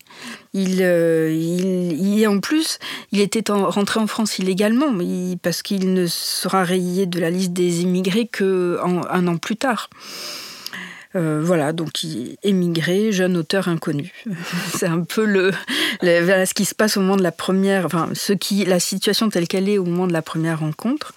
Il, 0.53 0.81
il, 0.83 2.29
en 2.29 2.41
plus, 2.41 2.79
il 3.11 3.23
était 3.23 3.43
rentré 3.51 4.01
en 4.01 4.07
France 4.07 4.39
illégalement, 4.39 4.95
parce 5.43 5.63
qu'il 5.63 5.95
ne 5.95 6.07
sera 6.07 6.63
rayé 6.63 7.07
de 7.07 7.19
la 7.19 7.31
liste 7.31 7.55
des 7.55 7.81
immigrés 7.81 8.29
qu'un 8.29 9.01
un 9.09 9.27
an 9.27 9.39
plus 9.39 9.57
tard. 9.57 9.89
Euh, 11.17 11.41
voilà, 11.43 11.73
donc 11.73 12.05
émigré, 12.43 13.11
jeune 13.11 13.37
auteur 13.39 13.69
inconnu. 13.69 14.13
C'est 14.75 14.87
un 14.87 15.01
peu 15.01 15.25
le, 15.25 15.51
ce 16.03 16.55
qui 16.55 16.67
se 16.67 16.75
passe 16.75 16.97
au 16.97 17.01
moment 17.01 17.17
de 17.17 17.23
la 17.23 17.33
première, 17.33 17.87
enfin, 17.87 18.11
la 18.67 18.81
situation 18.81 19.31
telle 19.31 19.49
qu'elle 19.49 19.69
est 19.69 19.79
au 19.79 19.85
moment 19.85 20.07
de 20.07 20.13
la 20.13 20.23
première 20.23 20.61
rencontre. 20.61 21.15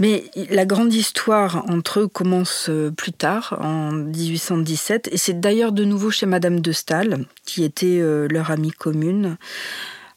Mais 0.00 0.24
la 0.50 0.64
grande 0.64 0.92
histoire 0.92 1.64
entre 1.68 2.00
eux 2.00 2.08
commence 2.08 2.66
euh, 2.68 2.90
plus 2.90 3.12
tard, 3.12 3.58
en 3.60 3.92
1817, 3.92 5.08
et 5.12 5.16
c'est 5.16 5.38
d'ailleurs 5.38 5.70
de 5.70 5.84
nouveau 5.84 6.10
chez 6.10 6.26
Madame 6.26 6.60
de 6.60 6.72
Staël, 6.72 7.26
qui 7.44 7.62
était 7.62 8.00
euh, 8.00 8.26
leur 8.28 8.50
amie 8.50 8.72
commune. 8.72 9.36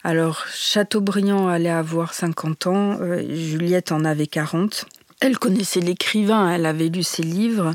Alors, 0.04 0.46
Chateaubriand 0.52 1.48
allait 1.48 1.70
avoir 1.70 2.14
50 2.14 2.68
ans, 2.68 3.00
Juliette 3.30 3.92
en 3.92 4.06
avait 4.06 4.28
40. 4.28 4.86
Elle 5.20 5.38
connaissait 5.38 5.80
l'écrivain, 5.80 6.50
elle 6.50 6.66
avait 6.66 6.88
lu 6.88 7.04
ses 7.04 7.24
livres, 7.24 7.74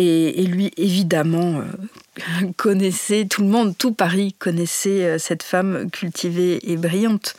et, 0.00 0.46
lui, 0.46 0.70
évidemment, 0.76 1.60
euh, 1.60 2.46
connaissait, 2.56 3.26
tout 3.28 3.42
le 3.42 3.48
monde, 3.48 3.76
tout 3.76 3.92
Paris 3.92 4.34
connaissait 4.38 5.04
euh, 5.04 5.18
cette 5.18 5.42
femme 5.42 5.90
cultivée 5.90 6.70
et 6.70 6.76
brillante. 6.76 7.34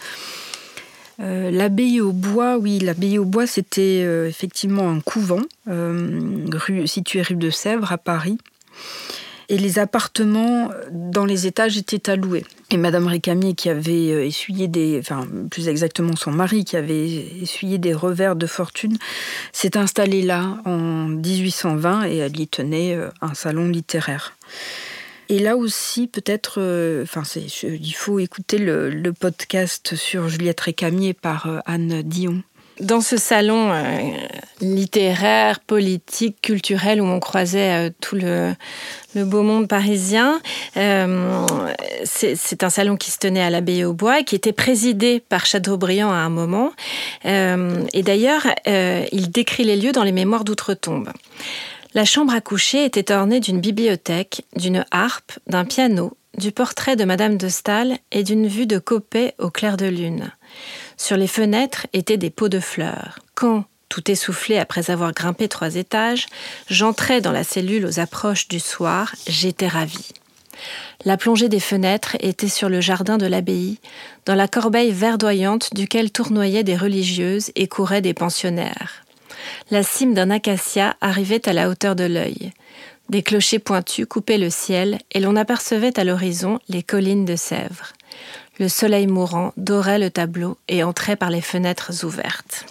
Euh, 1.22 1.52
l'abbaye 1.52 2.02
au 2.02 2.12
bois, 2.12 2.58
oui, 2.58 2.80
l'abbaye 2.80 3.18
au 3.18 3.26
bois, 3.26 3.48
c'était 3.48 4.00
effectivement 4.28 4.90
un 4.90 5.02
couvent 5.02 5.42
situé 6.86 7.22
rue 7.22 7.36
de 7.36 7.50
Sèvres 7.50 7.92
à 7.92 7.98
Paris 7.98 8.38
et 9.50 9.58
les 9.58 9.80
appartements 9.80 10.70
dans 10.92 11.26
les 11.26 11.48
étages 11.48 11.78
étaient 11.78 12.10
alloués. 12.10 12.46
Et 12.70 12.78
Madame 12.78 13.08
Récamier, 13.08 13.56
qui 13.56 13.70
avait 13.70 14.12
euh, 14.12 14.24
essuyé 14.24 14.68
des, 14.68 15.00
enfin 15.00 15.28
plus 15.50 15.68
exactement 15.68 16.16
son 16.16 16.32
mari, 16.32 16.66
qui 16.66 16.78
avait 16.78 17.10
essuyé 17.42 17.80
des 17.80 17.94
revers 17.94 18.36
de 18.36 18.46
fortune, 18.46 18.98
s'est 19.52 19.76
installée 19.76 20.22
là 20.22 20.58
en 20.66 21.08
1820 21.08 22.06
et 22.06 22.18
elle 22.18 22.40
y 22.40 22.48
tenait 22.48 22.96
euh, 22.96 23.10
un 23.22 23.34
salon 23.34 23.68
littéraire. 23.68 24.38
Et 25.30 25.40
là 25.40 25.58
aussi, 25.58 26.08
peut-être, 26.08 26.60
euh, 26.60 27.04
enfin, 27.04 27.24
il 27.64 27.94
faut 27.94 28.20
écouter 28.20 28.60
le, 28.60 28.90
le, 28.90 29.14
podcast 29.14 29.96
sur 29.96 30.28
Juliette 30.30 30.60
Récamier 30.60 31.14
par 31.14 31.62
Anne 31.66 32.02
Dion 32.04 32.44
dans 32.80 33.02
ce 33.02 33.18
salon 33.18 33.72
euh, 33.72 34.12
littéraire, 34.62 35.60
politique, 35.60 36.42
culturel 36.42 37.02
où 37.02 37.06
on 37.06 37.20
croisait 37.20 37.88
euh, 37.88 37.90
tout 38.02 38.16
le, 38.16 38.54
beau 39.16 39.44
monde 39.44 39.68
parisien, 39.68 40.40
euh, 40.78 41.46
c'est 42.06 42.64
un 42.64 42.70
salon 42.70 42.96
qui 42.96 43.12
se 43.12 43.18
tenait 43.18 43.42
à 43.42 43.50
l'abbaye 43.50 43.84
au 43.84 43.94
bois, 43.94 44.24
qui 44.24 44.36
était 44.36 44.54
présidé 44.54 45.20
par 45.20 45.46
Chateaubriand 45.46 46.12
à 46.12 46.18
un 46.18 46.30
moment. 46.30 46.72
et 47.26 48.04
d'ailleurs, 48.04 48.48
il 48.66 49.32
décrit 49.32 49.64
les 49.64 49.76
lieux 49.76 49.92
dans 49.92 50.04
les 50.04 50.12
mémoires 50.12 50.44
d'outre-tombe. 50.44 51.10
La 51.96 52.06
chambre 52.06 52.34
à 52.34 52.40
coucher 52.40 52.86
était 52.86 53.12
ornée 53.12 53.40
d'une 53.40 53.60
bibliothèque, 53.60 54.44
d'une 54.56 54.86
harpe, 54.92 55.32
d'un 55.48 55.66
piano, 55.66 56.14
du 56.38 56.52
portrait 56.52 56.96
de 56.96 57.04
Madame 57.04 57.38
de 57.38 57.50
Staël 57.50 57.98
et 58.12 58.24
d'une 58.24 58.48
vue 58.48 58.68
de 58.68 58.78
Coppet 58.80 59.34
au 59.40 59.50
clair 59.50 59.76
de 59.76 59.88
lune. 59.88 60.32
Sur 61.00 61.16
les 61.16 61.28
fenêtres 61.28 61.88
étaient 61.94 62.18
des 62.18 62.30
pots 62.30 62.50
de 62.50 62.60
fleurs. 62.60 63.20
Quand, 63.34 63.64
tout 63.88 64.12
essoufflé 64.12 64.60
après 64.60 64.92
avoir 64.92 65.14
grimpé 65.14 65.48
trois 65.48 65.76
étages, 65.76 66.28
j'entrais 66.70 67.22
dans 67.22 67.32
la 67.32 67.46
cellule 67.46 67.86
aux 67.86 68.02
approches 68.02 68.50
du 68.50 68.60
soir, 68.60 69.16
j'étais 69.26 69.70
ravie. 69.70 70.10
La 71.06 71.16
plongée 71.16 71.48
des 71.48 71.62
fenêtres 71.62 72.18
était 72.20 72.50
sur 72.50 72.68
le 72.68 72.82
jardin 72.82 73.18
de 73.18 73.26
l'abbaye, 73.26 73.80
dans 74.26 74.36
la 74.36 74.50
corbeille 74.50 74.92
verdoyante 74.92 75.74
duquel 75.74 76.12
tournoyaient 76.12 76.66
des 76.66 76.76
religieuses 76.76 77.52
et 77.56 77.68
couraient 77.68 78.02
des 78.02 78.14
pensionnaires. 78.14 79.06
La 79.72 79.84
cime 79.84 80.14
d'un 80.14 80.30
acacia 80.30 80.98
arrivait 81.00 81.48
à 81.48 81.54
la 81.54 81.70
hauteur 81.70 81.96
de 81.96 82.04
l'œil. 82.04 82.52
Des 83.08 83.24
clochers 83.24 83.60
pointus 83.60 84.06
coupaient 84.06 84.38
le 84.38 84.50
ciel 84.50 85.00
et 85.14 85.22
l'on 85.22 85.38
apercevait 85.38 85.98
à 85.98 86.04
l'horizon 86.04 86.60
les 86.68 86.84
collines 86.84 87.26
de 87.26 87.38
Sèvres. 87.38 87.94
Le 88.60 88.68
soleil 88.68 89.08
mourant 89.08 89.54
dorait 89.58 90.00
le 90.00 90.10
tableau 90.10 90.58
et 90.68 90.84
entrait 90.84 91.16
par 91.16 91.30
les 91.30 91.42
fenêtres 91.42 92.04
ouvertes. 92.04 92.66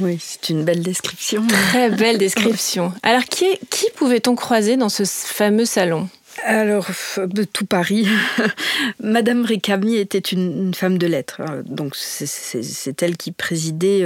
Oui, 0.00 0.18
c'est 0.20 0.48
une 0.48 0.64
belle 0.64 0.82
description. 0.82 1.46
Très 1.46 1.90
belle 1.96 2.18
description. 2.18 2.92
Alors, 3.02 3.24
qui, 3.24 3.46
qui 3.70 3.86
pouvait-on 3.94 4.34
croiser 4.34 4.76
dans 4.76 4.88
ce 4.88 5.04
fameux 5.04 5.66
salon? 5.66 6.08
Alors, 6.44 6.88
de 7.16 7.44
tout 7.44 7.66
Paris, 7.66 8.08
Madame 9.00 9.44
Récamier 9.44 10.00
était 10.00 10.18
une, 10.18 10.74
femme 10.74 10.98
de 10.98 11.06
lettres. 11.06 11.40
Hein. 11.42 11.62
Donc, 11.66 11.94
c'est 11.94 13.02
elle 13.02 13.16
qui 13.16 13.30
présidait 13.30 14.04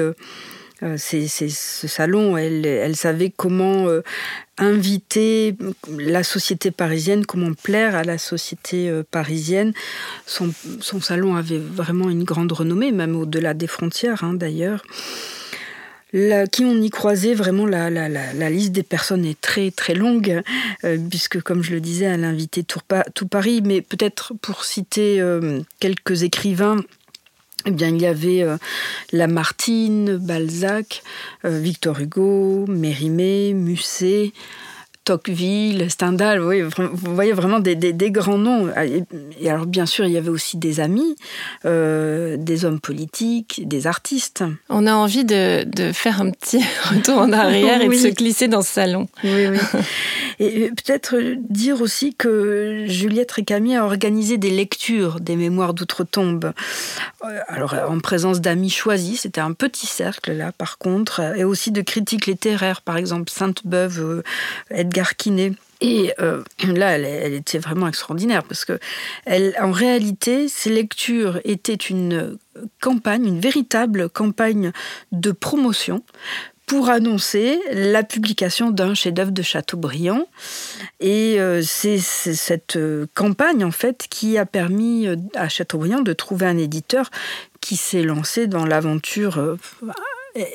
euh, 0.83 0.97
euh, 1.15 1.29
ce 1.29 1.89
salon. 1.89 2.37
Elle, 2.37 2.97
savait 2.97 3.33
comment 3.35 3.89
euh, 3.89 4.03
inviter 4.59 5.57
la 5.99 6.23
société 6.23 6.71
parisienne, 6.71 7.27
comment 7.27 7.53
plaire 7.53 7.97
à 7.97 8.05
la 8.05 8.19
société 8.19 8.89
euh, 8.89 9.03
parisienne. 9.09 9.73
Son, 10.27 10.53
salon 11.01 11.37
avait 11.37 11.59
vraiment 11.59 12.11
une 12.11 12.25
grande 12.25 12.53
renommée, 12.53 12.93
même 12.93 13.17
au-delà 13.17 13.55
des 13.55 13.67
frontières 13.67 14.25
hein, 14.25 14.35
d'ailleurs. 14.35 14.83
qui 16.53 16.65
on 16.65 16.81
y 16.81 16.91
croisait 16.91 17.35
vraiment 17.35 17.67
la, 17.67 18.51
liste 18.51 18.73
des 18.73 18.83
personnes 18.83 19.25
est 19.25 19.41
très 19.41 19.71
très 19.71 19.95
longue 19.95 20.43
puisque 21.11 21.43
comme 21.43 21.63
je 21.63 21.73
le 21.73 21.81
disais 21.81 22.07
elle 22.07 22.25
invitait 22.25 22.63
tout 22.63 23.29
Paris 23.29 23.61
mais 23.63 23.83
peut-être 23.83 24.33
pour 24.41 24.65
citer 24.65 25.23
quelques 25.81 26.23
écrivains 26.23 26.79
eh 27.69 27.71
bien, 27.71 27.89
il 27.89 28.01
y 28.01 28.07
avait 28.07 28.43
euh, 28.43 28.57
Lamartine, 29.13 30.17
Balzac, 30.17 31.03
euh, 31.45 31.59
Victor 31.59 32.01
Hugo, 32.01 32.65
Mérimée, 32.67 33.53
Musset, 33.53 34.33
Tocqueville, 35.09 35.91
Stendhal, 35.91 36.39
vous 36.39 37.15
voyez 37.15 37.33
vraiment 37.33 37.61
des, 37.61 38.11
grands 38.11 38.37
noms. 38.37 38.69
Et 39.41 39.49
alors 39.49 39.65
bien 39.65 39.87
sûr, 39.87 40.05
il 40.05 40.13
y 40.13 40.19
avait 40.19 40.29
aussi 40.29 40.59
des 40.59 40.81
amis, 40.81 41.17
euh, 41.65 42.37
des 42.39 42.67
hommes 42.67 42.79
politiques, 42.79 43.63
des 43.67 43.87
artistes. 43.87 44.45
On 44.69 44.87
a 44.87 44.93
envie 44.93 45.25
de, 45.25 45.65
faire 45.95 46.21
un 46.21 46.31
petit 46.31 46.63
retour 46.91 47.17
en 47.17 47.33
arrière 47.33 47.81
et 47.81 47.89
de 47.89 47.95
se 47.95 48.09
glisser 48.09 48.49
dans 48.49 48.61
ce 48.61 48.71
salon. 48.71 49.09
Oui, 49.25 49.47
oui. 49.47 49.59
Et 50.41 50.69
peut-être 50.69 51.17
dire 51.49 51.81
aussi 51.81 52.15
que 52.15 52.85
Juliette 52.87 53.33
Récamier 53.33 53.77
a 53.77 53.85
organisé 53.85 54.37
des 54.37 54.51
lectures 54.51 55.21
des 55.21 55.37
mémoires 55.37 55.75
d'outre-tombe. 55.75 56.53
Euh, 57.25 57.39
alors 57.49 57.75
en 57.89 57.99
présence 57.99 58.41
d'amis 58.41 58.71
choisis, 58.71 59.23
c'était 59.23 59.41
un 59.41 59.53
petit 59.53 59.87
cercle 59.87 60.33
là 60.33 60.53
par 60.53 60.79
contre, 60.79 61.21
et 61.35 61.45
aussi 61.45 61.73
de 61.73 61.81
critiques 61.81 62.27
littéraires, 62.27 62.83
par 62.83 62.99
exemple 62.99 63.31
Sainte-Beuve, 63.31 64.23
euh, 64.71 64.85
Et 65.81 66.13
euh, 66.19 66.43
là, 66.67 66.99
elle, 66.99 67.35
était 67.35 67.59
vraiment 67.59 67.87
extraordinaire 67.87 68.43
parce 68.43 68.65
que, 68.65 68.79
elle, 69.27 69.55
en 69.61 69.71
réalité, 69.71 70.49
ces 70.49 70.71
lectures 70.71 71.41
étaient 71.45 71.75
une 71.75 72.37
campagne, 72.81 73.27
une 73.27 73.41
véritable 73.41 74.09
campagne 74.09 74.73
de 75.13 75.31
promotion 75.31 76.03
pour 76.67 76.91
annoncer 76.91 77.61
la 77.73 78.03
publication 78.03 78.71
d'un 78.71 78.93
chef-d'œuvre 78.93 79.31
de 79.31 79.41
Chateaubriand. 79.41 80.27
Et 81.01 81.41
euh, 81.41 81.63
c'est 81.63 81.99
cette 81.99 82.77
euh, 82.77 83.07
campagne, 83.15 83.65
en 83.65 83.71
fait, 83.71 84.07
qui 84.11 84.37
a 84.37 84.45
permis 84.45 85.07
à 85.35 85.49
Chateaubriand 85.49 86.03
de 86.03 86.13
trouver 86.13 86.47
un 86.47 86.59
éditeur 86.59 87.09
qui 87.61 87.77
s'est 87.77 88.03
lancé 88.03 88.49
dans 88.49 88.67
l'aventure 88.67 89.57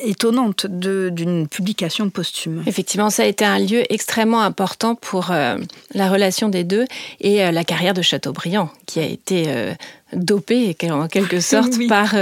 étonnante 0.01 0.65
d'une 0.67 1.47
publication 1.47 2.09
posthume. 2.09 2.63
Effectivement, 2.65 3.09
ça 3.09 3.23
a 3.23 3.25
été 3.25 3.45
un 3.45 3.59
lieu 3.59 3.83
extrêmement 3.89 4.41
important 4.41 4.95
pour 4.95 5.31
euh, 5.31 5.57
la 5.93 6.09
relation 6.09 6.49
des 6.49 6.63
deux 6.63 6.85
et 7.19 7.43
euh, 7.43 7.51
la 7.51 7.63
carrière 7.63 7.93
de 7.93 8.01
Chateaubriand, 8.01 8.69
qui 8.85 8.99
a 8.99 9.05
été 9.05 9.45
euh, 9.47 9.73
dopée 10.15 10.75
en 10.89 11.07
quelque 11.07 11.39
sorte 11.41 11.73
par, 11.87 12.15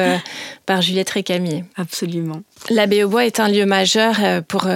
par 0.66 0.82
Juliette 0.82 1.10
Récamier. 1.10 1.64
Absolument. 1.76 2.42
L'Abbé 2.70 3.04
au 3.04 3.10
Bois 3.10 3.26
est 3.26 3.40
un 3.40 3.50
lieu 3.50 3.66
majeur 3.66 4.16
pour 4.48 4.68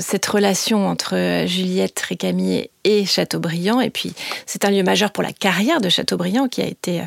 cette 0.00 0.26
relation 0.26 0.86
entre 0.86 1.44
Juliette 1.46 2.00
Récamier 2.00 2.70
et 2.84 3.04
Chateaubriand. 3.06 3.80
Et 3.80 3.90
puis, 3.90 4.12
c'est 4.46 4.64
un 4.64 4.70
lieu 4.70 4.82
majeur 4.82 5.10
pour 5.10 5.22
la 5.22 5.32
carrière 5.32 5.80
de 5.80 5.88
Chateaubriand 5.88 6.48
qui 6.48 6.62
a 6.62 6.66
été 6.66 7.02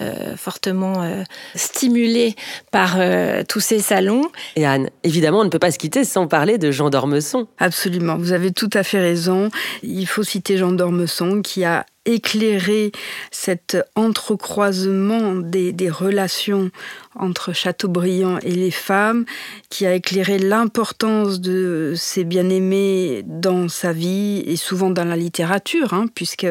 euh, 0.00 0.36
fortement 0.36 1.02
euh, 1.02 1.22
stimulée 1.54 2.34
par 2.72 2.96
euh, 2.98 3.44
tous 3.46 3.60
ces 3.60 3.78
salons. 3.78 4.22
Et 4.56 4.66
Anne, 4.66 4.90
évidemment, 5.04 5.40
on 5.40 5.44
ne 5.44 5.50
peut 5.50 5.58
pas 5.58 5.70
se 5.70 5.78
quitter 5.78 6.04
sans 6.04 6.26
parler 6.26 6.58
de 6.58 6.70
Jean 6.70 6.90
d'Ormesson. 6.90 7.46
Absolument, 7.58 8.16
vous 8.16 8.32
avez 8.32 8.52
tout 8.52 8.70
à 8.72 8.82
fait 8.82 9.00
raison. 9.00 9.50
Il 9.82 10.06
faut 10.06 10.24
citer 10.24 10.56
Jean 10.56 10.72
d'Ormesson 10.72 11.42
qui 11.42 11.64
a 11.64 11.84
éclairé 12.08 12.90
cet 13.30 13.76
entrecroisement 13.94 15.36
des, 15.36 15.72
des 15.72 15.90
relations 15.90 16.70
entre 17.14 17.52
Chateaubriand 17.52 18.38
et 18.38 18.52
les 18.52 18.70
femmes, 18.70 19.24
qui 19.68 19.86
a 19.86 19.94
éclairé 19.94 20.38
l'importance 20.38 21.40
de 21.40 21.92
ses 21.96 22.24
bien-aimés 22.24 23.22
dans 23.26 23.68
sa 23.68 23.92
vie 23.92 24.42
et 24.46 24.56
souvent 24.56 24.90
dans 24.90 25.04
la 25.04 25.16
littérature, 25.16 25.92
hein, 25.92 26.06
puisque 26.14 26.46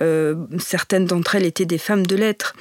euh, 0.00 0.34
certaines 0.58 1.06
d'entre 1.06 1.36
elles 1.36 1.46
étaient 1.46 1.64
des 1.64 1.78
femmes 1.78 2.06
de 2.06 2.16
lettres. 2.16 2.54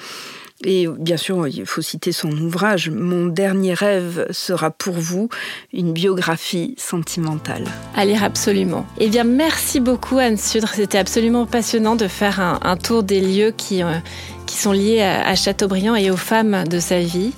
Et 0.66 0.88
bien 0.88 1.16
sûr, 1.16 1.48
il 1.48 1.66
faut 1.66 1.82
citer 1.82 2.12
son 2.12 2.32
ouvrage 2.32 2.90
Mon 2.90 3.28
dernier 3.28 3.74
rêve 3.74 4.28
sera 4.32 4.72
pour 4.72 4.96
vous 4.96 5.30
une 5.72 5.94
biographie 5.94 6.76
sentimentale. 6.78 7.64
À 7.96 8.06
lire 8.06 8.24
absolument. 8.24 8.86
Eh 8.98 9.08
bien, 9.08 9.24
merci 9.24 9.80
beaucoup 9.80 10.18
Anne 10.18 10.38
Sudre. 10.38 10.70
C'était 10.74 10.98
absolument 10.98 11.46
passionnant 11.46 11.96
de 11.96 12.08
faire 12.08 12.40
un, 12.40 12.78
tour 12.78 13.04
des 13.04 13.22
lieux 13.22 13.54
qui, 13.56 13.84
euh, 13.84 13.96
qui 14.46 14.58
sont 14.58 14.74
liés 14.74 15.02
à, 15.02 15.34
Chateaubriand 15.36 15.96
et 15.96 16.12
aux 16.12 16.18
femmes 16.18 16.66
de 16.68 16.80
sa 16.80 17.00
vie. 17.00 17.34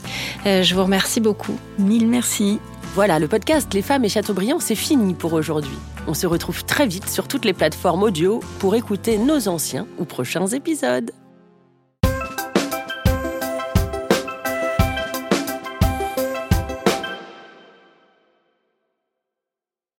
Euh, 0.48 0.64
je 0.64 0.74
vous 0.74 0.84
remercie 0.84 1.20
beaucoup. 1.20 1.58
Mille 1.78 2.08
merci. 2.08 2.60
Voilà, 2.96 3.20
le 3.20 3.28
podcast 3.28 3.74
Les 3.74 3.82
femmes 3.82 4.04
et 4.04 4.10
Chateaubriand, 4.10 4.60
c'est 4.60 4.76
fini 4.76 5.14
pour 5.14 5.34
aujourd'hui. 5.34 5.78
On 6.08 6.14
se 6.14 6.26
retrouve 6.26 6.66
très 6.66 6.88
vite 6.88 7.08
sur 7.08 7.28
toutes 7.28 7.46
les 7.46 7.54
plateformes 7.54 8.04
audio 8.04 8.42
pour 8.60 8.76
écouter 8.76 9.18
nos 9.18 9.48
anciens 9.48 9.86
ou 10.00 10.06
prochains 10.06 10.48
épisodes. 10.48 11.12